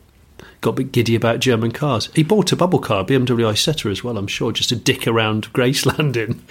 got 0.62 0.72
a 0.72 0.74
bit 0.74 0.92
giddy 0.92 1.16
about 1.16 1.40
German 1.40 1.72
cars. 1.72 2.10
He 2.16 2.24
bought 2.24 2.52
a 2.52 2.56
bubble 2.56 2.80
car, 2.80 3.04
BMW 3.04 3.52
Isetta 3.52 3.92
as 3.92 4.04
well. 4.04 4.18
I'm 4.18 4.28
sure, 4.28 4.52
just 4.52 4.70
to 4.70 4.76
dick 4.76 5.08
around 5.08 5.52
Graceland 5.54 6.16
in. 6.16 6.42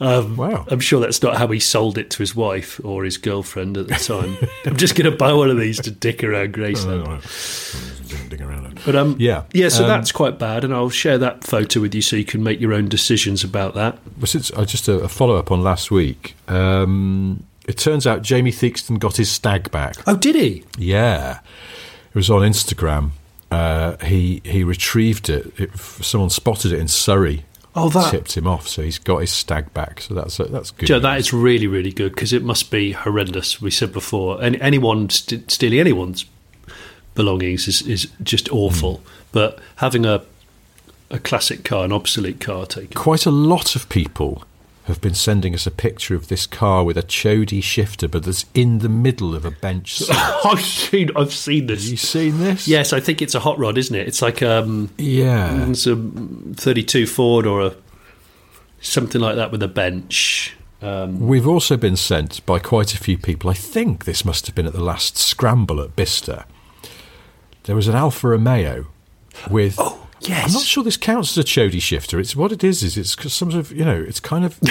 Um, 0.00 0.36
Wow. 0.36 0.64
I'm 0.68 0.80
sure 0.80 1.00
that's 1.00 1.22
not 1.22 1.36
how 1.36 1.46
he 1.48 1.60
sold 1.60 1.96
it 1.96 2.10
to 2.10 2.18
his 2.18 2.34
wife 2.34 2.80
or 2.84 3.04
his 3.04 3.16
girlfriend 3.18 3.76
at 3.76 3.86
the 3.88 3.94
time. 3.94 4.36
I'm 4.66 4.76
just 4.76 4.94
going 4.96 5.10
to 5.10 5.16
buy 5.16 5.32
one 5.32 5.48
of 5.50 5.58
these 5.58 5.80
to 5.82 5.90
dick 5.90 6.22
around 6.24 6.54
Graceland. 6.54 7.04
Dig 7.04 7.08
around 7.08 7.24
it. 7.24 7.95
But 8.86 8.96
um, 8.96 9.16
Yeah. 9.18 9.42
yeah. 9.52 9.68
So 9.68 9.82
Um, 9.82 9.88
that's 9.88 10.12
quite 10.12 10.38
bad, 10.38 10.64
and 10.64 10.72
I'll 10.72 10.88
share 10.88 11.18
that 11.18 11.44
photo 11.44 11.80
with 11.80 11.94
you 11.94 12.00
so 12.00 12.16
you 12.16 12.24
can 12.24 12.42
make 12.42 12.60
your 12.60 12.72
own 12.72 12.88
decisions 12.88 13.44
about 13.44 13.74
that. 13.74 13.98
Well, 14.16 14.26
since 14.26 14.50
uh, 14.52 14.64
just 14.64 14.88
a, 14.88 15.00
a 15.00 15.08
follow 15.08 15.36
up 15.36 15.50
on 15.52 15.62
last 15.62 15.90
week, 15.90 16.34
um, 16.48 17.42
it 17.66 17.76
turns 17.76 18.06
out 18.06 18.22
Jamie 18.22 18.52
Theakston 18.52 18.98
got 18.98 19.16
his 19.16 19.30
stag 19.30 19.70
back. 19.70 19.96
Oh, 20.06 20.16
did 20.16 20.36
he? 20.36 20.64
Yeah, 20.78 21.40
it 22.08 22.14
was 22.14 22.30
on 22.30 22.40
Instagram. 22.42 23.10
Uh, 23.50 23.96
he 24.04 24.40
he 24.44 24.64
retrieved 24.64 25.28
it. 25.28 25.52
it. 25.60 25.76
Someone 25.78 26.30
spotted 26.30 26.72
it 26.72 26.78
in 26.78 26.88
Surrey. 26.88 27.44
Oh, 27.78 27.90
that- 27.90 28.10
tipped 28.10 28.36
him 28.36 28.46
off. 28.46 28.66
So 28.66 28.82
he's 28.82 28.98
got 28.98 29.18
his 29.18 29.30
stag 29.30 29.74
back. 29.74 30.00
So 30.00 30.14
that's 30.14 30.36
that's 30.38 30.70
good. 30.70 30.86
Joe, 30.86 30.98
that 31.00 31.18
is 31.18 31.32
really, 31.32 31.66
really 31.66 31.92
good 31.92 32.14
because 32.14 32.32
it 32.32 32.42
must 32.42 32.70
be 32.70 32.92
horrendous. 32.92 33.60
We 33.60 33.70
said 33.70 33.92
before, 33.92 34.42
any, 34.42 34.58
anyone 34.60 35.10
st- 35.10 35.50
stealing 35.50 35.78
anyone's 35.78 36.24
belongings 37.16 37.66
is, 37.66 37.82
is 37.82 38.08
just 38.22 38.48
awful. 38.52 39.02
But 39.32 39.58
having 39.76 40.06
a 40.06 40.22
a 41.10 41.18
classic 41.20 41.62
car, 41.64 41.84
an 41.84 41.92
obsolete 41.92 42.40
car 42.40 42.66
taken. 42.66 42.90
Quite 42.94 43.26
a 43.26 43.30
lot 43.30 43.76
of 43.76 43.88
people 43.88 44.42
have 44.86 45.00
been 45.00 45.14
sending 45.14 45.54
us 45.54 45.64
a 45.66 45.70
picture 45.70 46.16
of 46.16 46.26
this 46.28 46.46
car 46.48 46.82
with 46.84 46.96
a 46.96 47.02
chody 47.02 47.62
shifter, 47.62 48.08
but 48.08 48.24
that's 48.24 48.44
in 48.54 48.78
the 48.80 48.88
middle 48.88 49.32
of 49.34 49.44
a 49.44 49.50
bench. 49.52 50.02
I've 50.10 50.60
seen, 50.60 51.10
I've 51.16 51.32
seen 51.32 51.68
Have 51.68 51.78
you 51.80 51.90
this. 51.90 52.00
seen 52.08 52.38
this? 52.38 52.66
Yes, 52.68 52.92
I 52.92 52.98
think 52.98 53.22
it's 53.22 53.36
a 53.36 53.40
hot 53.40 53.56
rod, 53.58 53.78
isn't 53.78 53.94
it? 53.94 54.06
It's 54.08 54.20
like 54.22 54.42
um, 54.42 54.90
Yeah. 54.98 55.68
it's 55.70 55.86
a 55.86 55.94
32 56.54 57.06
Ford 57.06 57.46
or 57.46 57.60
a 57.62 57.74
something 58.80 59.20
like 59.20 59.36
that 59.36 59.50
with 59.52 59.62
a 59.62 59.68
bench. 59.68 60.54
Um, 60.82 61.20
We've 61.20 61.46
also 61.48 61.76
been 61.76 61.96
sent 61.96 62.44
by 62.46 62.58
quite 62.58 62.94
a 62.94 62.98
few 62.98 63.16
people. 63.18 63.48
I 63.50 63.54
think 63.54 64.04
this 64.04 64.24
must 64.24 64.46
have 64.46 64.54
been 64.54 64.66
at 64.66 64.72
the 64.72 64.82
last 64.84 65.16
scramble 65.16 65.80
at 65.80 65.96
Bicester. 65.96 66.44
There 67.66 67.76
was 67.76 67.88
an 67.88 67.94
Alfa 67.94 68.28
Romeo 68.28 68.86
with. 69.50 69.74
Oh, 69.78 70.08
yes. 70.20 70.46
I'm 70.46 70.52
not 70.52 70.62
sure 70.62 70.84
this 70.84 70.96
counts 70.96 71.36
as 71.36 71.44
a 71.44 71.46
chody 71.46 71.82
shifter. 71.82 72.18
It's 72.20 72.34
what 72.34 72.52
it 72.52 72.64
is. 72.64 72.82
Is 72.82 72.96
it's 72.96 73.10
some 73.32 73.50
sort 73.50 73.54
of 73.54 73.72
you 73.72 73.84
know. 73.84 74.00
It's 74.00 74.20
kind 74.20 74.44
of. 74.44 74.58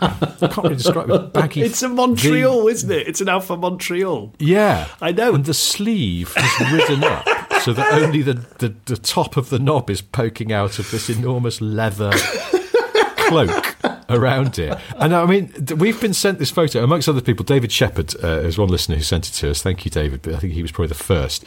I 0.00 0.36
can't 0.40 0.56
really 0.56 0.76
describe 0.76 1.10
it. 1.10 1.32
Baggy. 1.32 1.62
it's 1.62 1.82
a 1.82 1.88
Montreal, 1.88 2.66
isn't 2.68 2.90
it? 2.90 3.06
It's 3.06 3.20
an 3.20 3.28
Alfa 3.28 3.56
Montreal. 3.56 4.32
Yeah, 4.38 4.88
I 5.00 5.12
know. 5.12 5.34
And 5.34 5.44
the 5.44 5.54
sleeve 5.54 6.32
is 6.36 6.72
ridden 6.72 7.04
up 7.04 7.26
so 7.60 7.72
that 7.72 7.92
only 7.92 8.22
the, 8.22 8.34
the, 8.58 8.74
the 8.86 8.96
top 8.96 9.36
of 9.36 9.50
the 9.50 9.58
knob 9.58 9.90
is 9.90 10.00
poking 10.00 10.52
out 10.52 10.78
of 10.78 10.90
this 10.90 11.10
enormous 11.10 11.60
leather 11.60 12.12
cloak 13.16 13.76
around 14.08 14.58
it. 14.58 14.78
And 14.96 15.14
I 15.14 15.26
mean, 15.26 15.52
we've 15.76 16.00
been 16.00 16.14
sent 16.14 16.38
this 16.38 16.50
photo 16.50 16.82
amongst 16.82 17.08
other 17.08 17.20
people. 17.20 17.44
David 17.44 17.72
Shepherd 17.72 18.14
uh, 18.22 18.40
is 18.40 18.58
one 18.58 18.68
listener 18.68 18.96
who 18.96 19.02
sent 19.02 19.28
it 19.28 19.32
to 19.32 19.50
us. 19.50 19.62
Thank 19.62 19.84
you, 19.84 19.90
David. 19.90 20.22
But 20.22 20.34
I 20.34 20.38
think 20.38 20.52
he 20.52 20.62
was 20.62 20.72
probably 20.72 20.88
the 20.88 20.94
first. 20.94 21.44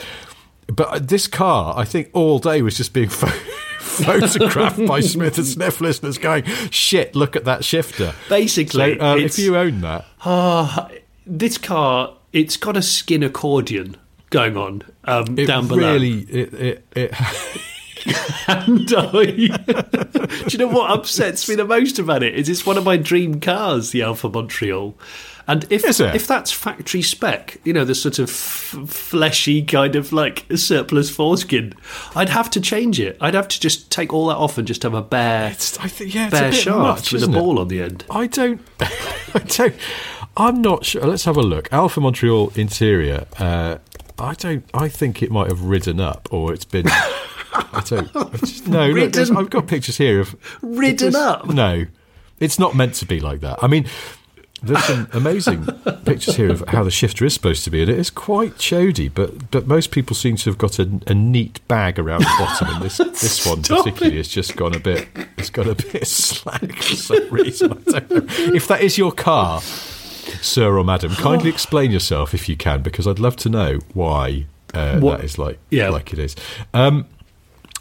But 0.71 0.87
uh, 0.87 0.99
this 0.99 1.27
car, 1.27 1.73
I 1.77 1.83
think, 1.83 2.09
all 2.13 2.39
day 2.39 2.61
was 2.61 2.77
just 2.77 2.93
being 2.93 3.09
photographed 3.79 4.85
by 4.85 4.99
Smith 5.01 5.37
and 5.37 5.47
Sniff 5.47 5.81
listeners 5.81 6.17
going, 6.17 6.43
"Shit, 6.69 7.15
look 7.15 7.35
at 7.35 7.45
that 7.45 7.65
shifter." 7.65 8.13
Basically, 8.29 8.97
so, 8.97 9.03
uh, 9.05 9.17
if 9.17 9.39
you 9.39 9.57
own 9.57 9.81
that, 9.81 10.05
Ah, 10.23 10.89
this 11.25 11.57
car, 11.57 12.15
it's 12.33 12.57
got 12.57 12.77
a 12.77 12.81
skin 12.81 13.23
accordion 13.23 13.97
going 14.29 14.55
on 14.57 14.83
um, 15.05 15.35
down 15.35 15.67
below. 15.67 15.93
really, 15.93 16.19
it, 16.21 16.53
it, 16.53 16.85
it 16.95 17.13
and 18.47 18.93
I, 18.93 19.25
do 19.25 20.47
you 20.49 20.57
know 20.59 20.67
what 20.67 20.91
upsets 20.91 21.49
me 21.49 21.55
the 21.55 21.65
most 21.65 21.99
about 21.99 22.23
it? 22.23 22.35
Is 22.35 22.47
it's 22.47 22.65
one 22.65 22.77
of 22.77 22.83
my 22.83 22.97
dream 22.97 23.39
cars, 23.39 23.91
the 23.91 24.03
Alfa 24.03 24.29
Montreal. 24.29 24.95
And 25.49 25.65
if 25.71 25.83
if 25.99 26.27
that's 26.27 26.51
factory 26.51 27.01
spec, 27.01 27.57
you 27.63 27.73
know, 27.73 27.83
the 27.83 27.95
sort 27.95 28.19
of 28.19 28.29
f- 28.29 28.75
fleshy 28.87 29.63
kind 29.63 29.95
of 29.95 30.13
like 30.13 30.45
surplus 30.55 31.09
foreskin, 31.09 31.73
I'd 32.15 32.29
have 32.29 32.51
to 32.51 32.61
change 32.61 32.99
it. 32.99 33.17
I'd 33.19 33.33
have 33.33 33.47
to 33.47 33.59
just 33.59 33.89
take 33.91 34.13
all 34.13 34.27
that 34.27 34.35
off 34.37 34.59
and 34.59 34.67
just 34.67 34.83
have 34.83 34.93
a 34.93 35.01
bare, 35.01 35.49
It's, 35.51 35.75
I 35.79 35.87
think, 35.87 36.13
yeah, 36.13 36.27
it's 36.27 36.35
a 36.37 36.39
bare 36.39 36.51
bit 36.51 36.59
shaft 36.59 36.77
much, 36.77 37.11
with 37.13 37.21
a 37.21 37.25
isn't 37.25 37.33
it? 37.33 37.37
ball 37.39 37.57
on 37.57 37.67
the 37.67 37.81
end. 37.81 38.05
I 38.11 38.27
don't. 38.27 38.61
I 38.79 39.39
don't. 39.47 39.75
I'm 40.37 40.61
not 40.61 40.85
sure. 40.85 41.03
Let's 41.03 41.25
have 41.25 41.35
a 41.35 41.41
look. 41.41 41.67
Alfa 41.73 41.99
Montreal 41.99 42.51
interior. 42.55 43.25
Uh, 43.39 43.79
I 44.19 44.35
don't. 44.35 44.63
I 44.73 44.87
think 44.87 45.23
it 45.23 45.31
might 45.31 45.47
have 45.47 45.63
ridden 45.63 45.99
up, 45.99 46.29
or 46.31 46.53
it's 46.53 46.65
been. 46.65 46.85
I 47.53 47.81
don't. 47.87 48.13
Just, 48.41 48.67
no, 48.67 48.87
look, 48.87 49.17
I've 49.17 49.49
got 49.49 49.65
pictures 49.65 49.97
here 49.97 50.19
of 50.19 50.35
Ridden 50.61 51.11
there's- 51.13 51.15
up? 51.15 51.47
No, 51.49 51.87
it's 52.39 52.59
not 52.59 52.75
meant 52.75 52.93
to 52.95 53.05
be 53.07 53.19
like 53.19 53.39
that. 53.41 53.63
I 53.63 53.67
mean. 53.67 53.87
There's 54.61 54.83
some 54.83 55.07
amazing 55.13 55.65
pictures 56.05 56.35
here 56.35 56.51
of 56.51 56.63
how 56.67 56.83
the 56.83 56.91
shifter 56.91 57.25
is 57.25 57.33
supposed 57.33 57.63
to 57.63 57.69
be, 57.69 57.81
and 57.81 57.89
it 57.89 57.97
is 57.97 58.09
quite 58.09 58.55
chody. 58.55 59.09
But 59.13 59.51
but 59.51 59.67
most 59.67 59.91
people 59.91 60.15
seem 60.15 60.35
to 60.37 60.49
have 60.49 60.57
got 60.57 60.79
a, 60.79 60.89
a 61.07 61.13
neat 61.13 61.65
bag 61.67 61.97
around 61.97 62.21
the 62.21 62.35
bottom, 62.37 62.67
and 62.75 62.83
this 62.83 62.97
this 63.21 63.45
one 63.45 63.61
particularly 63.61 64.15
it. 64.15 64.17
has 64.17 64.27
just 64.27 64.55
gone 64.55 64.75
a 64.75 64.79
bit. 64.79 65.07
It's 65.37 65.49
got 65.49 65.67
a 65.67 65.75
bit 65.75 66.05
slack 66.07 66.75
for 66.77 66.95
some 66.95 67.29
reason. 67.29 67.71
I 67.87 67.99
don't 67.99 68.11
know. 68.11 68.53
If 68.53 68.67
that 68.67 68.81
is 68.81 68.97
your 68.97 69.11
car, 69.11 69.61
sir 69.61 70.77
or 70.77 70.83
madam, 70.83 71.13
kindly 71.15 71.49
explain 71.57 71.91
yourself 71.91 72.33
if 72.33 72.49
you 72.49 72.57
can, 72.57 72.81
because 72.81 73.07
I'd 73.07 73.19
love 73.19 73.35
to 73.37 73.49
know 73.49 73.79
why 73.93 74.45
uh, 74.73 74.99
that 74.99 75.23
is 75.23 75.37
like 75.37 75.57
Yeah. 75.69 75.89
like 75.89 76.11
it 76.13 76.19
is. 76.19 76.35
Um, 76.73 77.05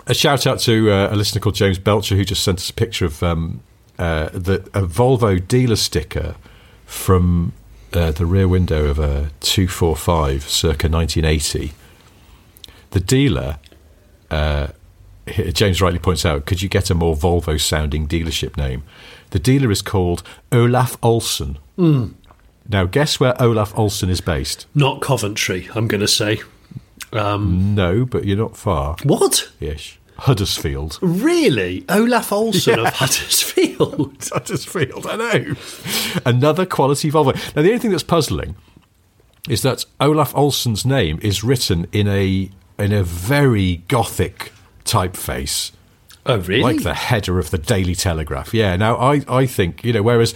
a 0.06 0.14
shout 0.14 0.46
out 0.46 0.58
to 0.60 0.90
uh, 0.90 1.08
a 1.12 1.16
listener 1.16 1.40
called 1.40 1.54
James 1.56 1.78
Belcher 1.78 2.14
who 2.16 2.24
just 2.24 2.42
sent 2.42 2.58
us 2.60 2.70
a 2.70 2.72
picture 2.72 3.04
of 3.04 3.22
um, 3.22 3.60
uh, 3.98 4.28
the 4.32 4.60
a 4.72 4.82
Volvo 4.82 5.46
dealer 5.46 5.76
sticker 5.76 6.36
from 6.88 7.52
uh, 7.92 8.10
the 8.10 8.24
rear 8.26 8.48
window 8.48 8.86
of 8.86 8.98
a 8.98 9.30
245 9.40 10.42
circa 10.48 10.88
1980. 10.88 11.72
The 12.90 13.00
dealer, 13.00 13.58
uh, 14.30 14.68
James 15.52 15.82
rightly 15.82 15.98
points 15.98 16.24
out, 16.24 16.46
could 16.46 16.62
you 16.62 16.68
get 16.70 16.88
a 16.90 16.94
more 16.94 17.14
Volvo 17.14 17.60
sounding 17.60 18.08
dealership 18.08 18.56
name? 18.56 18.82
The 19.30 19.38
dealer 19.38 19.70
is 19.70 19.82
called 19.82 20.22
Olaf 20.50 20.96
Olsen. 21.02 21.58
Now, 22.70 22.84
guess 22.86 23.20
where 23.20 23.40
Olaf 23.40 23.78
Olsen 23.78 24.08
is 24.08 24.22
based? 24.22 24.66
Not 24.74 25.02
Coventry, 25.02 25.68
I'm 25.74 25.86
going 25.88 26.00
to 26.00 26.08
say. 26.08 26.40
Um, 27.12 27.74
No, 27.74 28.04
but 28.06 28.24
you're 28.24 28.36
not 28.36 28.56
far 28.56 28.96
what? 29.04 29.50
ish. 29.60 29.97
Huddersfield. 30.20 30.98
Really? 31.00 31.84
Olaf 31.88 32.32
Olsen 32.32 32.78
of 32.80 32.86
Huddersfield? 32.94 34.28
Huddersfield, 34.32 35.06
I 35.06 35.16
know. 35.16 35.54
Another 36.26 36.66
quality 36.66 37.10
Volvo. 37.10 37.34
Now, 37.54 37.62
the 37.62 37.68
only 37.68 37.78
thing 37.78 37.90
that's 37.92 38.02
puzzling 38.02 38.56
is 39.48 39.62
that 39.62 39.84
Olaf 40.00 40.34
Olsen's 40.36 40.84
name 40.84 41.18
is 41.22 41.44
written 41.44 41.86
in 41.92 42.08
a 42.08 42.50
in 42.78 42.92
a 42.92 43.02
very 43.02 43.76
gothic 43.88 44.52
typeface, 44.84 45.72
Oh, 46.26 46.38
really? 46.38 46.62
like 46.62 46.82
the 46.82 46.94
header 46.94 47.38
of 47.38 47.50
the 47.50 47.58
Daily 47.58 47.94
Telegraph. 47.94 48.52
Yeah. 48.52 48.76
Now, 48.76 48.96
I 48.96 49.22
I 49.28 49.46
think 49.46 49.84
you 49.84 49.92
know, 49.92 50.02
whereas 50.02 50.34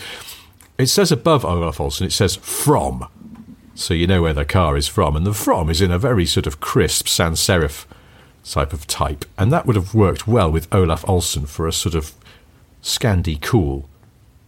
it 0.78 0.86
says 0.86 1.12
above 1.12 1.44
Olaf 1.44 1.80
Olsen, 1.80 2.06
it 2.06 2.12
says 2.12 2.36
from, 2.36 3.06
so 3.74 3.94
you 3.94 4.06
know 4.06 4.22
where 4.22 4.32
the 4.32 4.44
car 4.44 4.76
is 4.76 4.88
from, 4.88 5.16
and 5.16 5.26
the 5.26 5.34
from 5.34 5.68
is 5.68 5.80
in 5.80 5.90
a 5.90 5.98
very 5.98 6.24
sort 6.24 6.46
of 6.46 6.60
crisp 6.60 7.08
sans 7.08 7.38
serif 7.40 7.84
type 8.44 8.72
of 8.72 8.86
type, 8.86 9.24
and 9.38 9.52
that 9.52 9.66
would 9.66 9.76
have 9.76 9.94
worked 9.94 10.26
well 10.26 10.50
with 10.50 10.72
Olaf 10.74 11.08
Olsen 11.08 11.46
for 11.46 11.66
a 11.66 11.72
sort 11.72 11.94
of 11.94 12.12
Scandi 12.82 13.40
cool. 13.40 13.88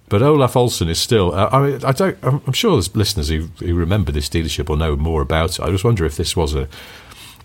But 0.08 0.22
Olaf 0.22 0.56
Olsen 0.56 0.88
is 0.88 0.98
still. 0.98 1.34
Uh, 1.34 1.48
I 1.50 1.66
mean, 1.66 1.84
I 1.84 1.92
don't. 1.92 2.18
I'm, 2.22 2.42
I'm 2.46 2.52
sure 2.52 2.72
there's 2.72 2.94
listeners 2.94 3.28
who, 3.28 3.48
who 3.58 3.74
remember 3.74 4.12
this 4.12 4.28
dealership 4.28 4.68
or 4.68 4.76
know 4.76 4.96
more 4.96 5.22
about 5.22 5.58
it. 5.58 5.62
I 5.62 5.70
just 5.70 5.84
wonder 5.84 6.04
if 6.04 6.16
this 6.16 6.36
was 6.36 6.54
a 6.54 6.68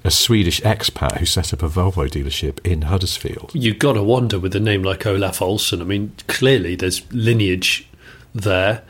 a 0.04 0.12
Swedish 0.12 0.62
expat 0.62 1.18
who 1.18 1.26
set 1.26 1.54
up 1.54 1.62
a 1.62 1.70
Volvo 1.70 2.10
dealership 2.10 2.66
in 2.66 2.84
Huddersfield. 2.84 3.52
You've 3.54 3.80
got 3.80 3.94
to 3.94 4.04
wonder 4.04 4.40
with 4.40 4.56
a 4.56 4.60
name 4.60 4.84
like 4.84 5.06
Olaf 5.06 5.42
Olsen. 5.42 5.82
I 5.82 5.86
mean, 5.86 6.14
clearly 6.28 6.76
there's 6.76 7.12
lineage 7.12 7.88
there, 8.34 8.84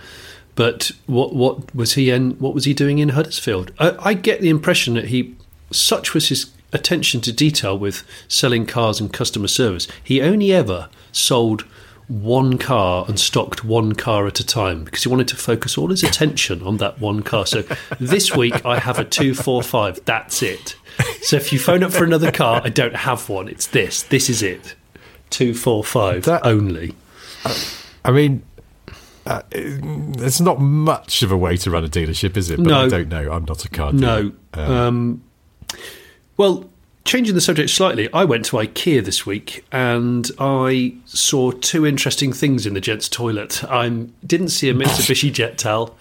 but 0.55 0.91
what 1.07 1.33
what 1.33 1.73
was 1.73 1.93
he 1.93 2.09
in? 2.09 2.31
What 2.31 2.53
was 2.53 2.65
he 2.65 2.73
doing 2.73 2.99
in 2.99 3.09
Huddersfield? 3.09 3.71
I, 3.79 3.95
I 3.99 4.13
get 4.13 4.41
the 4.41 4.49
impression 4.49 4.93
that 4.95 5.05
he, 5.05 5.35
such 5.71 6.13
was 6.13 6.29
his 6.29 6.51
attention 6.73 7.21
to 7.21 7.31
detail 7.31 7.77
with 7.77 8.03
selling 8.27 8.65
cars 8.65 8.99
and 8.99 9.11
customer 9.11 9.47
service, 9.47 9.87
he 10.03 10.21
only 10.21 10.51
ever 10.53 10.89
sold 11.11 11.61
one 12.07 12.57
car 12.57 13.05
and 13.07 13.19
stocked 13.19 13.63
one 13.63 13.93
car 13.93 14.25
at 14.25 14.39
a 14.39 14.45
time 14.45 14.83
because 14.83 15.03
he 15.03 15.09
wanted 15.09 15.27
to 15.27 15.35
focus 15.35 15.77
all 15.77 15.89
his 15.89 16.03
attention 16.03 16.63
on 16.63 16.77
that 16.77 16.99
one 16.99 17.21
car. 17.21 17.45
So 17.45 17.61
this 17.99 18.35
week 18.35 18.65
I 18.65 18.79
have 18.79 18.97
a 18.97 19.03
245, 19.05 20.03
that's 20.05 20.41
it. 20.41 20.75
So 21.21 21.35
if 21.37 21.53
you 21.53 21.59
phone 21.59 21.83
up 21.83 21.91
for 21.91 22.03
another 22.03 22.31
car, 22.31 22.61
I 22.63 22.69
don't 22.69 22.95
have 22.95 23.29
one. 23.29 23.47
It's 23.47 23.67
this. 23.67 24.01
This 24.03 24.27
is 24.29 24.41
it. 24.41 24.75
245 25.29 26.23
That- 26.23 26.45
only. 26.45 26.95
I 28.03 28.11
mean, 28.11 28.41
uh, 29.27 29.43
it's 29.51 30.41
not 30.41 30.59
much 30.59 31.21
of 31.21 31.31
a 31.31 31.37
way 31.37 31.57
to 31.57 31.69
run 31.69 31.85
a 31.85 31.87
dealership, 31.89 32.35
is 32.35 32.49
it? 32.49 32.57
But 32.57 32.65
No. 32.67 32.85
I 32.85 32.89
don't 32.89 33.07
know. 33.09 33.31
I'm 33.31 33.45
not 33.45 33.63
a 33.65 33.69
car 33.69 33.91
dealer. 33.91 34.31
No. 34.55 34.63
Um, 34.63 35.21
well, 36.39 36.69
changing 37.03 37.35
the 37.35 37.41
subject 37.41 37.69
slightly, 37.69 38.07
I 38.13 38.23
went 38.23 38.45
to 38.45 38.55
IKEA 38.55 39.03
this 39.03 39.25
week 39.25 39.65
and 39.73 40.31
I 40.39 40.95
saw 41.03 41.51
two 41.51 41.85
interesting 41.85 42.31
things 42.31 42.65
in 42.65 42.75
the 42.75 42.79
gents' 42.79 43.09
toilet. 43.09 43.61
I 43.65 43.89
didn't 44.25 44.47
see 44.47 44.69
a 44.69 44.73
Mitsubishi 44.73 45.33
jet 45.33 45.57
towel. 45.57 45.97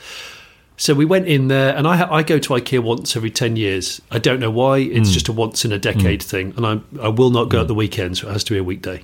So 0.77 0.95
we 0.95 1.05
went 1.05 1.27
in 1.27 1.49
there, 1.49 1.77
and 1.77 1.89
I, 1.89 2.09
I 2.09 2.23
go 2.23 2.39
to 2.39 2.51
IKEA 2.51 2.79
once 2.79 3.17
every 3.17 3.33
10 3.33 3.57
years. 3.57 4.01
I 4.13 4.21
don't 4.21 4.39
know 4.39 4.53
why, 4.53 4.79
it's 4.79 5.11
just 5.11 5.27
a 5.27 5.33
once 5.33 5.65
in 5.65 5.73
a 5.73 5.79
decade 5.79 6.23
thing. 6.23 6.55
And 6.57 6.65
I, 6.65 6.81
I 7.05 7.09
will 7.09 7.31
not 7.31 7.49
go 7.49 7.63
at 7.63 7.67
the 7.67 7.75
weekend, 7.75 8.19
so 8.19 8.29
it 8.29 8.33
has 8.33 8.45
to 8.45 8.53
be 8.53 8.59
a 8.59 8.63
weekday. 8.63 9.03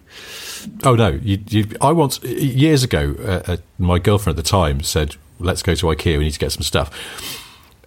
Oh 0.84 0.94
no! 0.94 1.18
You, 1.20 1.40
you, 1.48 1.66
I 1.80 1.90
once 1.90 2.22
years 2.22 2.84
ago, 2.84 3.16
uh, 3.18 3.54
uh, 3.54 3.56
my 3.76 3.98
girlfriend 3.98 4.38
at 4.38 4.44
the 4.44 4.48
time 4.48 4.84
said, 4.84 5.16
"Let's 5.40 5.64
go 5.64 5.74
to 5.74 5.86
IKEA. 5.86 6.16
We 6.16 6.24
need 6.24 6.34
to 6.34 6.38
get 6.38 6.52
some 6.52 6.62
stuff." 6.62 7.43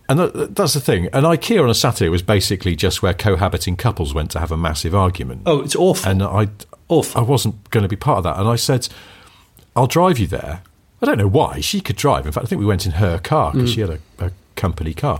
And 0.09 0.19
that, 0.19 0.55
that's 0.55 0.73
the 0.73 0.79
thing. 0.79 1.07
And 1.07 1.25
IKEA 1.25 1.61
on 1.61 1.69
a 1.69 1.73
Saturday 1.73 2.07
was 2.07 2.21
basically 2.21 2.75
just 2.75 3.01
where 3.01 3.13
cohabiting 3.13 3.75
couples 3.75 4.13
went 4.13 4.31
to 4.31 4.39
have 4.39 4.51
a 4.51 4.57
massive 4.57 4.95
argument. 4.95 5.41
Oh, 5.45 5.59
it's 5.59 5.75
awful. 5.75 6.09
and 6.09 6.23
I, 6.23 6.47
Awful. 6.89 7.21
I 7.21 7.23
wasn't 7.23 7.69
going 7.69 7.83
to 7.83 7.89
be 7.89 7.95
part 7.95 8.19
of 8.19 8.23
that. 8.23 8.39
And 8.39 8.47
I 8.47 8.55
said, 8.55 8.87
"I'll 9.75 9.87
drive 9.87 10.19
you 10.19 10.27
there." 10.27 10.61
I 11.01 11.05
don't 11.05 11.17
know 11.17 11.27
why 11.27 11.59
she 11.59 11.81
could 11.81 11.95
drive. 11.95 12.25
In 12.25 12.31
fact, 12.31 12.45
I 12.45 12.47
think 12.47 12.59
we 12.59 12.65
went 12.65 12.85
in 12.85 12.93
her 12.93 13.19
car 13.19 13.51
because 13.51 13.69
hmm. 13.69 13.73
she 13.75 13.81
had 13.81 13.89
a, 13.89 13.99
a 14.19 14.31
company 14.55 14.93
car. 14.93 15.19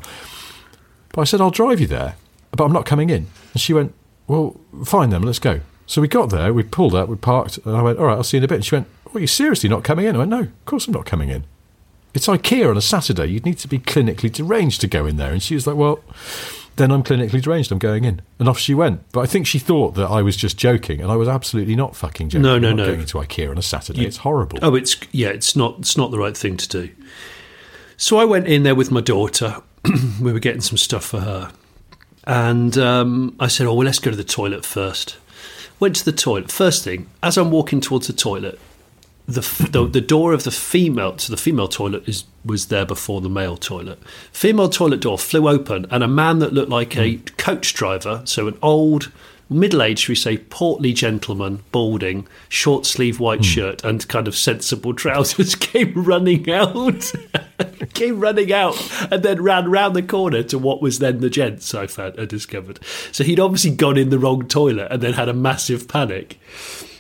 But 1.14 1.22
I 1.22 1.24
said, 1.26 1.42
"I'll 1.42 1.52
drive 1.52 1.82
you 1.82 1.88
there, 1.88 2.16
but 2.52 2.64
I'm 2.64 2.72
not 2.72 2.86
coming 2.86 3.10
in." 3.10 3.28
And 3.54 3.62
she 3.62 3.74
went, 3.74 3.94
"Well, 4.28 4.60
fine 4.86 5.10
then. 5.10 5.24
Let's 5.24 5.40
go." 5.40 5.60
So 5.88 6.02
we 6.02 6.08
got 6.08 6.30
there. 6.30 6.54
We 6.54 6.64
pulled 6.64 6.96
up. 6.96 7.10
We 7.10 7.18
parked. 7.18 7.58
And 7.66 7.76
I 7.76 7.82
went, 7.82 8.00
"All 8.00 8.06
right, 8.06 8.16
I'll 8.16 8.24
see 8.24 8.38
you 8.38 8.40
in 8.40 8.46
a 8.46 8.48
bit." 8.48 8.56
And 8.56 8.66
she 8.66 8.76
went, 8.76 8.88
"Well, 9.12 9.20
you 9.20 9.28
seriously 9.28 9.68
not 9.68 9.84
coming 9.84 10.06
in?" 10.06 10.16
I 10.16 10.20
went, 10.20 10.32
"No, 10.32 10.40
of 10.40 10.66
course 10.66 10.88
I'm 10.88 10.94
not 10.94 11.06
coming 11.06 11.30
in." 11.30 11.44
It's 12.14 12.28
IKEA 12.28 12.70
on 12.70 12.78
a 12.78 12.82
Saturday. 12.82 13.28
You'd 13.28 13.46
need 13.46 13.58
to 13.60 13.68
be 13.68 13.80
clinically 13.80 14.32
deranged 14.32 14.82
to 14.82 14.88
go 14.88 15.06
in 15.06 15.18
there. 15.18 15.32
And 15.32 15.42
she 15.42 15.56
was 15.56 15.68
like, 15.68 15.76
"Well." 15.76 16.00
then 16.78 16.92
I'm 16.92 17.04
clinically 17.04 17.42
deranged. 17.42 17.72
I'm 17.72 17.80
going 17.80 18.06
in. 18.06 18.22
And 18.40 18.48
off 18.48 18.58
she 18.58 18.74
went. 18.74 19.02
But 19.12 19.22
I 19.22 19.26
think 19.26 19.46
she 19.46 19.60
thought 19.60 19.96
that 19.96 20.06
I 20.06 20.22
was 20.22 20.38
just 20.38 20.58
joking, 20.58 21.02
and 21.02 21.12
I 21.12 21.16
was 21.16 21.28
absolutely 21.28 21.76
not 21.76 21.96
fucking 21.96 22.30
joking. 22.30 22.44
No, 22.44 22.58
no, 22.58 22.72
no. 22.72 22.86
Going 22.86 23.06
to 23.06 23.18
IKEA 23.18 23.50
on 23.50 23.58
a 23.58 23.62
Saturday, 23.62 24.06
it's 24.06 24.18
horrible. 24.18 24.60
Oh, 24.62 24.76
it's 24.76 24.96
yeah, 25.12 25.30
it's 25.30 25.56
not 25.56 25.80
it's 25.80 25.98
not 25.98 26.12
the 26.12 26.20
right 26.20 26.38
thing 26.38 26.56
to 26.58 26.68
do. 26.68 26.90
So 27.98 28.18
I 28.18 28.26
went 28.26 28.48
in 28.48 28.64
there 28.64 28.76
with 28.76 28.92
my 28.92 29.02
daughter. 29.02 29.62
we 30.22 30.32
were 30.32 30.40
getting 30.40 30.62
some 30.62 30.78
stuff 30.78 31.04
for 31.04 31.20
her, 31.20 31.52
and 32.26 32.78
um, 32.78 33.36
I 33.40 33.48
said, 33.48 33.68
"Oh, 33.68 33.74
well, 33.74 33.86
let's 33.86 34.00
go 34.00 34.12
to 34.12 34.18
the 34.18 34.24
toilet 34.24 34.64
first. 34.66 35.18
Went 35.80 35.96
to 35.98 36.06
the 36.06 36.12
toilet. 36.12 36.52
First 36.52 36.84
thing, 36.84 37.10
as 37.22 37.38
I'm 37.38 37.52
walking 37.52 37.82
towards 37.82 38.08
the 38.08 38.14
toilet, 38.14 38.60
the, 39.28 39.42
the 39.72 39.86
the 39.86 40.02
door 40.02 40.32
of 40.32 40.46
the 40.46 40.52
female 40.52 41.18
so 41.18 41.32
the 41.32 41.38
female 41.38 41.68
toilet 41.68 42.08
is 42.08 42.24
was 42.46 42.68
there 42.68 42.86
before 42.86 43.20
the 43.20 43.30
male 43.30 43.58
toilet. 43.58 44.00
Female 44.32 44.70
toilet 44.70 45.02
door 45.02 45.18
flew 45.18 45.50
open, 45.50 45.86
and 45.92 46.02
a 46.02 46.08
man 46.08 46.40
that 46.40 46.54
looked 46.54 46.70
like 46.70 46.96
a 46.98 47.16
hmm. 47.16 47.24
coach 47.38 47.74
driver, 47.74 48.22
so 48.24 48.48
an 48.48 48.58
old, 48.62 49.12
middle-aged, 49.50 50.00
should 50.00 50.10
we 50.10 50.16
say, 50.16 50.38
portly 50.38 50.94
gentleman, 50.94 51.62
balding, 51.74 52.26
short 52.48 52.86
sleeve 52.86 53.20
white 53.20 53.40
hmm. 53.40 53.44
shirt, 53.44 53.84
and 53.84 54.08
kind 54.08 54.30
of 54.30 54.36
sensible 54.36 54.94
trousers, 54.94 55.56
came 55.60 55.94
running 55.94 56.50
out. 56.50 57.12
came 57.94 58.20
running 58.20 58.54
out 58.54 58.78
and 59.12 59.24
then 59.24 59.42
ran 59.42 59.70
round 59.70 59.96
the 59.96 60.04
corner 60.04 60.44
to 60.44 60.58
what 60.58 60.82
was 60.82 61.00
then 61.00 61.20
the 61.20 61.30
gents 61.30 61.74
I 61.74 61.88
found 61.88 62.20
I 62.20 62.26
discovered. 62.26 62.80
So 63.12 63.24
he'd 63.24 63.40
obviously 63.40 63.72
gone 63.72 63.98
in 63.98 64.10
the 64.10 64.20
wrong 64.20 64.48
toilet 64.48 64.92
and 64.92 65.02
then 65.02 65.14
had 65.14 65.30
a 65.30 65.34
massive 65.34 65.88
panic 65.88 66.40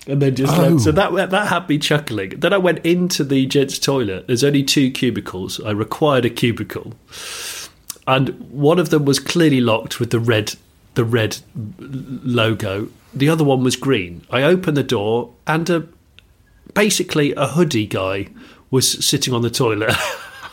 and 0.07 0.21
then 0.21 0.35
just 0.35 0.57
Oh. 0.57 0.61
left. 0.61 0.81
So 0.81 0.91
that 0.91 1.29
that 1.31 1.47
had 1.47 1.67
me 1.69 1.77
chuckling. 1.77 2.29
Then 2.37 2.53
I 2.53 2.57
went 2.57 2.85
into 2.85 3.23
the 3.23 3.45
gents' 3.45 3.79
toilet. 3.79 4.27
There's 4.27 4.43
only 4.43 4.63
two 4.63 4.89
cubicles. 4.91 5.59
I 5.63 5.71
required 5.71 6.25
a 6.25 6.29
cubicle, 6.29 6.93
and 8.07 8.29
one 8.51 8.79
of 8.79 8.89
them 8.89 9.05
was 9.05 9.19
clearly 9.19 9.61
locked 9.61 9.99
with 9.99 10.11
the 10.11 10.19
red 10.19 10.55
the 10.95 11.03
red 11.05 11.37
logo. 11.79 12.89
The 13.13 13.29
other 13.29 13.43
one 13.43 13.63
was 13.63 13.75
green. 13.75 14.23
I 14.29 14.43
opened 14.43 14.77
the 14.77 14.83
door, 14.83 15.33
and 15.45 15.69
a, 15.69 15.87
basically 16.73 17.33
a 17.35 17.47
hoodie 17.47 17.87
guy 17.87 18.27
was 18.69 19.05
sitting 19.05 19.33
on 19.33 19.41
the 19.41 19.49
toilet. 19.49 19.93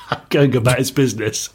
Going 0.31 0.55
about 0.57 0.79
his 0.79 0.91
business, 0.91 1.51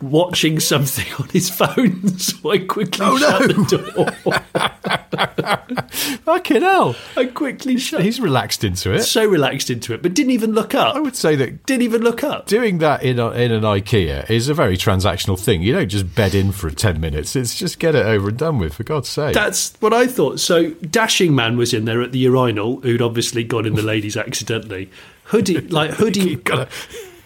watching 0.00 0.60
something 0.60 1.06
on 1.18 1.28
his 1.28 1.50
phone. 1.50 2.02
So 2.24 2.50
I 2.50 2.58
quickly 2.58 3.04
oh, 3.06 3.18
shut 3.18 3.48
the 3.48 3.64
door. 3.94 4.06
Fucking 6.24 6.62
hell. 6.62 6.96
I 7.16 7.26
quickly 7.26 7.76
shut. 7.76 8.02
He's 8.02 8.20
relaxed 8.20 8.64
into 8.64 8.92
it. 8.92 9.02
so 9.02 9.26
relaxed 9.26 9.68
into 9.68 9.92
it, 9.92 10.02
but 10.02 10.14
didn't 10.14 10.30
even 10.30 10.52
look 10.52 10.74
up. 10.74 10.94
I 10.94 11.00
would 11.00 11.16
say 11.16 11.36
that 11.36 11.66
didn't 11.66 11.82
even 11.82 12.02
look 12.02 12.24
up. 12.24 12.46
doing 12.46 12.78
that 12.78 13.02
in 13.02 13.18
a, 13.18 13.30
in 13.32 13.52
an 13.52 13.62
IKEA 13.62 14.28
is 14.30 14.48
a 14.48 14.54
very 14.54 14.76
transactional 14.76 15.38
thing. 15.38 15.62
You 15.62 15.74
don't 15.74 15.88
just 15.88 16.14
bed 16.14 16.34
in 16.34 16.52
for 16.52 16.70
10 16.70 17.00
minutes. 17.00 17.36
It's 17.36 17.58
just 17.58 17.78
get 17.78 17.94
it 17.94 18.06
over 18.06 18.28
and 18.28 18.38
done 18.38 18.58
with, 18.58 18.74
for 18.74 18.84
God's 18.84 19.08
sake. 19.08 19.34
That's 19.34 19.74
what 19.80 19.92
I 19.92 20.06
thought. 20.06 20.40
So 20.40 20.70
Dashing 20.70 21.34
Man 21.34 21.56
was 21.56 21.74
in 21.74 21.84
there 21.84 22.00
at 22.00 22.12
the 22.12 22.18
urinal, 22.20 22.80
who'd 22.80 23.02
obviously 23.02 23.44
gone 23.44 23.66
in 23.66 23.74
the 23.74 23.82
ladies 23.82 24.16
accidentally. 24.16 24.90
Hoodie, 25.24 25.60
like 25.60 25.92
hoodie, 25.92 26.36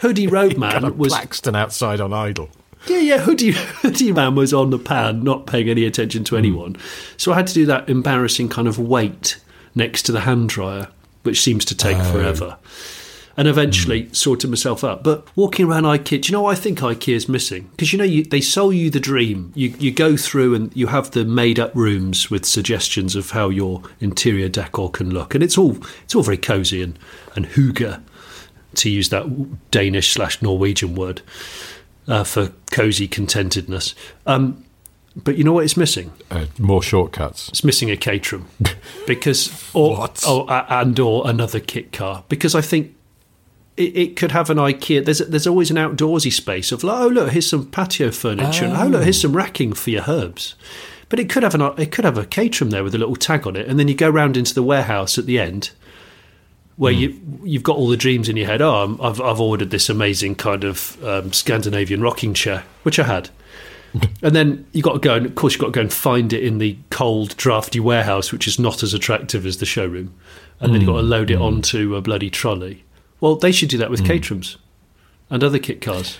hoodie 0.00 0.26
Roadman 0.30 0.96
was 0.96 1.12
Blackstone 1.12 1.56
outside 1.56 2.00
on 2.00 2.12
idle. 2.12 2.50
Yeah, 2.86 2.98
yeah. 2.98 3.18
Hoodie, 3.18 3.52
hoodie 3.82 4.12
man 4.12 4.34
was 4.34 4.54
on 4.54 4.70
the 4.70 4.78
pan, 4.78 5.22
not 5.22 5.46
paying 5.46 5.68
any 5.68 5.84
attention 5.84 6.24
to 6.24 6.34
hmm. 6.34 6.38
anyone. 6.38 6.76
So 7.16 7.32
I 7.32 7.36
had 7.36 7.46
to 7.48 7.54
do 7.54 7.66
that 7.66 7.88
embarrassing 7.88 8.48
kind 8.48 8.68
of 8.68 8.78
wait 8.78 9.40
next 9.74 10.02
to 10.04 10.12
the 10.12 10.20
hand 10.20 10.48
dryer, 10.48 10.88
which 11.22 11.40
seems 11.40 11.64
to 11.66 11.76
take 11.76 11.98
oh. 11.98 12.12
forever. 12.12 12.58
And 13.36 13.46
eventually 13.46 14.02
hmm. 14.04 14.12
sorted 14.12 14.50
myself 14.50 14.82
up. 14.82 15.04
But 15.04 15.28
walking 15.36 15.66
around 15.66 15.84
IKEA, 15.84 16.22
do 16.22 16.28
you 16.28 16.32
know 16.32 16.42
what 16.42 16.56
I 16.56 16.60
think 16.60 16.80
IKEA's 16.80 17.28
missing? 17.28 17.70
Because 17.70 17.92
you 17.92 17.98
know 17.98 18.04
you, 18.04 18.24
they 18.24 18.40
sell 18.40 18.72
you 18.72 18.90
the 18.90 18.98
dream. 18.98 19.52
You 19.54 19.68
you 19.78 19.92
go 19.92 20.16
through 20.16 20.56
and 20.56 20.76
you 20.76 20.88
have 20.88 21.12
the 21.12 21.24
made 21.24 21.60
up 21.60 21.72
rooms 21.72 22.32
with 22.32 22.44
suggestions 22.44 23.14
of 23.14 23.30
how 23.30 23.48
your 23.48 23.82
interior 24.00 24.48
decor 24.48 24.90
can 24.90 25.10
look, 25.10 25.36
and 25.36 25.44
it's 25.44 25.56
all 25.56 25.76
it's 26.02 26.16
all 26.16 26.24
very 26.24 26.36
cosy 26.36 26.82
and 26.82 26.98
and 27.36 27.46
hygge, 27.46 28.02
to 28.78 28.90
use 28.90 29.08
that 29.10 29.70
Danish 29.70 30.12
slash 30.12 30.40
Norwegian 30.42 30.94
word 30.94 31.22
uh, 32.06 32.24
for 32.24 32.52
cozy 32.70 33.06
contentedness. 33.08 33.94
Um, 34.26 34.64
but 35.16 35.36
you 35.36 35.44
know 35.44 35.52
what 35.52 35.64
it's 35.64 35.76
missing? 35.76 36.12
Uh, 36.30 36.46
more 36.58 36.82
shortcuts. 36.82 37.48
It's 37.48 37.64
missing 37.64 37.90
a 37.90 37.96
Caterham 37.96 38.48
because, 39.06 39.70
or, 39.74 39.96
What? 39.96 40.24
or 40.26 40.46
and 40.50 40.98
or 40.98 41.28
another 41.28 41.60
kit 41.60 41.92
car 41.92 42.24
because 42.28 42.54
I 42.54 42.60
think 42.60 42.94
it, 43.76 43.96
it 43.96 44.16
could 44.16 44.32
have 44.32 44.50
an 44.50 44.58
IKEA. 44.58 45.04
There's 45.04 45.18
there's 45.18 45.46
always 45.46 45.70
an 45.70 45.76
outdoorsy 45.76 46.32
space 46.32 46.70
of 46.72 46.84
like, 46.84 47.00
oh 47.00 47.08
look, 47.08 47.30
here's 47.30 47.48
some 47.48 47.66
patio 47.70 48.10
furniture, 48.10 48.64
and 48.64 48.76
oh 48.76 48.86
look, 48.86 49.02
here's 49.02 49.20
some 49.20 49.36
racking 49.36 49.72
for 49.72 49.90
your 49.90 50.04
herbs. 50.06 50.54
But 51.08 51.18
it 51.18 51.30
could 51.30 51.42
have 51.42 51.54
an 51.54 51.62
it 51.78 51.90
could 51.90 52.04
have 52.04 52.18
a 52.18 52.26
Caterham 52.26 52.70
there 52.70 52.84
with 52.84 52.94
a 52.94 52.98
little 52.98 53.16
tag 53.16 53.46
on 53.46 53.56
it, 53.56 53.66
and 53.66 53.78
then 53.78 53.88
you 53.88 53.94
go 53.94 54.10
round 54.10 54.36
into 54.36 54.54
the 54.54 54.62
warehouse 54.62 55.18
at 55.18 55.26
the 55.26 55.38
end. 55.40 55.70
Where 56.78 56.92
you 56.92 57.20
you've 57.42 57.64
got 57.64 57.76
all 57.76 57.88
the 57.88 57.96
dreams 57.96 58.28
in 58.28 58.36
your 58.36 58.46
head. 58.46 58.62
Oh, 58.62 58.84
I'm, 58.84 59.00
I've 59.00 59.20
I've 59.20 59.40
ordered 59.40 59.70
this 59.70 59.90
amazing 59.90 60.36
kind 60.36 60.64
of 60.64 61.02
um, 61.04 61.32
Scandinavian 61.32 62.00
rocking 62.00 62.34
chair, 62.34 62.64
which 62.84 62.98
I 62.98 63.02
had, 63.02 63.30
and 64.22 64.34
then 64.34 64.66
you 64.72 64.80
got 64.80 64.92
to 64.92 64.98
go 65.00 65.16
and 65.16 65.26
of 65.26 65.34
course 65.34 65.54
you 65.54 65.58
have 65.58 65.66
got 65.66 65.72
to 65.72 65.72
go 65.72 65.80
and 65.80 65.92
find 65.92 66.32
it 66.32 66.44
in 66.44 66.58
the 66.58 66.78
cold, 66.90 67.36
drafty 67.36 67.80
warehouse, 67.80 68.32
which 68.32 68.46
is 68.46 68.58
not 68.58 68.82
as 68.82 68.94
attractive 68.94 69.44
as 69.44 69.58
the 69.58 69.66
showroom, 69.66 70.14
and 70.60 70.72
then 70.72 70.80
you 70.80 70.86
have 70.86 70.94
got 70.94 71.00
to 71.00 71.06
load 71.06 71.30
it 71.30 71.38
onto 71.38 71.96
a 71.96 72.00
bloody 72.00 72.30
trolley. 72.30 72.84
Well, 73.20 73.36
they 73.36 73.52
should 73.52 73.68
do 73.68 73.78
that 73.78 73.90
with 73.90 74.04
Caterhams 74.04 74.56
and 75.30 75.42
other 75.42 75.58
kit 75.58 75.80
cars. 75.80 76.18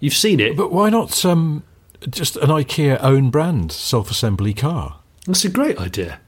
You've 0.00 0.14
seen 0.14 0.40
it. 0.40 0.56
But 0.56 0.72
why 0.72 0.90
not 0.90 1.24
um, 1.24 1.62
just 2.08 2.36
an 2.36 2.48
IKEA 2.48 2.98
own 3.02 3.30
brand 3.30 3.70
self 3.70 4.10
assembly 4.10 4.54
car? 4.54 4.98
That's 5.26 5.44
a 5.44 5.50
great 5.50 5.78
idea. 5.78 6.20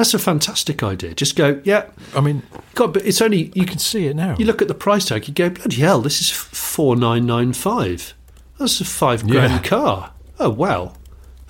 That's 0.00 0.14
a 0.14 0.18
fantastic 0.18 0.82
idea. 0.82 1.12
Just 1.12 1.36
go, 1.36 1.60
yeah. 1.62 1.84
I 2.16 2.22
mean, 2.22 2.42
God, 2.74 2.94
but 2.94 3.04
it's 3.04 3.20
only 3.20 3.52
you 3.54 3.66
can 3.66 3.76
see 3.78 4.06
it 4.06 4.16
now. 4.16 4.34
You 4.38 4.46
look 4.46 4.62
at 4.62 4.68
the 4.68 4.72
price 4.74 5.04
tag, 5.04 5.28
you 5.28 5.34
go, 5.34 5.50
bloody 5.50 5.76
hell, 5.76 6.00
this 6.00 6.22
is 6.22 6.30
four 6.30 6.96
nine 6.96 7.26
nine 7.26 7.52
five. 7.52 8.14
That's 8.58 8.80
a 8.80 8.86
five 8.86 9.26
grand 9.28 9.52
Yeah. 9.52 9.58
car. 9.62 10.12
Oh 10.38 10.48
wow, 10.48 10.94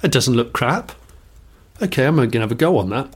that 0.01 0.11
doesn't 0.11 0.35
look 0.35 0.53
crap. 0.53 0.91
Okay, 1.81 2.05
I'm 2.05 2.17
going 2.17 2.33
to 2.33 2.41
have 2.41 2.51
a 2.51 2.57
go 2.57 2.77
on 2.79 2.91
that. 2.91 3.15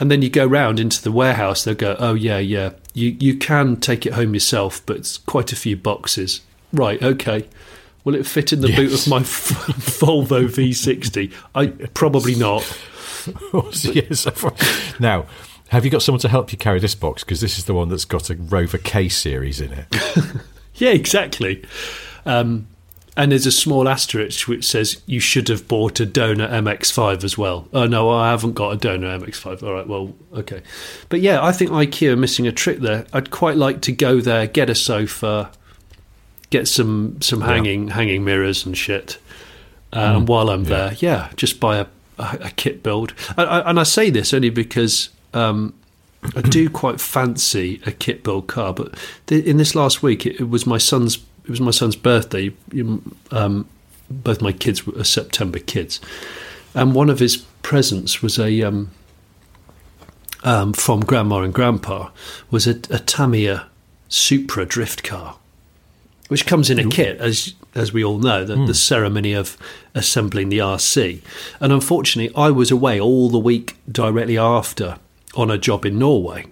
And 0.00 0.10
then 0.10 0.22
you 0.22 0.28
go 0.28 0.44
round 0.44 0.80
into 0.80 1.00
the 1.00 1.12
warehouse. 1.12 1.62
They'll 1.62 1.76
go, 1.76 1.94
oh 2.00 2.14
yeah, 2.14 2.38
yeah. 2.38 2.70
You 2.94 3.16
you 3.20 3.36
can 3.36 3.76
take 3.76 4.06
it 4.06 4.14
home 4.14 4.34
yourself, 4.34 4.84
but 4.86 4.96
it's 4.96 5.18
quite 5.18 5.52
a 5.52 5.56
few 5.56 5.76
boxes. 5.76 6.40
Right, 6.72 7.00
okay. 7.00 7.46
Will 8.02 8.16
it 8.16 8.26
fit 8.26 8.52
in 8.52 8.60
the 8.60 8.74
boot 8.74 8.92
of 8.92 9.06
my 9.06 9.20
Volvo 9.22 10.46
V60? 10.48 11.32
I 11.54 11.68
probably 11.94 12.34
not. 12.34 12.64
yes. 13.82 14.26
now, 15.00 15.26
have 15.68 15.84
you 15.84 15.90
got 15.90 16.02
someone 16.02 16.20
to 16.20 16.28
help 16.28 16.52
you 16.52 16.58
carry 16.58 16.78
this 16.78 16.94
box? 16.94 17.24
Because 17.24 17.40
this 17.40 17.58
is 17.58 17.64
the 17.64 17.74
one 17.74 17.88
that's 17.88 18.04
got 18.04 18.30
a 18.30 18.34
Rover 18.34 18.78
K 18.78 19.08
series 19.08 19.60
in 19.60 19.72
it. 19.72 19.86
Yeah, 20.76 20.90
exactly. 20.90 21.64
Um, 22.26 22.66
and 23.16 23.30
there's 23.30 23.46
a 23.46 23.52
small 23.52 23.88
asterisk 23.88 24.48
which 24.48 24.64
says 24.64 25.00
you 25.06 25.20
should 25.20 25.48
have 25.48 25.68
bought 25.68 26.00
a 26.00 26.06
Donor 26.06 26.48
MX5 26.48 27.22
as 27.22 27.38
well. 27.38 27.68
Oh 27.72 27.86
no, 27.86 28.10
I 28.10 28.30
haven't 28.30 28.54
got 28.54 28.70
a 28.70 28.76
Donor 28.76 29.18
MX5. 29.20 29.62
All 29.62 29.72
right, 29.72 29.86
well, 29.86 30.12
okay. 30.32 30.62
But 31.08 31.20
yeah, 31.20 31.42
I 31.42 31.52
think 31.52 31.70
IKEA 31.70 32.12
are 32.12 32.16
missing 32.16 32.46
a 32.48 32.52
trick 32.52 32.80
there. 32.80 33.06
I'd 33.12 33.30
quite 33.30 33.56
like 33.56 33.82
to 33.82 33.92
go 33.92 34.20
there, 34.20 34.48
get 34.48 34.68
a 34.68 34.74
sofa, 34.74 35.52
get 36.50 36.66
some 36.66 37.20
some 37.20 37.40
hanging 37.40 37.88
hanging 37.88 38.24
mirrors 38.24 38.66
and 38.66 38.76
shit. 38.76 39.18
Uh, 39.92 40.14
and 40.16 40.26
while 40.26 40.50
I'm 40.50 40.64
there, 40.64 40.94
yeah, 40.94 41.30
just 41.36 41.60
buy 41.60 41.78
a, 41.78 41.86
a, 42.18 42.38
a 42.42 42.50
kit 42.50 42.82
build. 42.82 43.14
And 43.36 43.48
I, 43.48 43.60
and 43.60 43.80
I 43.80 43.82
say 43.82 44.10
this 44.10 44.34
only 44.34 44.50
because 44.50 45.10
um, 45.32 45.74
I 46.36 46.40
do 46.40 46.68
quite 46.82 47.00
fancy 47.00 47.80
a 47.86 47.92
kit 47.92 48.22
build 48.22 48.46
car. 48.46 48.72
But 48.72 48.94
th- 49.26 49.44
in 49.44 49.56
this 49.56 49.74
last 49.74 50.02
week, 50.02 50.26
it, 50.26 50.40
it 50.40 50.48
was 50.48 50.66
my 50.66 50.78
son's. 50.78 51.18
It 51.44 51.50
was 51.50 51.60
my 51.60 51.72
son's 51.72 51.94
birthday. 51.94 52.54
Um, 53.30 53.68
both 54.10 54.40
my 54.40 54.52
kids 54.52 54.86
were 54.86 55.04
September 55.04 55.58
kids, 55.58 56.00
and 56.74 56.94
one 56.94 57.10
of 57.10 57.18
his 57.18 57.36
presents 57.62 58.22
was 58.22 58.38
a 58.38 58.62
um, 58.62 58.90
um, 60.44 60.72
from 60.72 61.00
Grandma 61.00 61.40
and 61.40 61.52
Grandpa 61.52 62.10
was 62.50 62.66
a, 62.66 62.76
a 62.90 62.98
Tamiya 62.98 63.66
Supra 64.08 64.64
drift 64.64 65.02
car, 65.02 65.36
which 66.28 66.46
comes 66.46 66.70
in 66.70 66.78
a 66.78 66.88
kit, 66.88 67.18
as 67.18 67.54
as 67.74 67.92
we 67.92 68.04
all 68.04 68.18
know, 68.18 68.44
the, 68.44 68.54
the 68.54 68.66
hmm. 68.66 68.72
ceremony 68.72 69.32
of 69.32 69.58
assembling 69.94 70.48
the 70.48 70.58
RC. 70.58 71.20
And 71.60 71.72
unfortunately, 71.72 72.34
I 72.36 72.50
was 72.50 72.70
away 72.70 73.00
all 73.00 73.28
the 73.28 73.38
week 73.38 73.76
directly 73.90 74.38
after 74.38 74.98
on 75.34 75.50
a 75.50 75.58
job 75.58 75.84
in 75.84 75.98
Norway. 75.98 76.46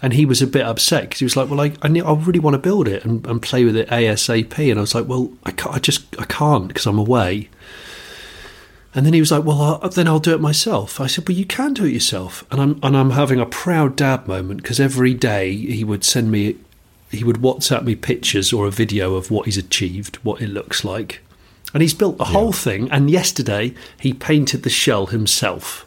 And 0.00 0.12
he 0.12 0.24
was 0.24 0.40
a 0.40 0.46
bit 0.46 0.64
upset 0.64 1.02
because 1.02 1.18
he 1.18 1.24
was 1.24 1.36
like, 1.36 1.50
"Well, 1.50 1.60
I, 1.60 1.72
I, 1.82 1.88
I 1.88 2.14
really 2.14 2.38
want 2.38 2.54
to 2.54 2.58
build 2.58 2.86
it 2.86 3.04
and, 3.04 3.26
and 3.26 3.42
play 3.42 3.64
with 3.64 3.76
it 3.76 3.88
ASAP." 3.88 4.70
And 4.70 4.78
I 4.78 4.82
was 4.82 4.94
like, 4.94 5.08
"Well, 5.08 5.32
I, 5.44 5.50
can't, 5.50 5.74
I 5.74 5.78
just 5.78 6.04
I 6.20 6.24
can't 6.24 6.68
because 6.68 6.86
I'm 6.86 6.98
away." 6.98 7.48
And 8.94 9.04
then 9.04 9.12
he 9.12 9.20
was 9.20 9.30
like, 9.32 9.44
"Well, 9.44 9.80
i 9.82 9.88
then 9.88 10.06
I'll 10.06 10.20
do 10.20 10.34
it 10.34 10.40
myself." 10.40 11.00
I 11.00 11.08
said, 11.08 11.28
"Well, 11.28 11.36
you 11.36 11.44
can 11.44 11.74
do 11.74 11.84
it 11.84 11.92
yourself." 11.92 12.44
And 12.50 12.60
I'm 12.60 12.80
and 12.82 12.96
I'm 12.96 13.10
having 13.10 13.40
a 13.40 13.46
proud 13.46 13.96
dad 13.96 14.28
moment 14.28 14.62
because 14.62 14.78
every 14.78 15.14
day 15.14 15.54
he 15.54 15.82
would 15.82 16.04
send 16.04 16.30
me, 16.30 16.56
he 17.10 17.24
would 17.24 17.36
WhatsApp 17.36 17.84
me 17.84 17.94
pictures 17.94 18.52
or 18.52 18.66
a 18.66 18.70
video 18.70 19.14
of 19.14 19.30
what 19.30 19.46
he's 19.46 19.56
achieved, 19.56 20.16
what 20.16 20.40
it 20.42 20.48
looks 20.48 20.84
like, 20.84 21.20
And 21.74 21.82
he's 21.82 21.94
built 21.94 22.18
the 22.18 22.24
whole 22.26 22.52
thing. 22.52 22.90
And 22.90 23.10
yesterday 23.10 23.74
he 24.00 24.12
painted 24.12 24.62
the 24.62 24.70
shell 24.70 25.06
himself. 25.06 25.84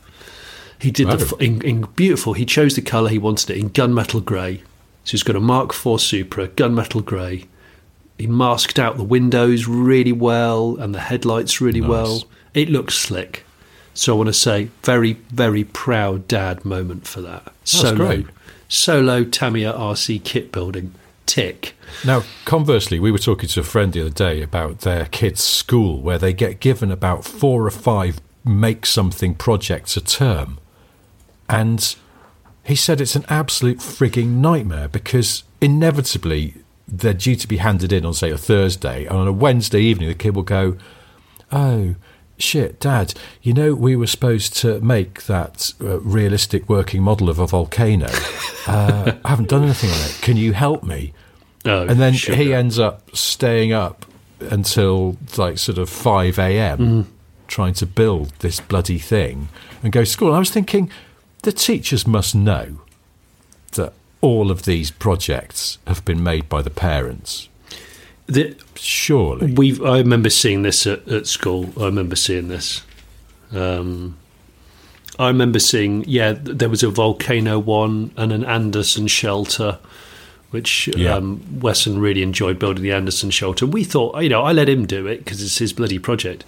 He 0.79 0.89
did 0.91 1.07
the 1.09 1.35
in, 1.39 1.61
in 1.61 1.81
beautiful. 1.95 2.33
He 2.33 2.45
chose 2.45 2.75
the 2.75 2.81
colour 2.81 3.09
he 3.09 3.19
wanted 3.19 3.49
it 3.51 3.57
in 3.57 3.69
gunmetal 3.69 4.23
grey. 4.25 4.63
So 5.03 5.11
he's 5.11 5.23
got 5.23 5.35
a 5.35 5.39
Mark 5.39 5.69
IV 5.73 6.01
Supra, 6.01 6.47
gunmetal 6.47 7.03
grey. 7.05 7.45
He 8.17 8.27
masked 8.27 8.77
out 8.79 8.97
the 8.97 9.03
windows 9.03 9.67
really 9.67 10.11
well 10.11 10.77
and 10.79 10.93
the 10.93 10.99
headlights 10.99 11.61
really 11.61 11.81
Nice. 11.81 11.89
well. 11.89 12.23
It 12.53 12.69
looks 12.69 12.95
slick. 12.95 13.43
So 13.93 14.13
I 14.13 14.17
want 14.17 14.27
to 14.27 14.33
say, 14.33 14.69
very, 14.83 15.13
very 15.29 15.63
proud 15.63 16.27
dad 16.27 16.63
moment 16.65 17.07
for 17.07 17.21
that. 17.21 17.51
Solo, 17.63 17.95
great. 17.95 18.27
solo 18.69 19.23
Tamiya 19.23 19.73
RC 19.73 20.23
kit 20.23 20.51
building. 20.51 20.93
Tick. 21.25 21.75
Now, 22.05 22.23
conversely, 22.45 22.99
we 22.99 23.11
were 23.11 23.17
talking 23.17 23.49
to 23.49 23.59
a 23.59 23.63
friend 23.63 23.93
the 23.93 24.01
other 24.01 24.09
day 24.09 24.41
about 24.41 24.79
their 24.79 25.05
kids' 25.05 25.43
school 25.43 26.01
where 26.01 26.17
they 26.17 26.33
get 26.33 26.59
given 26.59 26.91
about 26.91 27.25
four 27.25 27.65
or 27.65 27.71
five 27.71 28.19
make 28.43 28.85
something 28.85 29.35
projects 29.35 29.95
a 29.95 30.01
term. 30.01 30.59
And 31.47 31.95
he 32.63 32.75
said 32.75 33.01
it's 33.01 33.15
an 33.15 33.25
absolute 33.27 33.79
frigging 33.79 34.39
nightmare 34.39 34.87
because 34.87 35.43
inevitably 35.59 36.55
they're 36.87 37.13
due 37.13 37.35
to 37.35 37.47
be 37.47 37.57
handed 37.57 37.93
in 37.93 38.05
on, 38.05 38.13
say, 38.13 38.31
a 38.31 38.37
Thursday. 38.37 39.05
And 39.05 39.17
on 39.17 39.27
a 39.27 39.33
Wednesday 39.33 39.81
evening, 39.81 40.09
the 40.09 40.15
kid 40.15 40.35
will 40.35 40.43
go, 40.43 40.77
Oh, 41.51 41.95
shit, 42.41 42.79
Dad, 42.79 43.13
you 43.41 43.53
know, 43.53 43.73
we 43.73 43.95
were 43.95 44.07
supposed 44.07 44.55
to 44.57 44.79
make 44.81 45.23
that 45.23 45.73
uh, 45.81 45.99
realistic 46.01 46.67
working 46.69 47.01
model 47.01 47.29
of 47.29 47.39
a 47.39 47.47
volcano. 47.47 48.09
Uh, 48.67 49.13
I 49.25 49.29
haven't 49.29 49.49
done 49.49 49.63
anything 49.63 49.89
on 49.89 49.95
it. 50.01 50.19
Can 50.21 50.37
you 50.37 50.53
help 50.53 50.83
me? 50.83 51.13
Oh, 51.65 51.87
and 51.87 51.99
then 51.99 52.13
sugar. 52.13 52.35
he 52.35 52.53
ends 52.53 52.77
up 52.77 53.15
staying 53.15 53.73
up 53.73 54.05
until 54.39 55.17
like 55.35 55.57
sort 55.57 55.79
of 55.79 55.89
5 55.89 56.37
a.m. 56.37 57.11
trying 57.47 57.73
to 57.73 57.87
build 57.87 58.29
this 58.39 58.59
bloody 58.59 58.99
thing 58.99 59.49
and 59.81 59.91
go 59.91 60.01
to 60.01 60.05
school. 60.05 60.27
And 60.27 60.35
I 60.35 60.39
was 60.39 60.51
thinking, 60.51 60.91
the 61.41 61.51
teachers 61.51 62.05
must 62.05 62.35
know 62.35 62.81
that 63.71 63.93
all 64.21 64.51
of 64.51 64.63
these 64.65 64.91
projects 64.91 65.79
have 65.87 66.05
been 66.05 66.21
made 66.21 66.47
by 66.47 66.61
the 66.61 66.69
parents. 66.69 67.49
The- 68.27 68.55
Surely. 68.75 69.53
We've. 69.53 69.83
I 69.83 69.97
remember 69.99 70.29
seeing 70.29 70.61
this 70.63 70.87
at, 70.87 71.07
at 71.07 71.27
school. 71.27 71.71
I 71.79 71.85
remember 71.85 72.15
seeing 72.15 72.47
this. 72.47 72.81
Um, 73.51 74.17
I 75.19 75.27
remember 75.27 75.59
seeing. 75.59 76.03
Yeah, 76.07 76.33
there 76.37 76.69
was 76.69 76.83
a 76.83 76.89
volcano 76.89 77.59
one 77.59 78.11
and 78.17 78.31
an 78.31 78.43
Anderson 78.45 79.07
shelter, 79.07 79.79
which 80.51 80.87
Yeah. 80.95 81.15
um, 81.15 81.41
Wesson 81.59 81.99
really 81.99 82.23
enjoyed 82.23 82.57
building 82.57 82.83
the 82.83 82.91
Anderson 82.91 83.29
shelter. 83.31 83.65
We 83.65 83.83
thought, 83.83 84.21
you 84.23 84.29
know, 84.29 84.41
I 84.43 84.51
let 84.53 84.69
him 84.69 84.85
do 84.85 85.05
it 85.07 85.19
because 85.19 85.41
it's 85.43 85.57
his 85.57 85.73
bloody 85.73 85.99
project. 85.99 86.43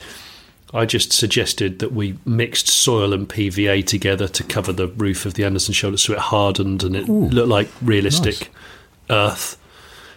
I 0.75 0.85
just 0.87 1.13
suggested 1.13 1.77
that 1.79 1.91
we 1.91 2.17
mixed 2.25 2.67
soil 2.67 3.13
and 3.13 3.29
PVA 3.29 3.85
together 3.85 4.27
to 4.29 4.43
cover 4.43 4.73
the 4.73 4.87
roof 4.87 5.23
of 5.27 5.35
the 5.35 5.43
Anderson 5.43 5.73
shelter 5.75 5.97
so 5.97 6.13
it 6.13 6.19
hardened 6.19 6.81
and 6.81 6.95
it 6.95 7.07
looked 7.07 7.47
like 7.49 7.69
realistic 7.79 8.49
earth. 9.07 9.55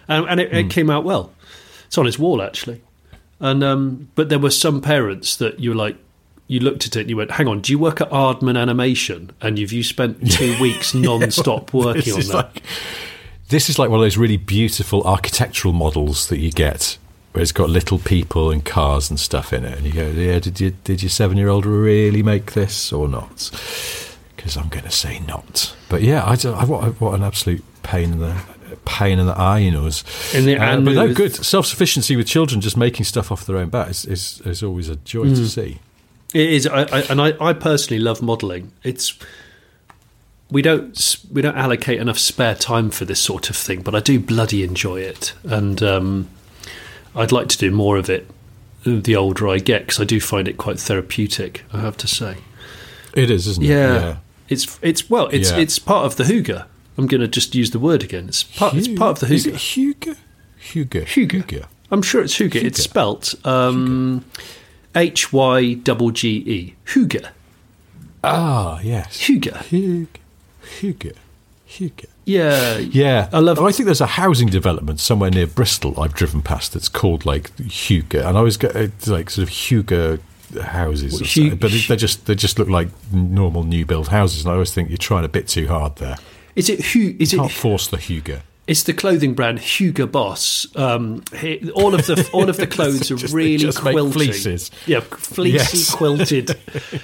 And, 0.07 0.25
and 0.27 0.39
it, 0.39 0.51
it 0.51 0.69
came 0.71 0.89
out 0.89 1.03
well. 1.03 1.31
It's 1.87 1.97
on 1.97 2.05
his 2.05 2.19
wall 2.19 2.41
actually. 2.41 2.81
And 3.39 3.63
um, 3.63 4.09
but 4.15 4.29
there 4.29 4.39
were 4.39 4.51
some 4.51 4.81
parents 4.81 5.35
that 5.37 5.59
you 5.59 5.71
were 5.71 5.75
like, 5.75 5.97
you 6.47 6.59
looked 6.59 6.85
at 6.87 6.95
it 6.95 7.01
and 7.01 7.09
you 7.09 7.17
went, 7.17 7.31
"Hang 7.31 7.47
on, 7.47 7.61
do 7.61 7.71
you 7.71 7.79
work 7.79 8.01
at 8.01 8.09
Aardman 8.09 8.57
Animation? 8.59 9.31
And 9.41 9.59
you've 9.59 9.73
you 9.73 9.83
spent 9.83 10.31
two 10.31 10.59
weeks 10.59 10.93
non-stop 10.93 11.73
working 11.73 12.13
on 12.13 12.21
that?" 12.21 12.33
like 12.33 12.63
this 13.49 13.69
is 13.69 13.79
like 13.79 13.89
one 13.89 13.99
of 13.99 14.03
those 14.03 14.17
really 14.17 14.37
beautiful 14.37 15.03
architectural 15.03 15.73
models 15.73 16.27
that 16.27 16.39
you 16.39 16.51
get 16.51 16.97
where 17.31 17.41
it's 17.41 17.51
got 17.51 17.69
little 17.69 17.99
people 17.99 18.51
and 18.51 18.65
cars 18.65 19.09
and 19.09 19.19
stuff 19.19 19.53
in 19.53 19.63
it 19.63 19.77
and 19.77 19.85
you 19.85 19.93
go 19.93 20.07
yeah 20.09 20.39
did 20.39 20.59
you 20.59 20.71
did 20.83 21.01
your 21.01 21.09
seven 21.09 21.37
year 21.37 21.47
old 21.47 21.65
really 21.65 22.23
make 22.23 22.53
this 22.53 22.91
or 22.91 23.07
not 23.07 23.49
because 24.35 24.57
i'm 24.57 24.67
going 24.69 24.83
to 24.83 24.91
say 24.91 25.19
not 25.19 25.75
but 25.87 26.01
yeah 26.01 26.23
I, 26.23 26.33
I 26.49 26.65
what, 26.65 26.99
what 26.99 27.13
an 27.13 27.23
absolute 27.23 27.63
pain 27.83 28.13
in 28.13 28.19
the 28.19 28.41
pain 28.85 29.19
in 29.19 29.25
the 29.25 29.33
eye 29.37 29.59
you 29.59 29.71
know 29.71 29.85
is 29.85 30.03
In 30.33 30.45
the 30.45 30.57
uh, 30.57 30.79
but 30.81 30.93
no 30.93 31.13
good 31.13 31.33
self-sufficiency 31.35 32.15
with 32.15 32.27
children 32.27 32.61
just 32.61 32.77
making 32.77 33.05
stuff 33.05 33.31
off 33.31 33.45
their 33.45 33.57
own 33.57 33.69
bat 33.69 33.89
is, 33.89 34.05
is, 34.05 34.41
is 34.45 34.63
always 34.63 34.89
a 34.89 34.95
joy 34.97 35.25
Mm. 35.25 35.35
to 35.35 35.47
see 35.47 35.79
It 36.33 36.49
is, 36.49 36.67
I, 36.67 36.81
I, 36.83 37.01
and 37.09 37.21
I, 37.21 37.33
I 37.39 37.53
personally 37.53 37.99
love 38.03 38.21
modelling. 38.21 38.71
It's 38.83 39.17
we 40.49 40.61
don't 40.61 41.17
we 41.31 41.41
don't 41.41 41.57
allocate 41.57 41.99
enough 41.99 42.17
spare 42.17 42.55
time 42.55 42.89
for 42.89 43.05
this 43.05 43.19
sort 43.19 43.49
of 43.49 43.55
thing, 43.55 43.81
but 43.81 43.93
I 43.95 43.99
do 43.99 44.19
bloody 44.19 44.63
enjoy 44.63 45.01
it, 45.01 45.33
and 45.43 45.81
um, 45.83 46.27
I'd 47.15 47.31
like 47.31 47.47
to 47.49 47.57
do 47.57 47.71
more 47.71 47.97
of 47.97 48.09
it. 48.09 48.29
The 48.83 49.15
older 49.17 49.49
I 49.49 49.57
get, 49.57 49.81
because 49.81 49.99
I 49.99 50.05
do 50.05 50.21
find 50.21 50.47
it 50.47 50.57
quite 50.57 50.79
therapeutic. 50.79 51.63
I 51.73 51.79
have 51.81 51.97
to 51.97 52.07
say, 52.07 52.37
it 53.13 53.29
is 53.29 53.47
isn't 53.47 53.63
yeah, 53.65 53.75
it 53.95 54.01
Yeah, 54.01 54.17
it's 54.47 54.79
it's 54.81 55.09
well, 55.09 55.27
it's 55.33 55.51
Yeah. 55.51 55.57
it's 55.59 55.79
part 55.79 56.05
of 56.05 56.15
the 56.15 56.23
hygge. 56.23 56.65
I'm 56.97 57.07
going 57.07 57.21
to 57.21 57.27
just 57.27 57.53
use 57.55 57.71
the 57.71 57.79
word 57.79 58.03
again. 58.03 58.27
It's 58.27 58.43
part 58.43 58.73
it's 58.75 58.87
part 58.87 59.21
of 59.21 59.27
the 59.29 59.35
is 59.35 59.45
it 59.45 59.55
hygge. 59.55 60.17
Hugo 60.57 61.01
Hugo 61.05 61.37
Hygge. 61.39 61.65
I'm 61.91 62.01
sure 62.01 62.21
it's 62.23 62.35
hygge. 62.37 62.55
It's 62.55 62.81
spelt 62.83 63.33
um, 63.45 64.25
H 64.95 65.31
Y 65.31 65.73
double 65.75 66.11
G 66.11 66.29
E. 66.37 66.75
Hygge. 66.85 67.29
ah 68.23 68.79
yes 68.81 69.17
Hygge. 69.27 69.55
Hugo 69.65 70.07
Hugo 70.79 71.11
Hugo 71.65 72.07
Yeah, 72.25 72.77
Yeah, 72.79 73.29
I 73.31 73.39
love- 73.39 73.59
Oh, 73.59 73.67
I 73.67 73.71
think 73.71 73.85
there's 73.85 74.01
a 74.01 74.05
housing 74.07 74.47
development 74.49 74.99
somewhere 74.99 75.29
near 75.29 75.47
Bristol 75.47 75.99
I've 76.01 76.13
driven 76.13 76.41
past 76.41 76.73
that's 76.73 76.89
called 76.89 77.25
like 77.25 77.55
Hugo, 77.59 78.19
and 78.27 78.35
I 78.37 78.39
always 78.39 78.57
get 78.57 78.75
uh, 78.75 78.87
like 79.05 79.29
sort 79.29 79.43
of 79.43 79.49
Hugo 79.49 80.19
houses, 80.61 81.21
or 81.21 81.25
Hu- 81.25 81.55
but 81.57 81.71
they 81.71 81.95
just 81.97 82.25
they 82.25 82.35
just 82.35 82.57
look 82.57 82.69
like 82.69 82.87
normal 83.11 83.63
new 83.63 83.85
build 83.85 84.07
houses, 84.09 84.43
and 84.43 84.51
I 84.51 84.53
always 84.53 84.73
think 84.73 84.89
you're 84.89 84.97
trying 84.97 85.25
a 85.25 85.29
bit 85.29 85.47
too 85.47 85.67
hard 85.67 85.97
there. 85.97 86.17
Is 86.57 86.69
it 86.69 86.83
Hu? 86.87 87.15
Is 87.19 87.33
Can't 87.33 87.49
it? 87.49 87.53
force 87.53 87.87
the 87.87 87.97
Hugo. 87.97 88.41
It's 88.67 88.83
the 88.83 88.91
clothing 88.91 89.33
brand 89.33 89.59
Hugo 89.59 90.05
Boss. 90.07 90.67
Um, 90.75 91.23
all 91.73 91.95
of 91.95 92.05
the 92.05 92.29
all 92.33 92.49
of 92.49 92.57
the 92.57 92.67
clothes 92.75 93.09
are 93.09 93.15
Just- 93.15 93.33
really 93.33 93.55
just 93.55 93.81
make 93.81 93.95
quilty. 93.95 94.11
fleeces. 94.13 94.71
Yeah, 94.85 94.99
fleecy 94.99 95.55
Yes. 95.77 95.95
quilted, 95.95 96.57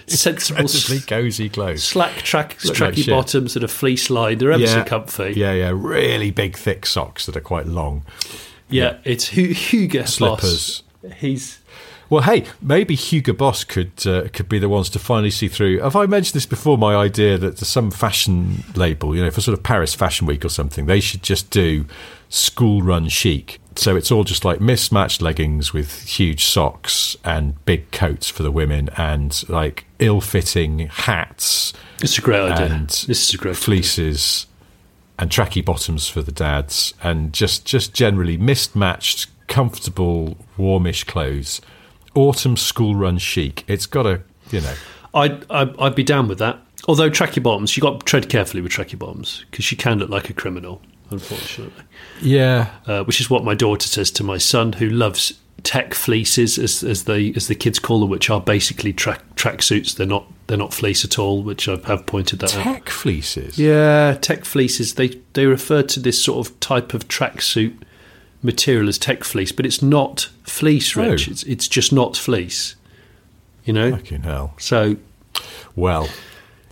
sensible 0.08 0.68
cozy 1.08 1.48
clothes. 1.48 1.84
slack 1.86 2.18
track 2.18 2.58
like 2.66 2.76
tracky 2.78 2.96
shit. 3.06 3.08
bottoms 3.10 3.54
that 3.54 3.64
are 3.64 3.70
fleece 3.70 4.10
lined. 4.10 4.42
They're 4.42 4.52
ever 4.52 4.68
so 4.68 4.84
comfy. 4.84 5.34
Yeah, 5.38 5.54
yeah, 5.54 5.72
really 5.74 6.32
big, 6.32 6.58
thick 6.58 6.86
socks 6.86 7.26
that 7.28 7.38
are 7.38 7.42
quite 7.42 7.68
long. 7.68 8.04
Yeah, 8.70 8.98
it's 9.06 9.30
Hu- 9.30 9.54
Hugo 9.54 10.04
Slippers. 10.04 10.82
Boss. 11.02 11.14
He's 11.18 11.60
Well, 12.14 12.22
hey, 12.22 12.46
maybe 12.62 12.94
Hugo 12.94 13.34
Boss 13.34 13.64
could 13.64 14.06
uh, 14.06 14.28
could 14.34 14.48
be 14.48 14.60
the 14.60 14.70
ones 14.70 14.88
to 14.92 15.00
finally 15.00 15.32
see 15.32 15.48
through. 15.48 15.80
Have 15.80 15.96
I 15.96 16.06
mentioned 16.06 16.36
this 16.36 16.46
before? 16.46 16.78
My 16.78 16.96
idea 16.96 17.40
that 17.40 17.58
some 17.58 17.90
fashion 17.90 18.64
label, 18.76 19.16
you 19.16 19.24
know, 19.24 19.32
for 19.32 19.42
sort 19.42 19.58
of 19.58 19.64
Paris 19.64 19.96
Fashion 19.96 20.28
Week 20.28 20.46
or 20.46 20.50
something, 20.50 20.86
they 20.86 21.00
should 21.00 21.24
just 21.24 21.50
do 21.50 21.88
school 22.30 22.84
run 22.84 23.10
chic. 23.10 23.60
So 23.78 23.96
it's 23.96 24.12
all 24.12 24.26
just 24.26 24.46
like 24.46 24.62
mismatched 24.62 25.24
leggings 25.24 25.74
with 25.74 26.04
huge 26.04 26.46
socks 26.46 27.18
and 27.24 27.66
big 27.66 27.90
coats 27.90 28.30
for 28.30 28.44
the 28.44 28.52
women 28.52 28.92
and 28.96 29.44
like 29.50 29.86
ill 29.98 30.22
fitting 30.22 30.90
hats 30.90 31.74
it's 32.04 32.20
a 32.20 32.22
great 32.22 32.52
idea. 32.52 32.76
and 32.76 32.90
this 32.90 33.28
is 33.28 33.34
a 33.34 33.38
great 33.38 33.56
fleeces 33.56 34.46
and 35.18 35.32
tracky 35.32 35.66
bottoms 35.66 36.08
for 36.08 36.22
the 36.22 36.32
dads 36.32 36.94
and 37.02 37.34
just 37.34 37.66
just 37.66 37.92
generally 37.96 38.38
mismatched 38.38 39.32
comfortable 39.48 40.38
warmish 40.58 41.04
clothes 41.06 41.60
autumn 42.16 42.56
school 42.58 42.96
run 42.96 43.18
chic 43.18 43.64
it's 43.68 43.86
got 43.86 44.06
a 44.06 44.22
you 44.52 44.62
know 44.62 44.74
I'd, 45.14 45.50
I'd 45.52 45.80
I'd 45.80 45.96
be 45.96 46.04
down 46.04 46.28
with 46.28 46.40
that. 46.40 46.60
Although 46.88 47.10
tracky 47.10 47.42
bottoms, 47.42 47.78
you 47.78 47.82
got 47.82 48.00
to 48.00 48.06
tread 48.06 48.30
carefully 48.30 48.62
with 48.62 48.72
tracky 48.72 48.98
bottoms 48.98 49.46
because 49.50 49.64
she 49.64 49.76
can 49.76 50.00
look 50.00 50.10
like 50.10 50.30
a 50.30 50.34
criminal, 50.34 50.82
unfortunately. 51.12 51.84
yeah 52.22 52.72
uh, 52.88 53.04
which 53.04 53.22
is 53.22 53.30
what 53.30 53.44
my 53.44 53.54
daughter 53.54 53.88
says 53.88 54.12
to 54.12 54.24
my 54.24 54.38
son, 54.38 54.74
who 54.74 54.90
loves 54.90 55.40
tech 55.62 55.94
fleeces, 55.94 56.58
as, 56.60 56.84
as 56.84 57.06
they 57.06 57.32
as 57.36 57.48
the 57.48 57.56
kids 57.56 57.80
call 57.80 58.02
them, 58.02 58.10
which 58.10 58.30
are 58.30 58.42
basically 58.42 58.92
track 58.92 59.22
tracksuits. 59.36 59.96
They're 59.96 60.08
not 60.08 60.26
they're 60.48 60.58
not 60.58 60.74
fleece 60.74 61.06
at 61.06 61.18
all, 61.18 61.42
which 61.42 61.70
I 61.70 61.78
have 61.86 62.06
pointed 62.06 62.40
that 62.40 62.56
out. 62.58 62.64
tech 62.64 62.90
fleeces 62.90 63.58
Yeah, 63.58 64.18
tech 64.20 64.44
fleeces. 64.44 64.96
They 64.96 65.22
they 65.34 65.46
refer 65.46 65.84
to 65.84 66.00
this 66.00 66.22
sort 66.22 66.46
of 66.46 66.60
type 66.60 66.94
of 66.94 67.08
tracksuit 67.08 67.78
material 68.44 68.90
as 68.90 68.98
tech 68.98 69.24
fleece, 69.24 69.52
but 69.52 69.66
it's 69.66 69.82
not 69.82 70.30
fleece, 70.44 70.96
Rich. 70.96 71.28
Oh. 71.28 71.32
It's 71.32 71.44
it's 71.44 71.68
just 71.68 71.92
not 71.92 72.18
fleece. 72.18 72.76
You 73.64 73.74
know, 73.74 73.92
fucking 73.92 74.24
hell 74.24 74.54
so 74.60 74.98
well 75.76 76.10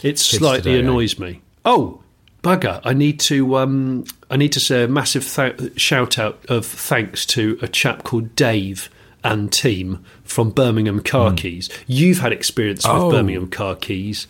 it 0.03 0.19
slightly 0.19 0.73
today, 0.73 0.75
eh? 0.75 0.79
annoys 0.79 1.17
me. 1.17 1.41
Oh, 1.63 2.01
bugger! 2.43 2.81
I 2.83 2.93
need 2.93 3.19
to 3.21 3.55
um, 3.57 4.05
I 4.29 4.37
need 4.37 4.51
to 4.53 4.59
say 4.59 4.83
a 4.83 4.87
massive 4.87 5.25
th- 5.27 5.79
shout 5.79 6.19
out 6.19 6.43
of 6.49 6.65
thanks 6.65 7.25
to 7.27 7.57
a 7.61 7.67
chap 7.67 8.03
called 8.03 8.35
Dave 8.35 8.89
and 9.23 9.51
team 9.51 10.03
from 10.23 10.49
Birmingham 10.49 11.01
Car 11.01 11.33
Keys. 11.33 11.69
You've 11.87 12.19
had 12.19 12.31
experience 12.33 12.85
with. 12.85 12.95
Oh. 12.95 13.11
Birmingham 13.11 13.49
Car 13.49 13.75
Keys. 13.75 14.27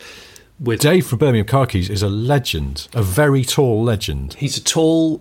With 0.60 0.82
dave 0.82 1.08
from 1.08 1.18
birmingham 1.18 1.48
car 1.48 1.66
keys 1.66 1.90
is 1.90 2.04
a 2.04 2.08
legend 2.08 2.88
a 2.94 3.02
very 3.02 3.44
tall 3.44 3.84
legend 3.84 4.36
he's 4.36 4.58
a 4.58 4.64
tall. 4.64 5.20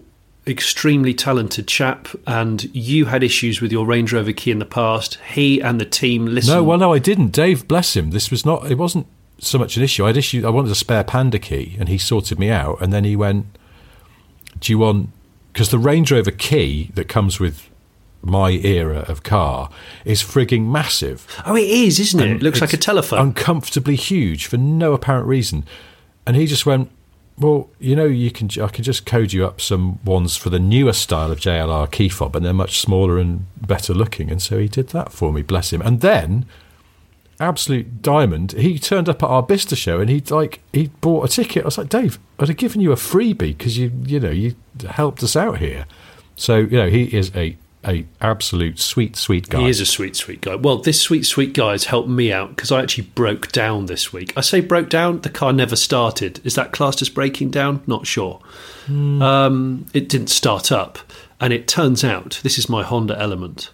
Extremely 0.51 1.14
talented 1.14 1.66
chap, 1.68 2.09
and 2.26 2.64
you 2.74 3.07
had 3.07 3.22
issues 3.22 3.61
with 3.61 3.72
your 3.72 3.86
Range 3.86 4.12
Rover 4.12 4.32
key 4.32 4.51
in 4.51 4.59
the 4.59 4.64
past. 4.64 5.14
He 5.32 5.61
and 5.61 5.80
the 5.80 5.84
team 5.84 6.26
listened. 6.26 6.55
No, 6.57 6.62
well, 6.64 6.78
no, 6.78 6.92
I 6.92 6.98
didn't. 6.98 7.28
Dave, 7.28 7.66
bless 7.68 7.96
him. 7.96 8.11
This 8.11 8.30
was 8.30 8.44
not. 8.44 8.70
It 8.70 8.78
wasn't 8.78 9.07
so 9.38 9.59
much 9.59 9.76
an 9.76 9.82
issue. 9.82 10.05
I'd 10.07 10.16
issue. 10.16 10.46
I 10.46 10.51
wanted 10.51 10.70
a 10.72 10.74
spare 10.74 11.05
Panda 11.05 11.38
key, 11.38 11.76
and 11.78 11.88
he 11.88 11.96
sorted 11.98 12.38
me 12.38 12.51
out. 12.51 12.80
And 12.82 12.92
then 12.92 13.05
he 13.05 13.16
went, 13.16 13.46
"Do 14.59 14.72
you 14.72 14.78
want?" 14.78 15.11
Because 15.53 15.70
the 15.70 15.78
Range 15.78 16.11
Rover 16.12 16.30
key 16.30 16.90
that 16.94 17.09
comes 17.09 17.40
with 17.40 17.68
my 18.22 18.51
era 18.51 18.98
of 19.09 19.22
car 19.22 19.70
is 20.05 20.22
frigging 20.22 20.66
massive. 20.70 21.26
Oh, 21.46 21.57
it 21.57 21.62
is, 21.68 21.98
isn't 21.98 22.20
it? 22.20 22.24
And 22.28 22.32
It 22.36 22.42
looks 22.42 22.61
like 22.61 22.72
a 22.74 22.76
telephone. 22.76 23.18
uncomfortably 23.18 23.96
huge 23.96 24.46
for 24.46 24.59
no 24.59 24.92
apparent 24.92 25.26
reason. 25.26 25.64
And 26.26 26.36
he 26.36 26.46
just 26.46 26.66
went, 26.66 26.90
"Well, 27.41 27.70
you 27.78 27.97
know, 27.97 28.05
you 28.05 28.30
can. 28.30 28.49
I 28.62 28.68
can 28.68 28.84
just 28.84 29.07
code 29.07 29.32
you 29.32 29.45
up 29.47 29.61
some 29.61 29.99
ones 30.05 30.36
for 30.36 30.51
the 30.51 30.59
newer 30.59 30.93
style 30.93 31.32
of 31.32 31.41
JLR 31.41 31.91
key 31.91 32.09
fob, 32.09 32.36
and 32.36 32.45
they're 32.45 32.53
much 32.53 32.80
smaller 32.80 33.18
and 33.18 33.47
better 33.66 33.95
looking." 33.95 34.30
And 34.30 34.41
so 34.43 34.59
he 34.59 34.68
did 34.68 34.88
that 34.91 35.11
for 35.12 35.32
me, 35.32 35.43
bless 35.43 35.72
him. 35.72 35.80
And 35.80 36.01
then, 36.01 36.45
absolute 37.41 38.03
diamond, 38.03 38.53
he 38.53 38.78
turned 38.78 39.09
up 39.09 39.22
at 39.22 39.28
our 39.28 39.43
Bicester 39.43 39.76
show, 39.76 40.01
and 40.01 40.11
he 40.11 40.20
like 40.28 40.61
he 40.72 40.91
bought 41.01 41.24
a 41.24 41.28
ticket. 41.28 41.64
I 41.64 41.66
was 41.66 41.78
like, 41.78 41.88
"Dave, 41.88 42.18
I'd 42.38 42.49
have 42.49 42.57
given 42.57 42.80
you 42.80 42.93
a 42.93 42.97
freebie 42.97 43.57
because 43.57 43.78
you, 43.78 43.91
you 44.05 44.20
know, 44.20 44.30
you 44.30 44.55
helped 44.88 45.22
us 45.22 45.34
out 45.34 45.59
here." 45.59 45.86
So 46.36 46.59
you 46.59 46.76
know, 46.76 46.91
he 46.91 47.05
is 47.05 47.32
a 47.34 47.57
a 47.87 48.07
absolute 48.20 48.78
sweet, 48.78 49.16
sweet 49.16 49.49
guy. 49.49 49.61
He 49.61 49.68
is 49.68 49.81
a 49.81 49.87
sweet, 49.87 50.14
sweet 50.16 50.43
guy. 50.43 50.55
Well, 50.55 50.78
this 50.78 51.01
sweet, 51.01 51.24
sweet 51.24 51.55
guy 51.55 51.72
has 51.72 51.85
helped 51.85 52.09
me 52.09 52.33
out 52.33 52.51
because 52.51 52.70
I 52.70 52.83
actually 52.83 53.05
broke 53.05 53.53
down 53.53 53.87
this 53.87 54.12
week. 54.12 54.33
I 54.37 54.43
say 54.43 54.61
broke 54.61 54.91
down, 54.91 55.22
the 55.22 55.31
car 55.31 55.53
never 55.53 55.76
started. 55.76 56.41
Is 56.45 56.55
that 56.57 56.72
classed 56.72 57.01
as 57.01 57.09
breaking 57.09 57.51
down? 57.51 57.83
Not 57.87 58.07
sure. 58.07 58.41
Um, 58.89 59.87
it 59.95 60.09
didn't 60.09 60.28
start 60.31 60.70
up. 60.70 60.99
And 61.41 61.53
it 61.53 61.66
turns 61.66 62.05
out, 62.05 62.41
this 62.43 62.59
is 62.59 62.68
my 62.68 62.83
Honda 62.83 63.18
element. 63.18 63.70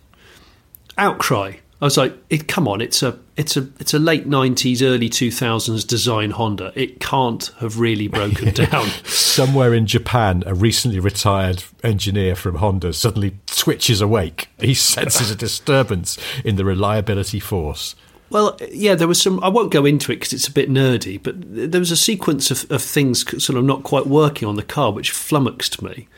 Outcry. 0.97 1.55
I 1.87 1.89
was 1.89 1.97
like, 1.97 2.19
it, 2.31 2.49
come 2.49 2.67
on, 2.67 2.81
it's 2.81 3.01
a 3.01 3.17
it's 3.37 3.57
a 3.57 3.69
it's 3.79 3.95
a 3.95 4.01
late 4.01 4.27
nineties, 4.27 4.83
early 4.83 5.09
two 5.09 5.31
thousands 5.31 5.85
design 5.85 6.33
Honda. 6.33 6.73
It 6.75 6.99
can't 6.99 7.47
have 7.61 7.79
really 7.79 8.09
broken 8.09 8.53
down. 8.55 8.89
somewhere 9.05 9.73
in 9.73 9.87
Japan, 9.87 10.43
a 10.47 10.53
recently 10.53 10.99
retired 10.99 11.63
engineer 11.85 12.35
from 12.35 12.57
Honda 12.57 12.93
suddenly 12.93 13.39
twitches 13.47 14.01
awake. 14.01 14.49
He 14.59 14.75
senses 14.97 15.31
a 15.31 15.37
disturbance 15.37 16.19
in 16.45 16.57
the 16.57 16.65
reliability 16.65 17.39
force. 17.39 17.95
Well, 18.31 18.59
yeah, 18.73 18.97
there 18.97 19.07
was 19.07 19.23
some. 19.23 19.39
I 19.45 19.49
won't 19.49 19.71
go 19.71 19.85
into 19.85 20.11
it 20.11 20.17
because 20.17 20.33
it's 20.33 20.49
a 20.49 20.53
bit 20.53 20.69
nerdy, 20.69 21.23
but 21.23 21.37
there 21.39 21.79
was 21.79 21.93
a 21.93 21.97
sequence 21.97 22.51
of, 22.51 22.69
of 22.69 22.83
things 22.83 23.25
sort 23.45 23.57
of 23.57 23.65
not 23.65 23.85
quite 23.85 24.09
working 24.09 24.49
on 24.49 24.57
the 24.57 24.65
car, 24.65 24.91
which 24.91 25.13
flummoxed 25.13 25.81
me. 25.83 26.09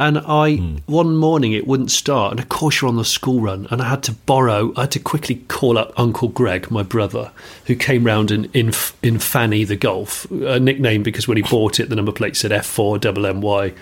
And 0.00 0.18
I, 0.18 0.56
one 0.86 1.16
morning, 1.16 1.52
it 1.52 1.66
wouldn't 1.66 1.90
start, 1.90 2.30
and 2.30 2.38
of 2.38 2.48
course 2.48 2.80
you're 2.80 2.88
on 2.88 2.96
the 2.96 3.04
school 3.04 3.40
run, 3.40 3.66
and 3.70 3.82
I 3.82 3.88
had 3.88 4.04
to 4.04 4.12
borrow. 4.12 4.72
I 4.76 4.82
had 4.82 4.92
to 4.92 5.00
quickly 5.00 5.36
call 5.48 5.76
up 5.76 5.92
Uncle 5.96 6.28
Greg, 6.28 6.70
my 6.70 6.84
brother, 6.84 7.32
who 7.66 7.74
came 7.74 8.04
round 8.04 8.30
in 8.30 8.44
in, 8.54 8.72
in 9.02 9.18
Fanny 9.18 9.64
the 9.64 9.74
Golf, 9.76 10.30
a 10.30 10.60
nickname 10.60 11.02
because 11.02 11.26
when 11.26 11.36
he 11.36 11.42
bought 11.42 11.80
it, 11.80 11.88
the 11.88 11.96
number 11.96 12.12
plate 12.12 12.36
said 12.36 12.52
F4 12.52 13.00
double 13.00 13.32
MY 13.34 13.74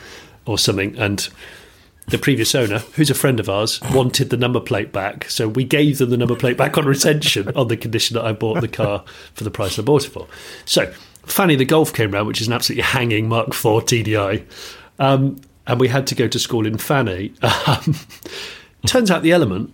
or 0.47 0.57
something, 0.57 0.97
and 0.97 1.29
the 2.07 2.19
previous 2.19 2.55
owner, 2.55 2.79
who's 2.95 3.11
a 3.11 3.15
friend 3.15 3.39
of 3.41 3.51
ours, 3.51 3.81
wanted 3.93 4.31
the 4.31 4.37
number 4.37 4.61
plate 4.61 4.93
back. 4.93 5.29
So 5.29 5.49
we 5.49 5.65
gave 5.65 5.99
them 5.99 6.11
the 6.11 6.17
number 6.17 6.37
plate 6.37 6.57
back 6.57 6.79
on 6.79 6.87
retention 6.87 7.51
on 7.57 7.69
the 7.69 7.77
condition 7.77 8.15
that 8.15 8.25
I 8.25 8.33
bought 8.33 8.61
the 8.61 8.69
car 8.69 9.05
for 9.35 9.45
the 9.45 9.51
price 9.51 9.79
I 9.79 9.83
bought 9.83 10.05
it 10.05 10.11
for. 10.11 10.27
So 10.65 10.93
Fanny 11.25 11.57
the 11.57 11.65
Golf 11.65 11.93
came 11.93 12.13
round, 12.13 12.29
which 12.29 12.41
is 12.41 12.47
an 12.47 12.53
absolutely 12.53 12.85
hanging 12.85 13.29
Mark 13.29 13.49
IV 13.49 13.85
TDI. 13.85 14.45
Um, 14.99 15.41
and 15.67 15.81
we 15.81 15.89
had 15.89 16.07
to 16.09 16.15
go 16.15 16.29
to 16.29 16.39
school 16.39 16.67
in 16.67 16.79
Fanny. 16.79 17.33
Um, 17.67 17.95
turns 18.87 19.11
out 19.11 19.23
the 19.23 19.33
element, 19.33 19.73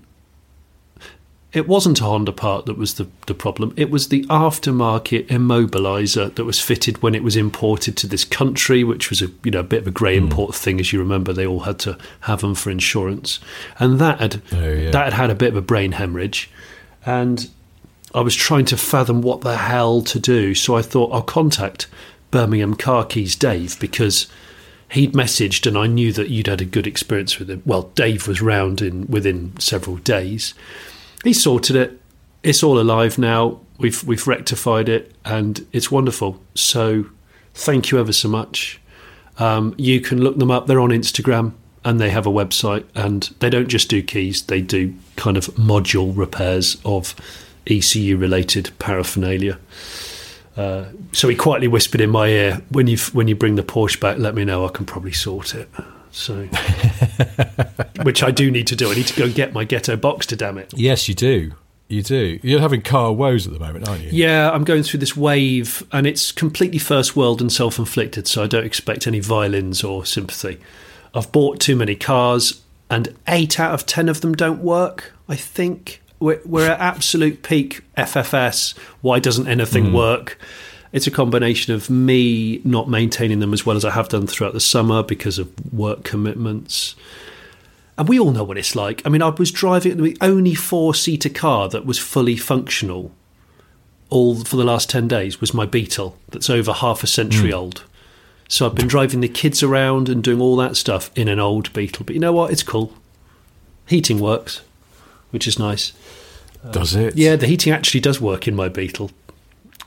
it 1.53 1.68
wasn't 1.68 2.01
a 2.01 2.05
Honda 2.05 2.32
part 2.32 2.64
that 2.64 2.78
was 2.78 2.95
the, 2.95 3.07
the 3.26 3.34
problem. 3.34 3.74
It 3.76 3.90
was 3.90 4.09
the 4.09 4.24
aftermarket 4.24 5.26
immobilizer 5.26 6.34
that 6.34 6.45
was 6.47 6.59
fitted 6.59 7.03
when 7.03 7.14
it 7.14 7.22
was 7.22 7.36
imported 7.36 7.95
to 7.99 8.07
this 8.07 8.24
country, 8.24 8.82
which 8.84 9.11
was 9.11 9.20
a 9.20 9.28
you 9.45 9.51
know 9.51 9.61
a 9.61 9.64
bit 9.64 9.80
of 9.82 9.86
a 9.86 9.90
grey 9.90 10.16
import 10.16 10.55
thing, 10.55 10.80
as 10.80 10.93
you 10.95 10.99
remember. 10.99 11.32
They 11.34 11.47
all 11.47 11.61
had 11.61 11.78
to 11.80 11.99
have 12.20 12.40
them 12.40 12.55
for 12.55 12.70
insurance, 12.70 13.38
and 13.78 13.99
that 13.99 14.18
had 14.20 14.40
Oh, 14.53 14.68
yeah. 14.72 14.90
that 14.93 15.05
had 15.05 15.12
had 15.12 15.30
a 15.30 15.34
bit 15.34 15.51
of 15.51 15.57
a 15.57 15.62
brain 15.62 15.93
hemorrhage, 15.93 16.49
and 17.05 17.51
I 18.14 18.20
was 18.20 18.34
trying 18.34 18.64
to 18.66 18.78
fathom 18.78 19.20
what 19.20 19.43
the 19.43 19.59
hell 19.59 20.01
to 20.03 20.18
do. 20.18 20.55
So 20.55 20.74
I 20.74 20.80
thought 20.80 21.12
I'll 21.12 21.20
contact 21.22 21.86
Birmingham 22.30 22.76
Car 22.76 23.05
Keys 23.05 23.36
Dave 23.36 23.78
because 23.78 24.26
he'd 24.93 25.12
messaged 25.12 25.66
and 25.66 25.76
I 25.76 25.86
knew 25.86 26.12
that 26.12 26.30
you'd 26.30 26.47
had 26.47 26.61
a 26.61 26.66
good 26.66 26.86
experience 26.86 27.38
with 27.38 27.51
him. 27.51 27.62
Well, 27.64 27.90
Dave 27.95 28.28
was 28.28 28.43
round 28.43 28.80
in 28.80 29.07
within 29.07 29.59
several 29.59 29.97
days. 29.97 30.55
He 31.24 31.32
sorted 31.32 31.76
it. 31.76 32.01
It's 32.43 32.62
all 32.62 32.78
alive 32.78 33.18
now. 33.18 33.61
We've 33.78 34.03
we've 34.05 34.26
rectified 34.26 34.88
it 34.88 35.14
and 35.24 35.66
it's 35.72 35.90
wonderful. 35.90 36.40
So 36.55 37.07
thank 37.55 37.90
you 37.90 37.99
ever 37.99 38.12
so 38.12 38.28
much. 38.28 38.80
Um, 39.38 39.74
you 39.78 40.01
can 40.01 40.22
look 40.22 40.38
them 40.38 40.51
up. 40.51 40.66
They're 40.66 40.80
on 40.80 40.90
Instagram 40.90 41.55
and 41.84 42.01
they 42.01 42.11
have 42.11 42.26
a 42.26 42.30
website 42.30 42.84
and 42.95 43.34
they 43.40 43.51
don't 43.51 43.68
just 43.68 43.88
do 43.88 44.03
keys, 44.03 44.43
they 44.43 44.61
do 44.61 44.95
kind 45.16 45.36
of 45.36 45.47
module 45.49 46.16
repairs 46.16 46.76
of 46.84 47.14
ECU 47.66 48.16
related 48.16 48.70
paraphernalia. 48.78 49.59
Uh, 50.57 50.84
so 51.12 51.28
he 51.28 51.36
quietly 51.36 51.68
whispered 51.68 52.00
in 52.00 52.11
my 52.11 52.28
ear, 52.28 52.62
"When 52.68 52.86
you 52.86 52.98
when 53.12 53.28
you 53.28 53.34
bring 53.34 53.57
the 53.57 53.62
Porsche 53.62 53.98
back, 53.98 54.18
let 54.18 54.34
me 54.34 54.44
know. 54.44 54.66
I 54.66 54.68
can 54.68 54.84
probably 54.84 55.12
sort 55.12 55.55
it." 55.55 55.68
So, 56.11 56.44
which 58.03 58.22
I 58.22 58.30
do 58.30 58.50
need 58.50 58.66
to 58.66 58.76
do. 58.76 58.90
I 58.90 58.94
need 58.94 59.07
to 59.07 59.18
go 59.18 59.24
and 59.24 59.34
get 59.34 59.55
my 59.55 59.64
ghetto 59.64 59.96
Boxster. 59.96 60.36
Damn 60.36 60.59
it! 60.59 60.72
Yes, 60.76 61.09
you 61.09 61.14
do. 61.14 61.53
You 61.88 62.03
do. 62.03 62.38
You're 62.42 62.61
having 62.61 62.82
car 62.82 63.12
woes 63.12 63.46
at 63.46 63.53
the 63.53 63.59
moment, 63.59 63.88
aren't 63.88 64.03
you? 64.03 64.11
Yeah, 64.12 64.50
I'm 64.50 64.64
going 64.64 64.82
through 64.82 65.00
this 65.00 65.16
wave, 65.16 65.82
and 65.90 66.07
it's 66.07 66.32
completely 66.32 66.78
first 66.78 67.16
world 67.16 67.40
and 67.40 67.50
self 67.50 67.78
inflicted. 67.78 68.26
So 68.28 68.44
I 68.44 68.46
don't 68.46 68.64
expect 68.64 69.07
any 69.07 69.20
violins 69.20 69.82
or 69.82 70.05
sympathy. 70.05 70.59
I've 71.14 71.32
bought 71.32 71.61
too 71.61 71.76
many 71.76 71.94
cars, 71.94 72.61
and 72.90 73.14
eight 73.26 73.59
out 73.59 73.72
of 73.72 73.86
ten 73.86 74.11
of 74.11 74.20
them 74.20 74.34
don't 74.34 74.62
work. 74.62 75.14
I 75.28 75.36
think 75.36 76.01
we're, 76.23 76.41
we're 76.45 76.70
at 76.70 76.81
absolute 76.81 77.43
peak 77.43 77.83
FFS. 77.97 78.77
Why 79.01 79.18
doesn't 79.18 79.49
anything 79.49 79.89
hmm. 79.89 79.95
work? 79.95 80.39
It's 80.93 81.07
a 81.07 81.11
combination 81.11 81.75
of 81.75 81.89
me 81.91 82.61
not 82.64 82.89
maintaining 82.89 83.41
them 83.41 83.53
as 83.53 83.64
well 83.64 83.77
as 83.77 83.85
I 83.85 83.91
have 83.91 84.09
done 84.09 84.27
throughout 84.27 84.53
the 84.53 84.61
summer 84.61 85.03
because 85.03 85.39
of 85.39 85.51
work 85.73 86.05
commitments. 86.05 86.95
And 87.99 88.09
we 88.09 88.18
all 88.18 88.31
know 88.31 88.45
what 88.45 88.59
it's 88.59 88.77
like. 88.77 89.03
I 89.05 89.09
mean, 89.09 89.23
I 89.23 89.31
was 89.31 89.51
driving 89.51 90.03
the 90.03 90.16
only 90.20 90.55
four 90.55 90.95
seater 90.95 91.29
car 91.29 91.68
that 91.70 91.87
was 91.87 91.99
fully 91.99 92.37
functional 92.37 93.12
all 94.11 94.45
for 94.45 94.57
the 94.57 94.64
last 94.64 94.91
10 94.91 95.09
days 95.09 95.41
was 95.41 95.55
my 95.55 95.64
Beetle 95.64 96.18
that's 96.29 96.51
over 96.51 96.73
half 96.73 97.03
a 97.03 97.07
century 97.07 97.51
hmm. 97.51 97.57
old. 97.57 97.85
So 98.47 98.66
I've 98.66 98.75
been 98.75 98.87
driving 98.87 99.20
the 99.20 99.29
kids 99.29 99.62
around 99.62 100.11
and 100.11 100.23
doing 100.23 100.41
all 100.41 100.57
that 100.57 100.77
stuff 100.77 101.11
in 101.16 101.29
an 101.29 101.41
old 101.41 101.73
Beetle. 101.73 102.05
But 102.05 102.14
you 102.14 102.20
know 102.20 102.35
what? 102.35 102.53
It's 102.53 102.62
cool. 102.62 102.93
Heating 103.87 104.20
works, 104.20 104.61
which 105.31 105.49
is 105.49 105.59
nice. 105.59 105.93
Does 106.70 106.94
it? 106.94 107.16
Yeah, 107.16 107.36
the 107.36 107.46
heating 107.46 107.72
actually 107.72 108.00
does 108.00 108.20
work 108.20 108.46
in 108.46 108.54
my 108.54 108.68
Beetle. 108.68 109.10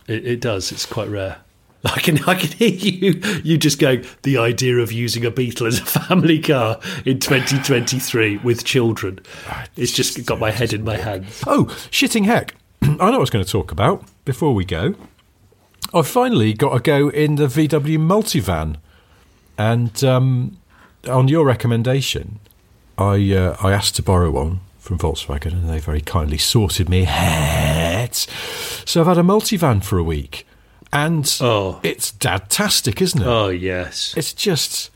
It, 0.08 0.26
it 0.26 0.42
does. 0.42 0.72
It's 0.72 0.86
quite 0.86 1.08
rare. 1.08 1.38
I 1.86 2.00
can 2.00 2.24
I 2.24 2.34
can 2.34 2.50
hear 2.50 2.70
you 2.70 3.22
you 3.44 3.58
just 3.58 3.80
going 3.80 4.06
the 4.24 4.38
idea 4.40 4.78
of 4.78 4.92
using 4.92 5.24
a 5.24 5.32
Beetle 5.32 5.68
as 5.68 5.80
a 5.80 5.86
family 5.86 6.40
car 6.40 6.80
in 7.06 7.20
2023 7.20 8.38
with 8.38 8.66
children. 8.66 9.20
It's 9.76 9.92
just 9.92 10.26
got 10.26 10.40
my 10.40 10.52
head 10.52 10.74
in 10.74 10.84
my 10.84 10.98
hands. 10.98 11.44
Oh, 11.46 11.66
shitting 11.92 12.26
heck. 12.26 12.56
I 12.82 12.88
know 12.88 12.98
what 12.98 13.14
I 13.14 13.18
was 13.18 13.30
going 13.30 13.46
to 13.46 13.52
talk 13.52 13.72
about 13.72 14.04
before 14.26 14.54
we 14.54 14.66
go. 14.66 14.96
I've 15.94 16.08
finally 16.08 16.54
got 16.54 16.74
to 16.74 16.80
go 16.80 17.10
in 17.10 17.36
the 17.36 17.46
VW 17.46 17.98
multivan. 18.00 18.78
And 19.58 20.04
um, 20.04 20.58
on 21.08 21.28
your 21.30 21.46
recommendation, 21.46 22.40
I, 22.98 23.32
uh, 23.32 23.56
I 23.62 23.72
asked 23.72 23.96
to 23.96 24.04
borrow 24.04 24.32
one 24.32 24.60
from 24.86 25.00
Volkswagen 25.00 25.52
and 25.54 25.70
they 25.70 25.80
very 25.80 26.00
kindly 26.02 26.38
sorted 26.38 26.88
me 26.90 27.04
hat. 27.06 28.16
So 28.86 29.02
I've 29.02 29.08
had 29.08 29.18
a 29.18 29.24
multivan 29.24 29.84
for 29.84 29.98
a 29.98 30.04
week. 30.04 30.46
And 30.94 31.26
Oh. 31.42 31.80
it's 31.84 32.12
dadtastic, 32.14 33.02
isn't 33.02 33.22
it? 33.22 33.28
Oh 33.28 33.50
yes. 33.50 34.14
It's 34.16 34.32
just. 34.34 34.92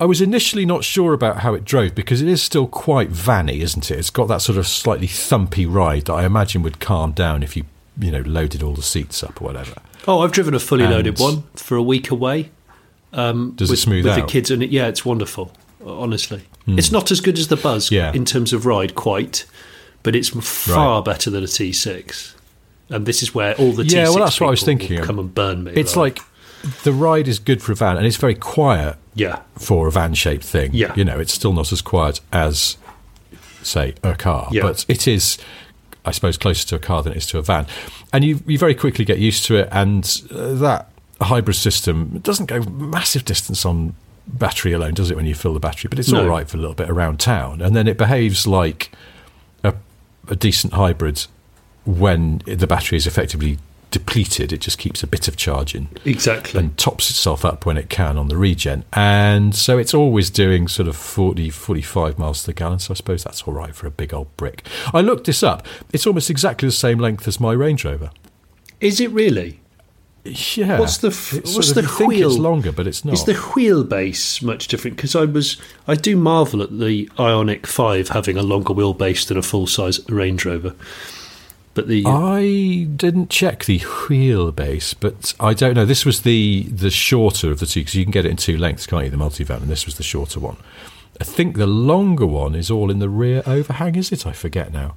I 0.00 0.06
was 0.06 0.20
initially 0.20 0.64
not 0.66 0.84
sure 0.84 1.12
about 1.12 1.38
how 1.40 1.54
it 1.54 1.64
drove 1.64 1.94
because 1.94 2.20
it 2.22 2.28
is 2.28 2.42
still 2.42 2.66
quite 2.66 3.10
vanny, 3.10 3.60
isn't 3.60 3.90
it? 3.90 3.98
It's 3.98 4.10
got 4.10 4.26
that 4.28 4.40
sort 4.42 4.58
of 4.58 4.66
slightly 4.66 5.06
thumpy 5.06 5.66
ride 5.72 6.06
that 6.06 6.14
I 6.14 6.24
imagine 6.24 6.62
would 6.62 6.80
calm 6.80 7.12
down 7.12 7.42
if 7.42 7.56
you, 7.56 7.64
you 8.00 8.10
know, 8.10 8.20
loaded 8.22 8.62
all 8.62 8.72
the 8.74 8.82
seats 8.82 9.22
up 9.22 9.40
or 9.40 9.44
whatever. 9.44 9.74
Oh, 10.08 10.20
I've 10.20 10.32
driven 10.32 10.54
a 10.54 10.58
fully 10.58 10.84
And- 10.84 10.92
loaded 10.94 11.18
one 11.20 11.44
for 11.56 11.76
a 11.76 11.82
week 11.82 12.10
away. 12.10 12.50
Um, 13.12 13.52
Does 13.56 13.70
with, 13.70 13.78
it 13.78 13.82
smooth 13.82 14.04
with 14.04 14.14
out? 14.14 14.26
The 14.26 14.32
kids 14.32 14.50
and 14.50 14.62
it. 14.62 14.70
Yeah, 14.70 14.86
it's 14.88 15.04
wonderful. 15.04 15.52
Honestly, 15.84 16.42
it's 16.66 16.90
not 16.92 17.10
as 17.10 17.20
good 17.20 17.38
as 17.38 17.48
the 17.48 17.56
Buzz 17.56 17.90
Yeah. 17.90 18.12
in 18.12 18.24
terms 18.24 18.52
of 18.52 18.64
ride, 18.66 18.94
quite, 18.94 19.44
but 20.02 20.14
it's 20.16 20.28
far 20.30 21.02
better 21.02 21.30
than 21.30 21.42
a 21.44 21.46
T6. 21.46 22.34
And 22.90 23.06
this 23.06 23.22
is 23.22 23.34
where 23.34 23.54
all 23.56 23.72
the 23.72 23.84
Yeah, 23.84 24.04
T6 24.04 24.14
well, 24.14 24.24
that's 24.24 24.40
what 24.40 24.46
I 24.48 24.50
was 24.50 24.62
thinking. 24.62 25.02
Come 25.02 25.18
and 25.18 25.34
burn 25.34 25.64
me. 25.64 25.72
It's 25.74 25.96
right? 25.96 26.16
like 26.16 26.82
the 26.82 26.92
ride 26.92 27.28
is 27.28 27.38
good 27.38 27.62
for 27.62 27.72
a 27.72 27.74
van 27.74 27.96
and 27.96 28.06
it's 28.06 28.16
very 28.16 28.34
quiet. 28.34 28.96
Yeah. 29.16 29.40
for 29.56 29.86
a 29.86 29.92
van 29.92 30.14
shaped 30.14 30.44
thing. 30.44 30.70
Yeah. 30.74 30.92
You 30.96 31.04
know, 31.04 31.20
it's 31.20 31.32
still 31.32 31.52
not 31.52 31.70
as 31.72 31.80
quiet 31.80 32.20
as, 32.32 32.76
say, 33.62 33.94
a 34.02 34.14
car, 34.16 34.48
Yeah. 34.50 34.62
but 34.62 34.84
it 34.88 35.06
is, 35.06 35.38
I 36.04 36.10
suppose, 36.10 36.36
closer 36.36 36.66
to 36.68 36.74
a 36.76 36.78
car 36.80 37.02
than 37.02 37.12
it 37.12 37.18
is 37.18 37.26
to 37.28 37.38
a 37.38 37.42
van. 37.42 37.66
And 38.12 38.24
you, 38.24 38.40
you 38.46 38.58
very 38.58 38.74
quickly 38.74 39.04
get 39.04 39.18
used 39.18 39.44
to 39.46 39.56
it, 39.56 39.68
and 39.70 40.04
uh, 40.32 40.54
that 40.54 40.90
hybrid 41.20 41.56
system 41.56 42.18
doesn't 42.24 42.46
go 42.46 42.60
massive 42.62 43.24
distance 43.24 43.64
on 43.64 43.94
battery 44.26 44.72
alone, 44.72 44.94
does 44.94 45.10
it, 45.10 45.16
when 45.16 45.26
you 45.26 45.34
fill 45.34 45.54
the 45.54 45.60
battery? 45.60 45.88
But 45.88 45.98
it's 45.98 46.10
No. 46.10 46.22
all 46.22 46.28
right 46.28 46.48
for 46.48 46.56
a 46.56 46.60
little 46.60 46.74
bit 46.74 46.88
around 46.90 47.20
town. 47.20 47.60
And 47.60 47.74
then 47.76 47.86
it 47.88 47.98
behaves 47.98 48.46
like 48.46 48.90
a, 49.62 49.74
a 50.28 50.36
decent 50.36 50.72
hybrid 50.74 51.26
when 51.84 52.38
the 52.46 52.66
battery 52.66 52.96
is 52.96 53.06
effectively 53.06 53.58
depleted. 53.90 54.52
It 54.52 54.60
just 54.60 54.78
keeps 54.78 55.02
a 55.02 55.06
bit 55.06 55.28
of 55.28 55.36
charge 55.36 55.74
in 55.74 55.88
Exactly. 56.04 56.58
and 56.58 56.76
tops 56.76 57.10
itself 57.10 57.44
up 57.44 57.64
when 57.66 57.76
it 57.76 57.88
can 57.90 58.16
on 58.18 58.28
the 58.28 58.36
regen. 58.36 58.84
And 58.92 59.54
so 59.54 59.78
it's 59.78 59.94
always 59.94 60.30
doing 60.30 60.66
sort 60.66 60.88
of 60.88 60.96
40, 60.96 61.50
45 61.50 62.18
miles 62.18 62.40
to 62.40 62.46
the 62.46 62.52
gallon. 62.54 62.78
So 62.80 62.92
I 62.92 62.94
suppose 62.96 63.22
that's 63.22 63.42
all 63.42 63.54
right 63.54 63.74
for 63.74 63.86
a 63.86 63.90
big 63.92 64.12
old 64.14 64.34
brick. 64.36 64.66
I 64.92 65.00
looked 65.00 65.26
this 65.26 65.42
up. 65.42 65.64
It's 65.92 66.06
almost 66.06 66.30
exactly 66.30 66.66
the 66.66 66.72
same 66.72 66.98
length 66.98 67.28
as 67.28 67.38
my 67.38 67.52
Range 67.52 67.84
Rover. 67.84 68.10
Is 68.80 68.98
it 69.00 69.10
really? 69.12 69.60
Yeah. 70.24 70.80
What's 70.80 70.98
the 70.98 71.08
what's 71.08 71.52
sort 71.52 71.74
the 71.74 71.80
of- 71.84 71.90
think 71.90 72.08
wheel? 72.08 72.30
It's 72.30 72.38
longer, 72.38 72.72
but 72.72 72.86
it's 72.86 73.04
not. 73.04 73.12
Is 73.14 73.24
the 73.24 73.34
wheelbase 73.34 74.42
much 74.42 74.68
different? 74.68 74.96
Because 74.96 75.14
I 75.14 75.24
was, 75.26 75.58
I 75.86 75.94
do 75.94 76.16
marvel 76.16 76.62
at 76.62 76.78
the 76.78 77.06
Ioniq 77.18 77.66
Five 77.66 78.08
having 78.08 78.36
a 78.38 78.42
longer 78.42 78.72
wheelbase 78.72 79.26
than 79.28 79.36
a 79.36 79.42
full 79.42 79.66
size 79.66 80.00
Range 80.08 80.42
Rover. 80.44 80.74
But 81.74 81.88
the 81.88 82.04
I 82.06 82.86
didn't 82.96 83.30
check 83.30 83.64
the 83.64 83.80
wheelbase, 83.80 84.94
but 84.98 85.34
I 85.40 85.54
don't 85.54 85.74
know. 85.74 85.84
This 85.84 86.06
was 86.06 86.22
the 86.22 86.68
the 86.70 86.90
shorter 86.90 87.50
of 87.50 87.60
the 87.60 87.66
two 87.66 87.80
because 87.80 87.94
you 87.94 88.04
can 88.04 88.12
get 88.12 88.24
it 88.24 88.30
in 88.30 88.36
two 88.36 88.56
lengths, 88.56 88.86
can't 88.86 89.04
you? 89.04 89.10
The 89.10 89.16
multivan, 89.16 89.62
and 89.62 89.68
this 89.68 89.84
was 89.84 89.96
the 89.96 90.02
shorter 90.04 90.40
one. 90.40 90.56
I 91.20 91.24
think 91.24 91.56
the 91.56 91.66
longer 91.66 92.26
one 92.26 92.54
is 92.54 92.70
all 92.70 92.90
in 92.90 92.98
the 92.98 93.08
rear 93.08 93.42
overhang. 93.46 93.96
Is 93.96 94.10
it? 94.10 94.26
I 94.26 94.32
forget 94.32 94.72
now. 94.72 94.96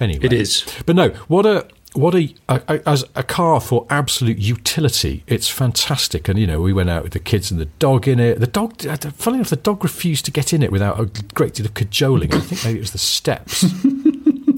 Anyway, 0.00 0.24
It 0.24 0.32
is. 0.32 0.64
But 0.84 0.96
no, 0.96 1.10
what 1.28 1.46
a 1.46 1.68
what 1.94 2.14
a, 2.14 2.34
a, 2.48 2.62
a 2.68 2.88
as 2.88 3.04
a 3.14 3.22
car 3.22 3.60
for 3.60 3.86
absolute 3.88 4.38
utility. 4.38 5.24
It's 5.26 5.48
fantastic, 5.48 6.28
and 6.28 6.38
you 6.38 6.46
know 6.46 6.60
we 6.60 6.72
went 6.72 6.90
out 6.90 7.02
with 7.04 7.12
the 7.12 7.20
kids 7.20 7.50
and 7.50 7.60
the 7.60 7.66
dog 7.66 8.06
in 8.06 8.20
it. 8.20 8.40
The 8.40 8.46
dog, 8.46 8.82
funny 9.14 9.38
enough, 9.38 9.50
the 9.50 9.56
dog 9.56 9.82
refused 9.82 10.24
to 10.26 10.30
get 10.30 10.52
in 10.52 10.62
it 10.62 10.72
without 10.72 11.00
a 11.00 11.06
great 11.34 11.54
deal 11.54 11.66
of 11.66 11.74
cajoling. 11.74 12.34
I 12.34 12.40
think 12.40 12.64
maybe 12.64 12.78
it 12.78 12.82
was 12.82 12.92
the 12.92 12.98
steps. 12.98 13.64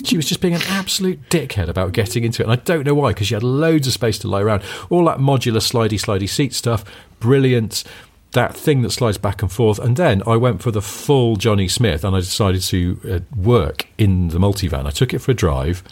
She 0.06 0.16
was 0.16 0.26
just 0.26 0.40
being 0.40 0.54
an 0.54 0.62
absolute 0.68 1.28
dickhead 1.30 1.68
about 1.68 1.90
getting 1.92 2.22
into 2.22 2.42
it. 2.42 2.44
And 2.44 2.52
I 2.52 2.62
don't 2.62 2.86
know 2.86 2.94
why, 2.94 3.10
because 3.10 3.26
she 3.26 3.34
had 3.34 3.42
loads 3.42 3.88
of 3.88 3.92
space 3.92 4.18
to 4.20 4.28
lie 4.28 4.40
around. 4.40 4.62
All 4.88 5.04
that 5.06 5.18
modular 5.18 5.56
slidey, 5.56 5.98
slidey 5.98 6.28
seat 6.28 6.54
stuff, 6.54 6.84
brilliant. 7.18 7.82
That 8.30 8.54
thing 8.54 8.82
that 8.82 8.90
slides 8.90 9.18
back 9.18 9.42
and 9.42 9.50
forth. 9.50 9.80
And 9.80 9.96
then 9.96 10.22
I 10.24 10.36
went 10.36 10.62
for 10.62 10.70
the 10.70 10.82
full 10.82 11.34
Jonny 11.34 11.66
Smith 11.66 12.04
and 12.04 12.14
I 12.14 12.20
decided 12.20 12.62
to 12.62 13.00
uh, 13.10 13.36
work 13.36 13.88
in 13.98 14.28
the 14.28 14.38
multivan. 14.38 14.86
I 14.86 14.90
took 14.90 15.12
it 15.12 15.18
for 15.18 15.32
a 15.32 15.34
drive, 15.34 15.82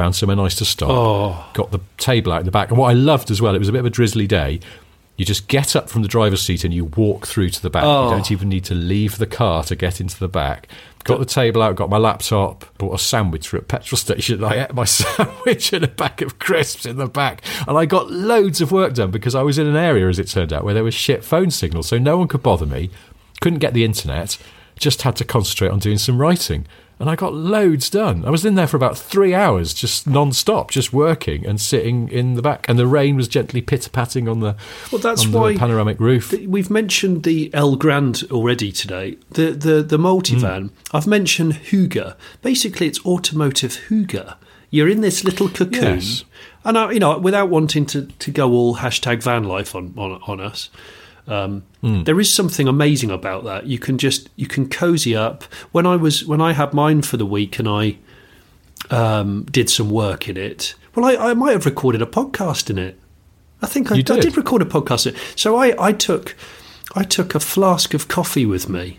found 0.00 0.16
somewhere 0.16 0.36
nice 0.36 0.54
to 0.54 0.64
stop, 0.64 0.88
Oh. 0.88 1.44
got 1.52 1.72
the 1.72 1.80
table 1.98 2.32
out 2.32 2.40
in 2.40 2.46
the 2.46 2.50
back. 2.50 2.70
And 2.70 2.78
what 2.78 2.88
I 2.88 2.94
loved 2.94 3.30
as 3.30 3.42
well, 3.42 3.54
it 3.54 3.58
was 3.58 3.68
a 3.68 3.72
bit 3.72 3.80
of 3.80 3.84
a 3.84 3.90
drizzly 3.90 4.26
day. 4.26 4.58
You 5.18 5.26
just 5.26 5.46
get 5.46 5.76
up 5.76 5.90
from 5.90 6.00
the 6.00 6.08
driver's 6.08 6.40
seat 6.40 6.64
and 6.64 6.72
you 6.72 6.86
walk 6.86 7.26
through 7.26 7.50
to 7.50 7.60
the 7.60 7.68
back. 7.68 7.84
Oh. 7.84 8.04
You 8.04 8.10
don't 8.12 8.30
oh. 8.30 8.32
even 8.32 8.48
need 8.48 8.64
to 8.64 8.74
leave 8.74 9.18
the 9.18 9.26
car 9.26 9.62
to 9.64 9.76
get 9.76 10.00
into 10.00 10.18
the 10.18 10.26
back. 10.28 10.68
Got 11.04 11.18
the 11.18 11.26
table 11.26 11.62
out, 11.62 11.76
got 11.76 11.90
my 11.90 11.98
laptop, 11.98 12.64
bought 12.78 12.94
a 12.94 12.98
sandwich 12.98 13.48
for 13.48 13.58
a 13.58 13.62
petrol 13.62 13.98
station. 13.98 14.42
I 14.50 14.64
ate 14.64 14.72
my 14.72 14.84
sandwich 14.86 15.74
and 15.74 15.84
a 15.84 15.88
bag 15.88 16.22
of 16.22 16.38
crisps 16.38 16.86
in 16.86 16.96
the 16.96 17.06
back. 17.06 17.42
And 17.68 17.76
I 17.76 17.84
got 17.84 18.10
loads 18.10 18.62
of 18.62 18.72
work 18.72 18.94
done 18.94 19.10
because 19.10 19.34
I 19.34 19.42
was 19.42 19.58
in 19.58 19.66
an 19.66 19.76
area, 19.76 20.08
as 20.08 20.18
it 20.18 20.28
turned 20.28 20.54
out, 20.54 20.64
where 20.64 20.72
there 20.72 20.84
was 20.84 20.94
shit 20.94 21.22
phone 21.22 21.50
signal. 21.50 21.82
So 21.82 21.98
no 21.98 22.16
one 22.16 22.28
could 22.28 22.42
bother 22.42 22.64
me. 22.64 22.88
Couldn't 23.42 23.58
get 23.58 23.74
the 23.74 23.84
internet. 23.84 24.38
Just 24.78 25.02
had 25.02 25.16
to 25.16 25.26
concentrate 25.26 25.68
on 25.68 25.78
doing 25.78 25.98
some 25.98 26.18
writing. 26.18 26.66
And 27.00 27.08
I 27.08 27.16
got 27.16 27.32
loads 27.32 27.88
done. 27.88 28.26
I 28.26 28.30
was 28.30 28.44
in 28.44 28.56
there 28.56 28.66
for 28.66 28.76
about 28.76 28.96
three 28.98 29.34
hours, 29.34 29.72
just 29.72 30.06
non 30.06 30.32
stop, 30.32 30.70
just 30.70 30.92
working 30.92 31.46
and 31.46 31.58
sitting 31.58 32.08
in 32.10 32.34
the 32.34 32.42
back. 32.42 32.66
And 32.68 32.78
the 32.78 32.86
rain 32.86 33.16
was 33.16 33.26
gently 33.26 33.62
pitter 33.62 33.88
patting 33.88 34.28
on 34.28 34.40
the, 34.40 34.54
Well, 34.92 35.00
that's 35.00 35.26
why 35.26 35.54
the 35.54 35.58
panoramic 35.58 35.98
roof. 35.98 36.28
th- 36.30 36.46
we've 36.46 36.68
mentioned 36.68 37.22
the 37.22 37.50
El 37.54 37.76
Grand 37.76 38.24
already 38.30 38.70
today. 38.70 39.16
The 39.30 39.52
the 39.52 39.82
the 39.82 39.98
multivan. 39.98 40.68
Hmm. 40.68 40.96
I've 40.96 41.06
mentioned 41.06 41.54
hygge. 41.54 42.14
Basically, 42.42 42.86
it's 42.86 43.04
automotive 43.06 43.78
hygge. 43.88 44.34
You're 44.68 44.88
in 44.88 45.00
this 45.00 45.24
little 45.24 45.48
cocoon, 45.48 45.82
Yes. 46.00 46.24
and 46.64 46.78
I, 46.78 46.92
you 46.92 47.00
know, 47.00 47.18
without 47.18 47.48
wanting 47.48 47.86
to, 47.86 48.02
to 48.06 48.30
go 48.30 48.52
all 48.52 48.76
hashtag 48.76 49.22
van 49.22 49.44
life 49.44 49.74
on 49.74 49.94
on, 49.96 50.20
on 50.26 50.38
us. 50.40 50.68
Um, 51.28 51.62
Hmm. 51.80 52.02
There 52.04 52.20
is 52.20 52.30
something 52.32 52.68
amazing 52.68 53.10
about 53.10 53.44
that. 53.44 53.66
You 53.66 53.78
can 53.78 53.96
just 53.96 54.28
you 54.36 54.46
can 54.46 54.68
cozy 54.68 55.16
up. 55.16 55.44
When 55.72 55.86
I 55.86 55.96
was 55.96 56.26
when 56.26 56.40
I 56.40 56.52
had 56.52 56.74
mine 56.74 57.00
for 57.02 57.16
the 57.16 57.24
week 57.24 57.58
and 57.58 57.66
I 57.66 57.96
um, 58.90 59.44
did 59.50 59.70
some 59.70 59.90
work 59.90 60.28
in 60.28 60.36
it. 60.36 60.74
Well, 60.94 61.04
I, 61.06 61.30
I 61.30 61.34
might 61.34 61.52
have 61.52 61.64
recorded 61.66 62.02
a 62.02 62.06
podcast 62.06 62.68
in 62.70 62.78
it. 62.78 62.98
I 63.62 63.66
think 63.66 63.90
I, 63.92 63.94
You 63.96 64.00
I 64.00 64.02
did? 64.02 64.20
did 64.22 64.36
record 64.36 64.62
a 64.62 64.66
podcast. 64.66 65.06
in 65.06 65.14
it. 65.14 65.20
So 65.36 65.56
I, 65.56 65.74
I 65.88 65.92
took 65.92 66.36
I 66.94 67.02
took 67.04 67.34
a 67.34 67.40
flask 67.40 67.94
of 67.94 68.08
coffee 68.08 68.44
with 68.46 68.68
me, 68.68 68.98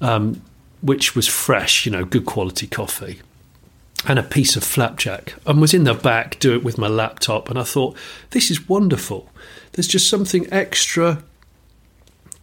um, 0.00 0.42
which 0.80 1.14
was 1.14 1.28
fresh, 1.28 1.86
you 1.86 1.92
know, 1.92 2.04
good 2.04 2.26
quality 2.26 2.66
coffee, 2.66 3.20
and 4.06 4.18
a 4.18 4.22
piece 4.22 4.56
of 4.56 4.64
flapjack, 4.64 5.34
and 5.46 5.60
was 5.60 5.72
in 5.72 5.84
the 5.84 5.94
back 5.94 6.38
do 6.40 6.52
it 6.54 6.64
with 6.64 6.76
my 6.78 6.88
laptop. 6.88 7.48
And 7.48 7.58
I 7.58 7.62
thought 7.64 7.96
this 8.30 8.50
is 8.50 8.68
wonderful. 8.68 9.30
There's 9.72 9.86
just 9.88 10.10
something 10.10 10.52
extra 10.52 11.22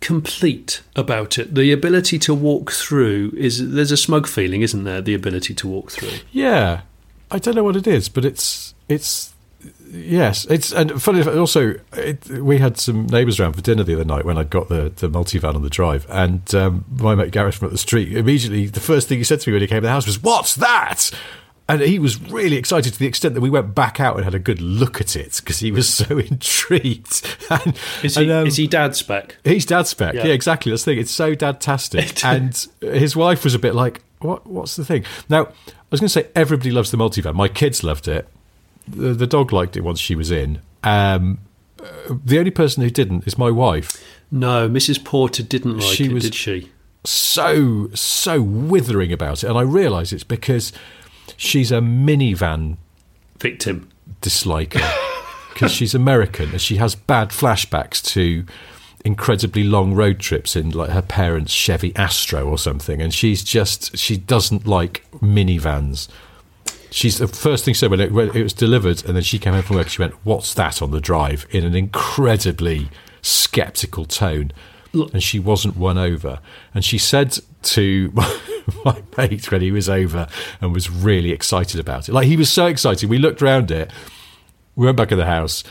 complete 0.01 0.81
about 0.95 1.37
it. 1.37 1.55
The 1.55 1.71
ability 1.71 2.19
to 2.19 2.33
walk 2.33 2.71
through 2.71 3.33
is 3.37 3.71
there's 3.71 3.91
a 3.91 3.97
smug 3.97 4.27
feeling, 4.27 4.61
isn't 4.61 4.83
there? 4.83 5.01
The 5.01 5.13
ability 5.13 5.53
to 5.55 5.67
walk 5.67 5.91
through. 5.91 6.19
Yeah, 6.31 6.81
I 7.31 7.39
don't 7.39 7.55
know 7.55 7.63
what 7.63 7.75
it 7.75 7.87
is, 7.87 8.09
but 8.09 8.25
it's 8.25 8.73
it's 8.87 9.33
yes, 9.91 10.45
it's 10.45 10.71
and 10.71 11.01
funny. 11.01 11.21
Also, 11.23 11.75
it, 11.93 12.27
we 12.29 12.59
had 12.59 12.77
some 12.77 13.07
neighbours 13.07 13.39
around 13.39 13.53
for 13.53 13.61
dinner 13.61 13.83
the 13.83 13.93
other 13.93 14.05
night 14.05 14.25
when 14.25 14.37
I'd 14.37 14.49
got 14.49 14.69
the 14.69 14.91
the 14.95 15.09
multivan 15.09 15.55
on 15.55 15.61
the 15.61 15.69
drive, 15.69 16.05
and 16.09 16.53
um, 16.55 16.85
my 16.97 17.15
mate 17.15 17.31
Gareth 17.31 17.55
from 17.55 17.67
up 17.67 17.71
the 17.71 17.77
street 17.77 18.15
immediately 18.15 18.67
the 18.67 18.79
first 18.79 19.07
thing 19.07 19.17
he 19.17 19.23
said 19.23 19.41
to 19.41 19.49
me 19.49 19.53
when 19.53 19.61
he 19.61 19.67
came 19.67 19.77
to 19.77 19.87
the 19.87 19.89
house 19.89 20.05
was, 20.05 20.21
"What's 20.21 20.55
that?" 20.55 21.11
And 21.69 21.81
he 21.81 21.99
was 21.99 22.19
really 22.31 22.57
excited 22.57 22.91
to 22.93 22.99
the 22.99 23.05
extent 23.05 23.35
that 23.35 23.41
we 23.41 23.49
went 23.49 23.75
back 23.75 23.99
out 23.99 24.15
and 24.15 24.25
had 24.25 24.33
a 24.33 24.39
good 24.39 24.59
look 24.59 24.99
at 24.99 25.15
it 25.15 25.37
because 25.37 25.59
he 25.59 25.71
was 25.71 25.87
so 25.87 26.17
intrigued. 26.59 27.25
and, 27.49 27.77
Is 28.03 28.15
he, 28.15 28.23
and, 28.23 28.31
um, 28.31 28.47
is 28.47 28.57
he 28.57 28.65
dad 28.67 28.95
spec? 28.95 29.37
He's 29.43 29.65
dad 29.67 29.85
spec. 29.85 30.15
Yeah. 30.15 30.25
Yeah, 30.25 30.33
exactly. 30.33 30.71
That's 30.71 30.83
the 30.83 30.91
thing. 30.93 30.99
It's 30.99 31.11
so 31.11 31.35
dad-tastic. 31.35 32.25
and 32.25 32.67
his 32.81 33.15
wife 33.15 33.43
was 33.43 33.53
a 33.53 33.59
bit 33.59 33.75
like, 33.75 34.01
"What? 34.19 34.47
What's 34.47 34.75
the 34.75 34.83
thing?" 34.83 35.05
Now, 35.29 35.43
I 35.45 35.51
was 35.91 35.99
going 35.99 36.07
to 36.07 36.13
say 36.13 36.27
everybody 36.35 36.71
loves 36.71 36.89
the 36.91 36.97
multivan. 36.97 37.35
My 37.35 37.47
kids 37.47 37.83
loved 37.83 38.07
it. 38.07 38.27
The, 38.87 39.13
the 39.13 39.27
dog 39.27 39.53
liked 39.53 39.77
it 39.77 39.81
once 39.83 39.99
she 39.99 40.15
was 40.15 40.31
in. 40.31 40.61
Um, 40.83 41.37
the 42.09 42.39
only 42.39 42.51
person 42.51 42.81
who 42.81 42.89
didn't 42.89 43.27
is 43.27 43.37
my 43.37 43.51
wife. 43.51 44.03
No, 44.31 44.67
Mrs. 44.67 45.03
Porter 45.05 45.43
didn't 45.43 45.77
like 45.77 45.95
She 45.95 46.05
it, 46.05 46.11
was- 46.13 46.23
did 46.23 46.33
she? 46.35 46.71
So 47.05 47.89
so 47.93 48.41
withering 48.41 49.13
about 49.13 49.43
it, 49.43 49.47
and 49.49 49.57
I 49.57 49.61
realise 49.61 50.11
it's 50.11 50.23
because 50.25 50.73
she's 51.37 51.71
a 51.71 51.79
minivan 51.79 52.77
Victim. 53.39 53.89
disliker 54.21 54.81
because 55.53 55.71
she's 55.71 55.95
American 55.95 56.51
and 56.51 56.61
she 56.61 56.77
has 56.77 56.95
bad 56.95 57.29
flashbacks 57.29 58.03
to 58.13 58.45
incredibly 59.05 59.63
long 59.63 59.93
road 59.93 60.19
trips 60.19 60.55
in 60.55 60.71
like 60.71 60.89
her 60.89 61.01
parents' 61.01 61.51
Chevy 61.51 61.95
Astro 61.95 62.45
or 62.47 62.57
something, 62.57 63.01
and 63.01 63.13
she's 63.13 63.43
just 63.43 63.97
she 63.97 64.17
doesn't 64.17 64.67
like 64.67 65.05
minivans. 65.21 66.07
She's 66.91 67.19
the 67.19 67.27
first 67.27 67.65
thing 67.65 67.73
she 67.73 67.79
said 67.79 67.91
when 67.91 67.99
it, 67.99 68.11
when 68.11 68.35
it 68.35 68.43
was 68.43 68.53
delivered, 68.53 69.05
and 69.05 69.15
then 69.15 69.23
she 69.23 69.39
came 69.39 69.53
home 69.53 69.63
from 69.63 69.77
work. 69.77 69.89
She 69.89 70.01
went, 70.01 70.15
"What's 70.25 70.53
that 70.55 70.81
on 70.81 70.91
the 70.91 70.99
drive?" 71.01 71.45
in 71.49 71.63
an 71.63 71.75
incredibly 71.75 72.89
skeptical 73.21 74.05
tone, 74.05 74.51
and 74.93 75.21
she 75.23 75.39
wasn't 75.39 75.77
won 75.77 75.97
over. 75.97 76.39
And 76.73 76.83
she 76.83 76.97
said 76.97 77.37
to 77.61 78.11
my, 78.85 79.01
mate 79.17 79.51
when 79.51 79.61
he 79.61 79.71
was 79.71 79.89
over 79.89 80.27
and 80.61 80.73
was 80.73 80.89
really 80.89 81.31
excited 81.31 81.79
about 81.79 82.09
it, 82.09 82.13
like 82.13 82.27
he 82.27 82.37
was 82.37 82.49
so 82.49 82.67
excited. 82.67 83.09
We 83.09 83.17
looked 83.17 83.41
around 83.41 83.71
it. 83.71 83.91
We 84.75 84.85
went 84.85 84.97
back 84.97 85.11
in 85.11 85.17
the 85.17 85.25
house. 85.25 85.63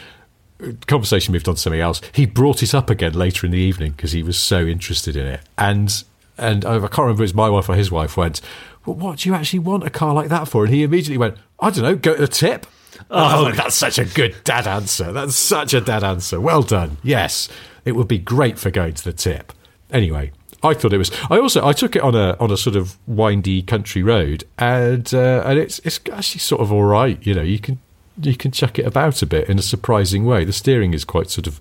Conversation 0.87 1.33
moved 1.33 1.49
on 1.49 1.55
to 1.55 1.61
something 1.61 1.81
else. 1.81 2.01
He 2.13 2.27
brought 2.27 2.63
it 2.63 2.75
up 2.75 2.91
again 2.91 3.13
later 3.13 3.47
in 3.47 3.53
the 3.53 3.59
evening 3.59 3.93
because 3.93 4.13
he 4.13 4.23
was 4.23 4.39
so 4.39 4.67
interested 4.67 5.17
in 5.17 5.27
it. 5.27 5.41
And 5.57 6.03
and 6.37 6.65
I 6.65 6.79
can't 6.79 6.99
remember 6.99 7.15
if 7.15 7.21
it 7.21 7.23
was 7.23 7.35
my 7.35 7.49
wife 7.49 7.69
or 7.69 7.75
his 7.75 7.91
wife 7.91 8.17
went. 8.17 8.41
Well, 8.87 8.97
what 8.97 9.19
do 9.19 9.29
you 9.29 9.35
actually 9.35 9.59
want 9.59 9.85
a 9.85 9.91
car 9.91 10.15
like 10.15 10.29
that 10.29 10.47
for? 10.49 10.65
And 10.65 10.73
he 10.73 10.83
immediately 10.83 11.19
went, 11.19 11.37
I 11.61 11.71
don't 11.71 11.83
know, 11.83 11.97
go 11.97 12.15
to 12.15 12.21
the 12.21 12.29
tip. 12.29 12.67
Oh, 13.11 13.53
that's 13.53 13.75
such 13.75 13.99
a 13.99 14.05
good 14.05 14.37
dad 14.45 14.67
answer. 14.67 15.13
That's 15.13 15.37
such 15.37 15.75
a 15.75 15.81
dad 15.81 16.05
answer. 16.05 16.41
Well 16.41 16.63
done. 16.63 16.99
Yes, 17.03 17.49
it 17.85 17.93
would 17.93 18.09
be 18.09 18.19
great 18.19 18.59
for 18.59 18.71
going 18.71 18.95
to 18.95 19.05
the 19.05 19.13
tip. 19.13 19.53
Anyway, 19.91 20.33
I 20.63 20.75
thought 20.75 20.93
it 20.93 20.99
was. 20.99 21.11
I 21.31 21.39
also 21.39 21.65
I 21.67 21.73
took 21.73 21.97
it 21.97 22.03
on 22.03 22.15
a 22.15 22.37
on 22.41 22.51
a 22.51 22.57
sort 22.57 22.77
of 22.77 22.97
windy 23.07 23.63
country 23.63 24.03
road, 24.03 24.45
and 24.59 25.13
uh, 25.15 25.43
and 25.47 25.59
it's 25.59 25.79
it's 25.81 26.01
actually 26.13 26.41
sort 26.41 26.61
of 26.61 26.73
all 26.73 26.85
right. 26.85 27.25
You 27.27 27.35
know, 27.35 27.43
you 27.43 27.59
can 27.59 27.79
you 28.21 28.37
can 28.37 28.51
chuck 28.51 28.79
it 28.79 28.87
about 28.87 29.23
a 29.23 29.27
bit 29.27 29.49
in 29.49 29.59
a 29.59 29.63
surprising 29.63 30.25
way. 30.27 30.45
The 30.45 30.53
steering 30.53 30.93
is 30.93 31.05
quite 31.05 31.31
sort 31.31 31.47
of 31.47 31.61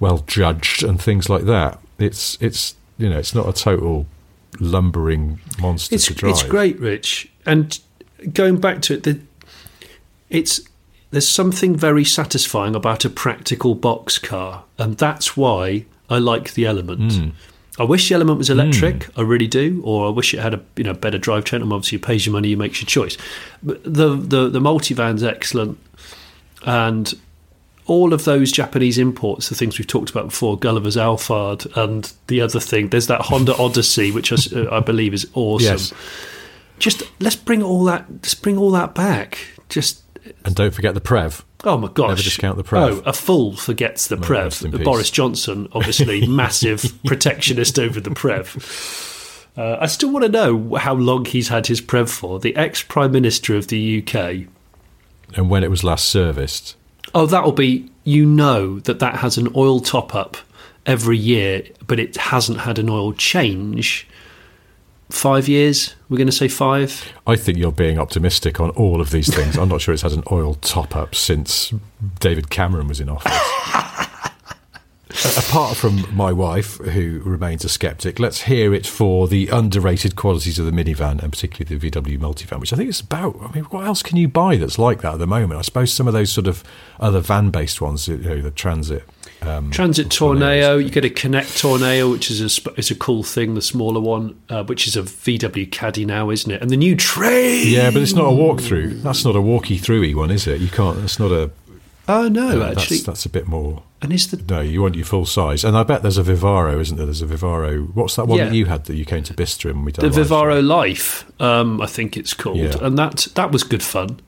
well 0.00 0.18
judged 0.26 0.82
and 0.82 1.00
things 1.00 1.28
like 1.28 1.44
that. 1.44 1.78
It's 1.98 2.38
it's 2.40 2.74
you 2.96 3.08
know 3.10 3.18
it's 3.18 3.34
not 3.34 3.48
a 3.48 3.52
total 3.52 4.06
lumbering 4.60 5.38
monster 5.60 5.94
It's 5.94 6.06
to 6.06 6.14
drive. 6.14 6.30
it's 6.32 6.42
great, 6.42 6.80
Rich. 6.80 7.30
And 7.46 7.78
going 8.32 8.58
back 8.58 8.82
to 8.82 8.94
it, 8.94 9.02
the, 9.04 9.20
it's 10.30 10.60
there's 11.10 11.28
something 11.28 11.74
very 11.76 12.04
satisfying 12.04 12.74
about 12.74 13.04
a 13.04 13.10
practical 13.10 13.74
box 13.74 14.18
car, 14.18 14.64
and 14.76 14.96
that's 14.98 15.36
why 15.36 15.86
I 16.10 16.18
like 16.18 16.54
the 16.54 16.66
Element. 16.66 17.12
Hmm. 17.12 17.28
I 17.78 17.84
wish 17.84 18.08
the 18.08 18.16
Element 18.16 18.38
was 18.38 18.50
electric. 18.50 19.08
I 19.16 19.22
really 19.22 19.46
do, 19.46 19.80
or 19.84 20.08
I 20.08 20.10
wish 20.10 20.34
it 20.34 20.40
had 20.40 20.54
a 20.54 20.60
you 20.76 20.84
know 20.84 20.94
better 20.94 21.18
drivetrain. 21.18 21.62
And 21.62 21.72
obviously, 21.72 21.96
you 21.96 22.00
pays 22.00 22.26
your 22.26 22.32
money, 22.32 22.48
you 22.48 22.56
makes 22.56 22.80
your 22.80 22.86
choice. 22.86 23.16
But 23.62 23.82
the 23.84 24.16
the 24.16 24.48
the 24.48 24.60
multivan's 24.60 25.22
excellent, 25.22 25.78
and 26.66 27.14
all 27.86 28.12
of 28.12 28.24
those 28.24 28.52
Japanese 28.52 28.98
imports, 28.98 29.48
the 29.48 29.54
things 29.54 29.78
we've 29.78 29.86
talked 29.86 30.10
about 30.10 30.26
before, 30.26 30.58
Gulliver's 30.58 30.96
Alphard, 30.96 31.74
and 31.76 32.12
the 32.26 32.40
other 32.40 32.60
thing. 32.60 32.88
There's 32.88 33.06
that 33.06 33.22
Honda 33.22 33.56
Odyssey, 33.58 34.10
which 34.10 34.32
I, 34.32 34.58
uh, 34.58 34.76
I 34.76 34.80
believe 34.80 35.14
is 35.14 35.26
awesome. 35.34 35.72
Yes. 35.72 35.94
Just 36.78 37.02
let's 37.20 37.36
bring 37.36 37.62
all 37.62 37.84
that. 37.84 38.06
Let's 38.10 38.34
bring 38.34 38.58
all 38.58 38.70
that 38.72 38.94
back. 38.94 39.38
Just 39.68 40.02
And 40.44 40.54
don't 40.54 40.72
forget 40.74 40.94
the 40.94 41.00
Prev. 41.00 41.42
oh 41.64 41.76
my 41.78 41.88
gosh! 41.88 42.08
Never 42.08 42.22
discount 42.22 42.56
the 42.56 42.64
Prev. 42.64 42.76
Oh, 42.76 43.02
a 43.06 43.12
fool 43.12 43.56
forgets 43.56 44.08
the 44.08 44.16
May 44.16 44.26
it 44.26 44.30
rest 44.30 44.64
in 44.64 44.70
Prev. 44.72 44.76
peace. 44.78 44.84
Boris 44.84 45.10
Johnson, 45.10 45.68
obviously 45.72 46.26
massive 46.28 46.84
protectionist 47.04 47.78
over 47.78 48.00
the 48.00 48.10
Prev. 48.10 49.44
Uh, 49.56 49.76
I 49.80 49.86
still 49.86 50.10
want 50.10 50.24
to 50.24 50.30
know 50.30 50.76
how 50.76 50.94
long 50.94 51.24
he's 51.24 51.48
had 51.48 51.66
his 51.66 51.80
Prev 51.80 52.08
for. 52.08 52.38
The 52.38 52.54
ex 52.56 52.82
Prime 52.82 53.10
Minister 53.12 53.56
of 53.56 53.66
the 53.68 54.02
UK. 54.06 54.46
And 55.36 55.50
when 55.50 55.64
it 55.64 55.70
was 55.70 55.82
last 55.84 56.06
serviced, 56.06 56.76
Oh, 57.14 57.26
that'll 57.26 57.52
be. 57.52 57.90
You 58.04 58.24
know 58.24 58.78
that 58.80 59.00
that 59.00 59.16
has 59.16 59.36
an 59.36 59.48
oil 59.54 59.80
top 59.80 60.14
up 60.14 60.38
every 60.86 61.18
year, 61.18 61.64
but 61.86 62.00
it 62.00 62.16
hasn't 62.16 62.60
had 62.60 62.78
an 62.78 62.88
oil 62.88 63.12
change. 63.12 64.08
Five 65.10 65.48
years? 65.48 65.94
We're 66.08 66.18
going 66.18 66.26
to 66.28 66.32
say 66.32 66.48
five. 66.48 67.12
I 67.26 67.36
think 67.36 67.56
you're 67.56 67.72
being 67.72 67.98
optimistic 67.98 68.60
on 68.60 68.70
all 68.70 69.00
of 69.00 69.10
these 69.10 69.34
things. 69.34 69.56
I'm 69.56 69.68
not 69.68 69.80
sure 69.80 69.94
it's 69.94 70.02
had 70.02 70.12
an 70.12 70.24
oil 70.30 70.54
top 70.54 70.94
up 70.94 71.14
since 71.14 71.72
David 72.20 72.50
Cameron 72.50 72.88
was 72.88 73.00
in 73.00 73.08
office. 73.08 73.32
Apart 75.38 75.76
from 75.76 76.04
my 76.14 76.30
wife, 76.30 76.76
who 76.76 77.20
remains 77.24 77.64
a 77.64 77.68
skeptic, 77.70 78.18
let's 78.18 78.42
hear 78.42 78.74
it 78.74 78.86
for 78.86 79.26
the 79.26 79.48
underrated 79.48 80.14
qualities 80.14 80.58
of 80.58 80.66
the 80.66 80.70
minivan 80.70 81.22
and 81.22 81.32
particularly 81.32 81.76
the 81.76 81.90
VW 81.90 82.18
Multivan, 82.18 82.60
which 82.60 82.72
I 82.72 82.76
think 82.76 82.90
is 82.90 83.00
about. 83.00 83.36
I 83.40 83.50
mean, 83.52 83.64
what 83.64 83.86
else 83.86 84.02
can 84.02 84.18
you 84.18 84.28
buy 84.28 84.56
that's 84.56 84.78
like 84.78 85.00
that 85.00 85.14
at 85.14 85.18
the 85.18 85.26
moment? 85.26 85.58
I 85.58 85.62
suppose 85.62 85.92
some 85.92 86.06
of 86.06 86.12
those 86.12 86.30
sort 86.30 86.46
of 86.46 86.62
other 87.00 87.20
van 87.20 87.50
based 87.50 87.80
ones, 87.80 88.06
you 88.06 88.18
know, 88.18 88.42
the 88.42 88.50
Transit. 88.50 89.04
Um, 89.40 89.70
Transit. 89.70 90.08
Tourneo. 90.08 90.82
You 90.82 90.90
get 90.90 91.04
a 91.04 91.10
Connect 91.10 91.48
Tourneo, 91.48 92.10
which 92.10 92.30
is 92.30 92.40
a 92.40 92.70
is 92.78 92.90
a 92.90 92.94
cool 92.94 93.22
thing. 93.22 93.54
The 93.54 93.62
smaller 93.62 94.00
one, 94.00 94.40
uh, 94.48 94.64
which 94.64 94.86
is 94.88 94.96
a 94.96 95.02
VW 95.02 95.70
Caddy 95.70 96.04
now, 96.04 96.30
isn't 96.30 96.50
it? 96.50 96.60
And 96.60 96.70
the 96.70 96.76
new 96.76 96.96
train. 96.96 97.68
Yeah, 97.68 97.90
but 97.90 98.02
it's 98.02 98.14
not 98.14 98.26
a 98.26 98.36
walkthrough. 98.36 99.02
That's 99.02 99.24
not 99.24 99.36
a 99.36 99.40
walkie 99.40 99.78
throughy 99.78 100.14
one, 100.14 100.30
is 100.30 100.46
it? 100.46 100.60
You 100.60 100.68
can't. 100.68 100.98
That's 101.00 101.18
not 101.18 101.30
a. 101.30 101.50
Oh 102.10 102.26
no, 102.26 102.62
uh, 102.62 102.70
actually. 102.70 102.96
that's, 102.96 103.02
that's 103.06 103.26
a 103.26 103.28
bit 103.28 103.46
more. 103.46 103.82
and 104.00 104.12
is 104.14 104.30
the 104.30 104.38
No, 104.48 104.60
you 104.62 104.80
want 104.80 104.94
your 104.94 105.04
full 105.04 105.26
size, 105.26 105.62
and 105.62 105.76
I 105.76 105.82
bet 105.82 106.00
there's 106.02 106.16
a 106.18 106.22
Vivaro, 106.22 106.80
isn't 106.80 106.96
there? 106.96 107.04
There's 107.06 107.20
a 107.22 107.26
Vivaro. 107.26 107.94
What's 107.94 108.16
that 108.16 108.26
one 108.26 108.38
Yeah. 108.38 108.46
that 108.48 108.54
you 108.54 108.64
had 108.64 108.86
that 108.86 108.96
you 108.96 109.04
came 109.04 109.22
to 109.24 109.34
Bicester 109.34 109.68
and 109.68 109.84
we 109.84 109.92
did 109.92 110.10
the 110.10 110.20
Vivaro 110.22 110.54
show? 110.56 110.60
Life, 110.60 111.30
um, 111.40 111.80
I 111.82 111.86
think 111.86 112.16
it's 112.16 112.32
called, 112.32 112.56
Yeah. 112.56 112.76
and 112.80 112.96
that 112.98 113.28
that 113.34 113.52
was 113.52 113.62
good 113.62 113.82
fun. 113.82 114.20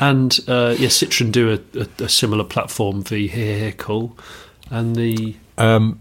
And 0.00 0.38
uh, 0.48 0.74
yeah, 0.78 0.88
Citroen 0.88 1.30
do 1.30 1.52
a, 1.52 1.78
a, 1.80 2.04
a 2.04 2.08
similar 2.08 2.44
platform 2.44 3.02
vehicle, 3.02 4.16
and 4.70 4.94
the 4.96 5.34
Um, 5.58 6.00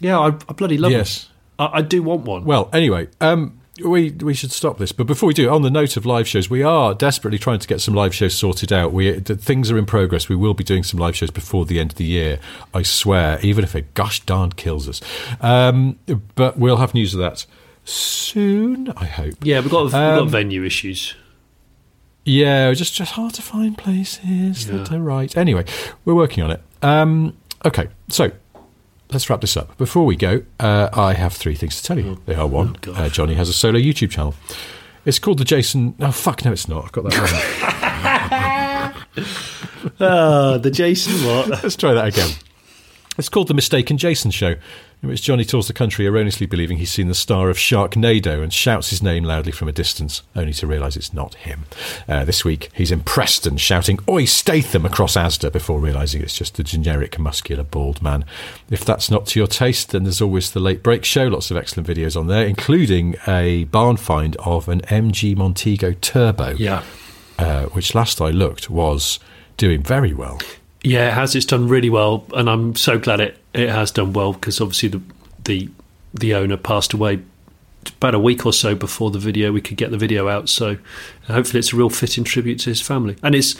yeah, 0.00 0.18
I, 0.18 0.26
I 0.28 0.52
bloody 0.54 0.78
love 0.78 0.92
Yes. 0.92 1.24
it. 1.24 1.28
I, 1.62 1.78
I 1.78 1.82
do 1.82 2.02
want 2.02 2.22
one. 2.22 2.44
well, 2.44 2.70
anyway, 2.72 3.08
um, 3.20 3.58
we 3.84 4.10
we 4.10 4.34
should 4.34 4.52
stop 4.52 4.78
this. 4.78 4.92
But 4.92 5.06
before 5.06 5.26
we 5.26 5.34
do, 5.34 5.48
on 5.50 5.62
the 5.62 5.70
note 5.70 5.96
of 5.96 6.04
live 6.04 6.26
shows, 6.28 6.50
we 6.50 6.62
are 6.62 6.94
desperately 6.94 7.38
trying 7.38 7.60
to 7.60 7.68
get 7.68 7.80
some 7.80 7.94
live 7.94 8.14
shows 8.14 8.34
sorted 8.34 8.72
out. 8.72 8.92
We 8.92 9.20
things 9.20 9.70
are 9.70 9.78
in 9.78 9.86
progress. 9.86 10.28
We 10.28 10.36
will 10.36 10.54
be 10.54 10.64
doing 10.64 10.82
some 10.82 10.98
live 11.00 11.16
shows 11.16 11.30
before 11.30 11.64
the 11.66 11.78
end 11.80 11.92
of 11.92 11.96
the 11.98 12.04
year. 12.04 12.38
I 12.74 12.82
swear, 12.82 13.38
even 13.42 13.64
if 13.64 13.74
it 13.74 13.94
gosh 13.94 14.20
darn 14.20 14.52
kills 14.52 14.88
us. 14.88 15.00
Um, 15.40 15.98
but 16.34 16.58
we'll 16.58 16.76
have 16.78 16.92
news 16.94 17.14
of 17.14 17.20
that 17.20 17.46
soon. 17.84 18.92
I 18.96 19.04
hope. 19.06 19.34
yeah, 19.42 19.60
we've 19.60 19.70
got 19.70 19.84
we've 19.84 19.94
Um, 19.94 20.18
got 20.24 20.28
venue 20.30 20.64
issues. 20.64 21.14
Yeah, 22.24 22.72
just 22.74 22.94
just 22.94 23.12
hard 23.12 23.32
to 23.34 23.42
find 23.42 23.76
places 23.78 24.66
that 24.66 24.92
are 24.92 25.00
right. 25.00 25.34
Anyway, 25.36 25.64
we're 26.04 26.14
working 26.14 26.44
on 26.44 26.50
it. 26.50 26.62
Um, 26.82 27.36
okay, 27.64 27.88
so 28.08 28.30
let's 29.10 29.28
wrap 29.30 29.40
this 29.40 29.56
up. 29.56 29.76
Before 29.78 30.04
we 30.06 30.16
go, 30.16 30.42
uh, 30.58 30.88
I 30.92 31.14
have 31.14 31.32
three 31.34 31.54
things 31.54 31.76
to 31.80 31.82
tell 31.86 31.98
you. 31.98 32.20
They 32.26 32.34
are 32.34 32.46
one: 32.46 32.76
gosh. 32.80 32.98
uh, 32.98 33.08
Jonny 33.08 33.34
has 33.34 33.48
a 33.48 33.52
solo 33.52 33.78
YouTube 33.78 34.10
channel. 34.10 34.34
It's 35.04 35.18
called 35.18 35.38
the 35.38 35.44
Jason. 35.44 35.94
Oh 36.00 36.12
fuck, 36.12 36.44
no, 36.44 36.52
it's 36.52 36.68
not. 36.68 36.84
I've 36.84 36.92
got 36.92 37.04
that 37.04 37.18
wrong. 37.18 38.96
Ah, 39.98 40.58
the 40.58 40.70
Jason 40.70 41.12
what? 41.26 41.48
let's 41.62 41.76
try 41.76 41.94
that 41.94 42.06
again. 42.08 42.30
It's 43.18 43.28
called 43.28 43.48
the 43.48 43.54
Mistaken 43.54 43.96
Jason 43.98 44.30
Show, 44.30 44.56
in 45.02 45.08
which 45.08 45.22
Jonny 45.22 45.44
tours 45.44 45.66
the 45.66 45.72
country 45.72 46.06
erroneously 46.06 46.46
believing 46.46 46.76
he's 46.76 46.90
seen 46.92 47.08
the 47.08 47.14
star 47.14 47.48
of 47.48 47.56
Sharknado 47.56 48.42
and 48.42 48.52
shouts 48.52 48.90
his 48.90 49.02
name 49.02 49.24
loudly 49.24 49.50
from 49.52 49.66
a 49.68 49.72
distance, 49.72 50.22
only 50.36 50.52
to 50.52 50.66
realise 50.66 50.96
it's 50.96 51.14
not 51.14 51.34
him. 51.36 51.64
Uh, 52.06 52.24
this 52.24 52.44
week, 52.44 52.68
he's 52.74 52.90
in 52.92 53.00
Preston 53.00 53.56
shouting 53.56 53.98
Oi 54.08 54.26
Statham 54.26 54.84
across 54.84 55.16
Asda 55.16 55.50
before 55.50 55.80
realising 55.80 56.20
it's 56.20 56.36
just 56.36 56.58
a 56.58 56.64
generic 56.64 57.18
muscular 57.18 57.64
bald 57.64 58.02
man. 58.02 58.24
If 58.70 58.84
that's 58.84 59.10
not 59.10 59.26
to 59.28 59.40
your 59.40 59.46
taste, 59.46 59.90
then 59.92 60.02
there's 60.04 60.20
always 60.20 60.50
the 60.50 60.60
Late 60.60 60.82
Brake 60.82 61.04
Show, 61.06 61.28
lots 61.28 61.50
of 61.50 61.56
excellent 61.56 61.88
videos 61.88 62.18
on 62.18 62.26
there, 62.26 62.44
including 62.46 63.16
a 63.26 63.64
barn 63.64 63.96
find 63.96 64.36
of 64.36 64.68
an 64.68 64.80
MG 64.82 65.34
Montego 65.36 65.92
Turbo, 65.92 66.50
Yeah. 66.58 66.82
uh, 67.38 67.64
which 67.66 67.94
last 67.94 68.20
I 68.20 68.28
looked 68.30 68.68
was 68.68 69.18
doing 69.56 69.82
very 69.82 70.12
well. 70.12 70.38
Yeah, 70.82 71.08
it 71.08 71.12
has. 71.14 71.34
It's 71.34 71.46
done 71.46 71.68
really 71.68 71.90
well, 71.90 72.24
and 72.34 72.48
I'm 72.48 72.74
so 72.74 72.98
glad 72.98 73.20
it, 73.20 73.36
it 73.52 73.68
has 73.68 73.90
done 73.90 74.12
well 74.12 74.32
because 74.32 74.60
obviously 74.60 74.88
the 74.88 75.02
the 75.44 75.68
the 76.12 76.34
owner 76.34 76.56
passed 76.56 76.92
away 76.92 77.20
about 77.96 78.14
a 78.14 78.18
week 78.18 78.44
or 78.44 78.52
so 78.52 78.74
before 78.74 79.10
the 79.10 79.18
video. 79.18 79.52
We 79.52 79.60
could 79.60 79.76
get 79.76 79.90
the 79.90 79.98
video 79.98 80.28
out, 80.28 80.48
so 80.48 80.78
hopefully 81.26 81.60
it's 81.60 81.72
a 81.72 81.76
real 81.76 81.90
fitting 81.90 82.24
tribute 82.24 82.58
to 82.60 82.70
his 82.70 82.80
family, 82.80 83.16
and 83.22 83.34
it's 83.34 83.54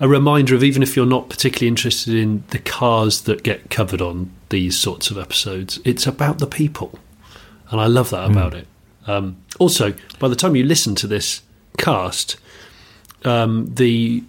a 0.00 0.08
reminder 0.08 0.54
of 0.54 0.64
even 0.64 0.82
if 0.82 0.96
you're 0.96 1.06
not 1.06 1.28
particularly 1.28 1.68
interested 1.68 2.14
in 2.14 2.44
the 2.50 2.58
cars 2.58 3.22
that 3.22 3.42
get 3.42 3.70
covered 3.70 4.00
on 4.00 4.30
these 4.48 4.78
sorts 4.78 5.10
of 5.10 5.18
episodes, 5.18 5.80
it's 5.84 6.06
about 6.06 6.38
the 6.38 6.46
people, 6.46 6.98
and 7.70 7.80
I 7.80 7.86
love 7.86 8.10
that 8.10 8.30
about 8.30 8.54
it. 8.54 8.66
Um, 9.06 9.36
also, 9.58 9.94
by 10.18 10.28
the 10.28 10.36
time 10.36 10.56
you 10.56 10.64
listen 10.64 10.94
to 10.96 11.06
this 11.06 11.42
cast, 11.76 12.36
um, 13.24 13.72
the 13.74 14.24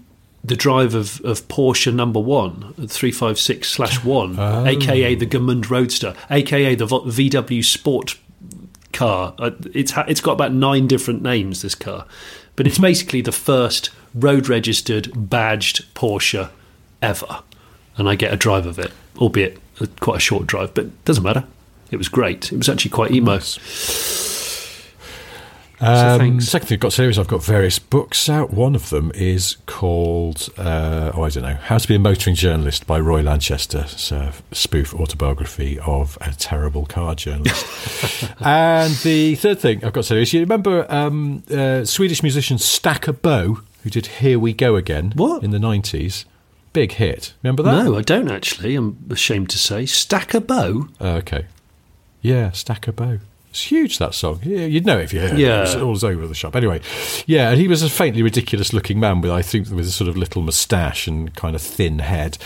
the 0.45 0.55
drive 0.55 0.93
of, 0.93 1.21
of 1.21 1.47
Porsche 1.47 1.93
number 1.93 2.19
one, 2.19 2.73
three 2.87 3.11
five 3.11 3.39
six 3.39 3.69
slash 3.71 4.03
one, 4.03 4.37
aka 4.39 5.15
the 5.15 5.25
Gmünd 5.25 5.69
Roadster, 5.69 6.15
aka 6.29 6.75
the 6.75 6.85
VW 6.87 7.63
Sport 7.63 8.17
car. 8.93 9.33
Uh, 9.39 9.51
it's 9.73 9.91
ha- 9.91 10.05
it's 10.07 10.21
got 10.21 10.33
about 10.33 10.53
nine 10.53 10.87
different 10.87 11.21
names. 11.21 11.61
This 11.61 11.75
car, 11.75 12.05
but 12.55 12.67
it's 12.67 12.77
basically 12.79 13.21
the 13.21 13.31
first 13.31 13.89
road 14.13 14.47
registered 14.47 15.11
badged 15.29 15.85
Porsche 15.93 16.49
ever, 17.01 17.41
and 17.97 18.07
I 18.07 18.15
get 18.15 18.33
a 18.33 18.37
drive 18.37 18.65
of 18.65 18.77
it, 18.79 18.91
albeit 19.17 19.57
a, 19.79 19.87
quite 19.99 20.17
a 20.17 20.21
short 20.21 20.47
drive, 20.47 20.73
but 20.73 20.85
it 20.85 21.05
doesn't 21.05 21.23
matter. 21.23 21.45
It 21.91 21.97
was 21.97 22.09
great. 22.09 22.51
It 22.51 22.57
was 22.57 22.69
actually 22.69 22.91
quite 22.91 23.11
emo. 23.11 23.39
Um, 25.81 26.39
second 26.39 26.67
thing 26.67 26.75
I've 26.77 26.79
got 26.79 26.91
to 26.91 26.95
say 26.95 27.05
is 27.09 27.19
I've 27.19 27.27
got 27.27 27.43
various 27.43 27.79
books 27.79 28.29
out. 28.29 28.51
One 28.53 28.75
of 28.75 28.89
them 28.89 29.11
is 29.13 29.57
called, 29.65 30.49
uh, 30.57 31.11
oh, 31.13 31.23
I 31.23 31.29
don't 31.29 31.43
know, 31.43 31.55
How 31.55 31.77
to 31.77 31.87
Be 31.87 31.95
a 31.95 31.99
Motoring 31.99 32.35
Journalist 32.35 32.87
by 32.87 32.99
Roy 32.99 33.21
Lanchester. 33.21 33.79
It's 33.85 34.11
a 34.11 34.33
spoof 34.51 34.93
autobiography 34.93 35.77
of 35.79 36.17
a 36.21 36.31
terrible 36.31 36.85
car 36.85 37.15
journalist. 37.15 37.65
and 38.39 38.93
the 39.03 39.35
third 39.35 39.59
thing 39.59 39.83
I've 39.83 39.93
got 39.93 40.01
to 40.01 40.07
say 40.07 40.21
is 40.21 40.33
you 40.33 40.39
remember 40.39 40.85
um, 40.91 41.43
uh, 41.51 41.83
Swedish 41.83 42.23
musician 42.23 42.57
Stakka 42.57 43.21
Bo, 43.21 43.59
who 43.83 43.89
did 43.89 44.05
Here 44.07 44.39
We 44.39 44.53
Go 44.53 44.75
Again 44.75 45.11
What? 45.15 45.43
in 45.43 45.51
the 45.51 45.57
90s? 45.59 46.25
Big 46.73 46.93
hit. 46.93 47.33
Remember 47.43 47.63
that? 47.63 47.85
No, 47.85 47.97
I 47.97 48.01
don't 48.01 48.29
actually. 48.29 48.75
I'm 48.75 48.97
ashamed 49.09 49.49
to 49.51 49.57
say. 49.57 49.83
Stakka 49.83 50.45
Bo. 50.45 50.89
Oh, 50.99 51.15
okay. 51.17 51.45
Yeah, 52.21 52.49
Stakka 52.49 52.93
Bo. 52.95 53.19
It's 53.55 53.63
huge, 53.71 53.99
that 53.99 54.13
song. 54.13 54.41
Yeah, 54.43 54.65
you'd 54.65 54.85
know 54.85 54.99
it 54.99 55.03
if 55.05 55.13
you 55.13 55.21
heard 55.21 55.39
Yeah. 55.39 55.61
it. 55.63 55.77
It 55.77 55.83
was 55.85 56.03
all 56.03 56.09
over 56.11 56.27
the 56.27 56.35
shop. 56.35 56.57
Anyway, 56.57 56.81
yeah, 57.25 57.51
and 57.51 57.57
he 57.61 57.69
was 57.69 57.83
a 57.83 57.89
faintly 57.89 58.21
ridiculous 58.21 58.73
looking 58.73 58.99
man 58.99 59.21
with, 59.21 59.31
I 59.31 59.41
think, 59.41 59.69
with 59.69 59.87
a 59.87 59.91
sort 59.91 60.09
of 60.09 60.17
little 60.17 60.41
moustache 60.41 61.07
and 61.07 61.33
kind 61.35 61.55
of 61.55 61.61
thin 61.61 61.99
head. 61.99 62.37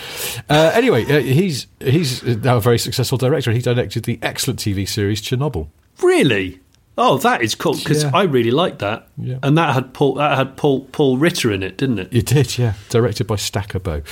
Uh, 0.47 0.69
anyway, 0.75 1.05
uh, 1.05 1.19
he's 1.19 1.65
he's 1.79 2.21
now 2.23 2.57
a 2.57 2.61
very 2.61 2.77
successful 2.77 3.17
director. 3.17 3.51
He 3.51 3.59
directed 3.59 4.03
the 4.03 4.19
excellent 4.21 4.59
TV 4.59 4.87
series 4.87 5.19
Chernobyl. 5.19 5.69
Really? 5.99 6.59
Oh, 6.95 7.17
that 7.17 7.41
is 7.41 7.55
cool 7.55 7.73
because 7.75 8.03
Yeah. 8.03 8.11
I 8.13 8.23
really 8.25 8.51
like 8.51 8.77
that. 8.77 9.07
Yeah. 9.17 9.39
And 9.41 9.57
that 9.57 9.73
had 9.73 9.95
Paul 9.95 10.13
that 10.15 10.37
had 10.37 10.57
Paul 10.57 10.81
Paul 10.91 11.17
Ritter 11.17 11.51
in 11.51 11.63
it, 11.63 11.75
didn't 11.75 11.97
it? 11.97 12.13
You 12.13 12.21
did, 12.21 12.55
yeah. 12.59 12.73
Directed 12.89 13.25
by 13.25 13.35
Stakka 13.37 13.81
Bo. 13.81 14.03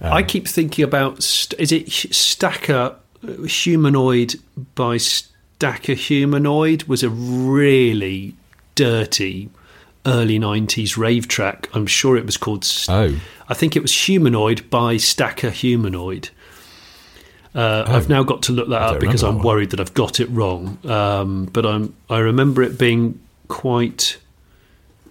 I 0.00 0.22
keep 0.22 0.48
thinking 0.48 0.82
about 0.82 1.22
st- 1.22 1.60
is 1.60 1.72
it 1.72 1.88
Stakker 1.88 2.94
Humanoid 3.46 4.36
by 4.74 4.96
Stakker 5.58 5.94
Humanoid 5.96 6.84
was 6.84 7.02
a 7.02 7.10
really 7.10 8.34
dirty 8.76 9.50
early 10.06 10.38
90s 10.38 10.96
rave 10.96 11.26
track. 11.26 11.68
I'm 11.74 11.86
sure 11.86 12.16
it 12.16 12.24
was 12.24 12.36
called. 12.36 12.64
St- 12.64 13.14
Oh. 13.16 13.20
I 13.48 13.54
think 13.54 13.74
it 13.76 13.82
was 13.82 14.06
Humanoid 14.06 14.70
by 14.70 14.94
Stakker 14.96 15.50
Humanoid. 15.50 16.28
Uh, 17.54 17.84
I've 17.88 18.08
now 18.08 18.22
got 18.22 18.42
to 18.42 18.52
look 18.52 18.68
that 18.68 18.82
Oh. 18.82 18.94
Up 18.94 19.00
because 19.00 19.22
I'm 19.24 19.38
that 19.38 19.44
worried 19.44 19.70
that 19.70 19.80
I've 19.80 19.94
got 19.94 20.20
it 20.20 20.26
wrong. 20.26 20.78
Um, 20.88 21.46
but 21.46 21.66
I'm 21.66 21.94
I 22.08 22.18
remember 22.18 22.62
it 22.62 22.78
being 22.78 23.18
quite 23.48 24.18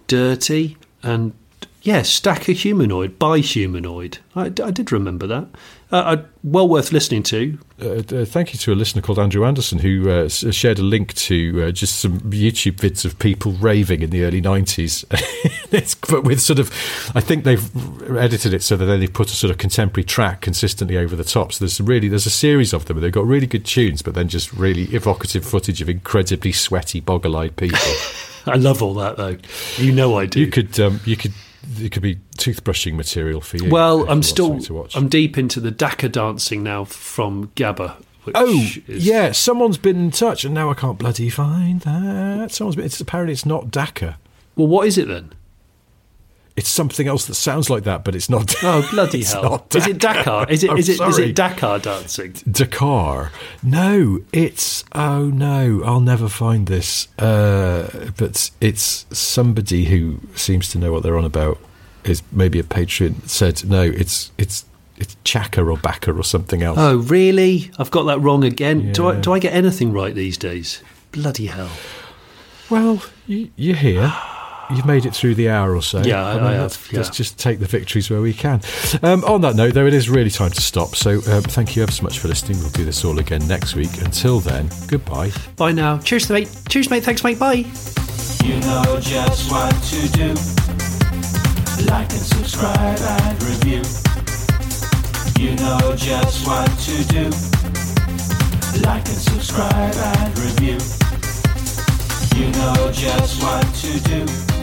dirty 0.06 0.76
and 1.02 1.34
yeah, 1.82 2.00
Stakker 2.00 2.54
Humanoid 2.54 3.18
by 3.18 3.38
Humanoid. 3.38 4.18
I, 4.34 4.46
I 4.46 4.70
did 4.70 4.92
remember 4.92 5.26
that. 5.26 5.46
Uh, 5.90 6.18
well 6.44 6.68
worth 6.68 6.92
listening 6.92 7.22
to. 7.22 7.58
Uh, 7.80 7.86
uh, 8.14 8.24
thank 8.26 8.52
you 8.52 8.58
to 8.58 8.72
a 8.72 8.74
listener 8.74 9.00
called 9.00 9.18
Andrew 9.18 9.46
Anderson 9.46 9.78
who 9.78 10.10
uh, 10.10 10.24
s- 10.24 10.44
shared 10.54 10.78
a 10.78 10.82
link 10.82 11.14
to 11.14 11.64
uh, 11.64 11.70
just 11.70 11.98
some 11.98 12.20
YouTube 12.20 12.76
vids 12.76 13.06
of 13.06 13.18
people 13.18 13.52
raving 13.52 14.02
in 14.02 14.10
the 14.10 14.24
early 14.24 14.42
90s. 14.42 15.04
it's, 15.72 15.94
but 15.94 16.24
with 16.24 16.40
sort 16.42 16.58
of, 16.58 16.68
I 17.14 17.20
think 17.22 17.44
they've 17.44 18.16
edited 18.18 18.52
it 18.52 18.62
so 18.62 18.76
that 18.76 18.84
then 18.84 19.00
they 19.00 19.06
put 19.06 19.28
a 19.28 19.34
sort 19.34 19.50
of 19.50 19.56
contemporary 19.56 20.04
track 20.04 20.42
consistently 20.42 20.98
over 20.98 21.16
the 21.16 21.24
top. 21.24 21.54
So 21.54 21.64
there's 21.64 21.80
really, 21.80 22.08
there's 22.08 22.26
a 22.26 22.30
series 22.30 22.74
of 22.74 22.84
them 22.84 22.98
and 22.98 23.04
they've 23.04 23.10
got 23.12 23.26
really 23.26 23.46
good 23.46 23.64
tunes, 23.64 24.02
but 24.02 24.12
then 24.14 24.28
just 24.28 24.52
really 24.52 24.84
evocative 24.94 25.44
footage 25.46 25.80
of 25.80 25.88
incredibly 25.88 26.52
sweaty, 26.52 27.00
boggle 27.00 27.34
eyed 27.34 27.56
people. 27.56 27.78
I 28.46 28.56
love 28.56 28.82
all 28.82 28.92
that 28.94 29.16
though. 29.16 29.38
You 29.76 29.92
know 29.92 30.18
I 30.18 30.26
do. 30.26 30.40
you 30.40 30.48
could, 30.48 30.78
um, 30.80 31.00
you 31.06 31.16
could, 31.16 31.32
it 31.76 31.92
could 31.92 32.02
be 32.02 32.16
toothbrushing 32.38 32.94
material 32.94 33.40
for 33.40 33.56
you. 33.58 33.70
well, 33.70 34.08
I'm 34.08 34.22
still. 34.22 34.60
I'm 34.94 35.08
deep 35.08 35.36
into 35.38 35.60
the 35.60 35.70
Dakar 35.70 36.08
dancing 36.08 36.62
now 36.62 36.84
from 36.84 37.48
Gabba. 37.56 37.96
Which 38.24 38.36
Oh 38.36 38.60
is, 38.86 39.06
yeah, 39.06 39.32
someone's 39.32 39.78
been 39.78 39.96
in 39.96 40.10
touch, 40.10 40.44
and 40.44 40.54
now 40.54 40.70
I 40.70 40.74
can't 40.74 40.98
bloody 40.98 41.30
find 41.30 41.80
that. 41.82 42.50
Someone's 42.50 42.76
been. 42.76 42.84
It's 42.84 43.00
apparently 43.00 43.32
it's 43.32 43.46
not 43.46 43.70
Dakar. 43.70 44.16
Well, 44.56 44.66
what 44.68 44.86
is 44.86 44.98
it 44.98 45.08
then? 45.08 45.32
It's 46.58 46.68
something 46.68 47.06
else 47.06 47.26
that 47.26 47.36
sounds 47.36 47.70
like 47.70 47.84
that, 47.84 48.02
but 48.02 48.16
it's 48.16 48.28
not. 48.28 48.52
Oh 48.64 48.84
bloody 48.90 49.22
hell! 49.32 49.64
Is 49.72 49.86
it 49.86 49.98
Dakar? 49.98 50.50
Is 50.50 50.64
it 50.64 50.76
is 50.76 50.88
it 50.88 51.00
is 51.00 51.18
it 51.18 51.36
Dakar 51.36 51.78
dancing? 51.78 52.34
Dakar? 52.50 53.30
No, 53.62 54.18
it's 54.32 54.82
oh 54.92 55.26
no, 55.26 55.82
I'll 55.84 56.00
never 56.00 56.28
find 56.28 56.66
this. 56.66 57.06
Uh, 57.16 58.10
but 58.16 58.50
it's 58.60 59.06
somebody 59.16 59.84
who 59.84 60.18
seems 60.34 60.68
to 60.70 60.78
know 60.78 60.90
what 60.92 61.04
they're 61.04 61.16
on 61.16 61.24
about. 61.24 61.58
Is 62.02 62.24
maybe 62.32 62.58
a 62.58 62.64
patron 62.64 63.22
said 63.28 63.64
no. 63.64 63.82
It's 63.82 64.32
it's 64.36 64.64
it's 64.96 65.16
Chaka 65.22 65.62
or 65.62 65.76
Baka 65.76 66.12
or 66.12 66.24
something 66.24 66.64
else. 66.64 66.78
Oh 66.80 66.96
really? 66.96 67.70
I've 67.78 67.92
got 67.92 68.02
that 68.04 68.18
wrong 68.20 68.42
again. 68.42 68.90
Do 68.90 69.06
I 69.06 69.20
do 69.20 69.32
I 69.32 69.38
get 69.38 69.54
anything 69.54 69.92
right 69.92 70.12
these 70.12 70.36
days? 70.36 70.82
Bloody 71.12 71.46
hell! 71.46 71.70
Well, 72.68 73.04
you, 73.28 73.52
you're 73.54 73.76
here. 73.76 74.12
You've 74.70 74.84
made 74.86 75.06
it 75.06 75.14
through 75.14 75.34
the 75.34 75.48
hour 75.48 75.74
or 75.74 75.80
so. 75.82 76.02
Yeah, 76.02 76.22
I- 76.24 76.32
I 76.36 76.58
let's, 76.58 76.92
yeah. 76.92 76.98
let's 77.00 77.16
just 77.16 77.38
take 77.38 77.58
the 77.58 77.66
victories 77.66 78.10
where 78.10 78.20
we 78.20 78.34
can. 78.34 78.60
Um, 79.02 79.24
on 79.24 79.40
that 79.40 79.56
note, 79.56 79.72
though, 79.74 79.86
it 79.86 79.94
is 79.94 80.10
really 80.10 80.30
time 80.30 80.50
to 80.50 80.60
stop. 80.60 80.94
So 80.94 81.22
um, 81.30 81.42
thank 81.42 81.74
you 81.74 81.82
ever 81.82 81.90
so 81.92 82.02
much 82.02 82.18
for 82.18 82.28
listening. 82.28 82.58
We'll 82.58 82.70
do 82.70 82.84
this 82.84 83.02
all 83.04 83.18
again 83.18 83.46
next 83.48 83.74
week. 83.74 84.02
Until 84.02 84.40
then, 84.40 84.68
goodbye. 84.86 85.32
Bye 85.56 85.72
now. 85.72 85.98
Cheers, 85.98 86.28
mate. 86.30 86.50
Cheers, 86.68 86.90
mate. 86.90 87.02
Thanks, 87.02 87.24
mate. 87.24 87.38
Bye. 87.38 87.64
You 88.44 88.60
know 88.60 88.98
just 89.00 89.50
what 89.50 89.72
to 89.84 90.08
do. 90.12 90.28
Like 91.86 92.10
and 92.10 92.20
subscribe 92.20 92.98
and 92.98 93.42
review. 93.42 93.82
You 95.42 95.54
know 95.56 95.94
just 95.96 96.46
what 96.46 96.68
to 96.80 97.04
do. 97.08 97.24
Like 98.82 99.06
and 99.06 99.16
subscribe 99.16 99.94
and 99.94 100.38
review. 100.38 100.78
You 102.36 102.50
know 102.52 102.90
just 102.92 103.42
what 103.42 103.64
to 103.76 104.00
do. 104.00 104.57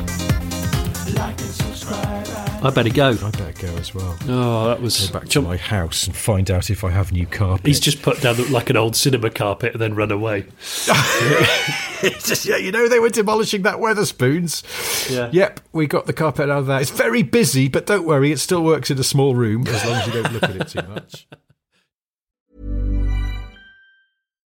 I 1.07 2.71
better 2.73 2.89
go. 2.89 3.09
I 3.11 3.29
better 3.31 3.53
go 3.67 3.75
as 3.77 3.93
well. 3.93 4.17
Oh, 4.27 4.67
that 4.69 4.81
was. 4.81 5.07
Go 5.07 5.13
back 5.13 5.23
to 5.23 5.29
jump- 5.29 5.47
my 5.47 5.57
house 5.57 6.07
and 6.07 6.15
find 6.15 6.49
out 6.49 6.69
if 6.71 6.83
I 6.83 6.89
have 6.89 7.11
new 7.11 7.27
carpet. 7.27 7.67
He's 7.67 7.79
just 7.79 8.01
put 8.01 8.21
down 8.21 8.51
like 8.51 8.71
an 8.71 8.77
old 8.77 8.95
cinema 8.95 9.29
carpet 9.29 9.73
and 9.73 9.81
then 9.81 9.93
run 9.95 10.11
away. 10.11 10.45
It's 12.01 12.27
just, 12.27 12.45
yeah, 12.45 12.57
you 12.57 12.71
know, 12.71 12.87
they 12.87 12.99
were 12.99 13.09
demolishing 13.09 13.63
that 13.63 13.77
Wetherspoons. 13.77 14.63
Yeah. 15.09 15.29
Yep, 15.31 15.59
we 15.71 15.87
got 15.87 16.05
the 16.05 16.13
carpet 16.13 16.49
out 16.49 16.59
of 16.59 16.65
that. 16.67 16.81
It's 16.83 16.91
very 16.91 17.23
busy, 17.23 17.67
but 17.67 17.87
don't 17.87 18.05
worry, 18.05 18.31
it 18.31 18.37
still 18.37 18.63
works 18.63 18.91
in 18.91 18.99
a 18.99 19.03
small 19.03 19.33
room 19.33 19.65
as 19.65 19.83
long 19.85 19.95
as 19.95 20.05
you 20.07 20.13
don't 20.13 20.33
look 20.33 20.43
at 20.43 20.55
it 20.55 20.67
too 20.67 20.87
much. 20.87 21.27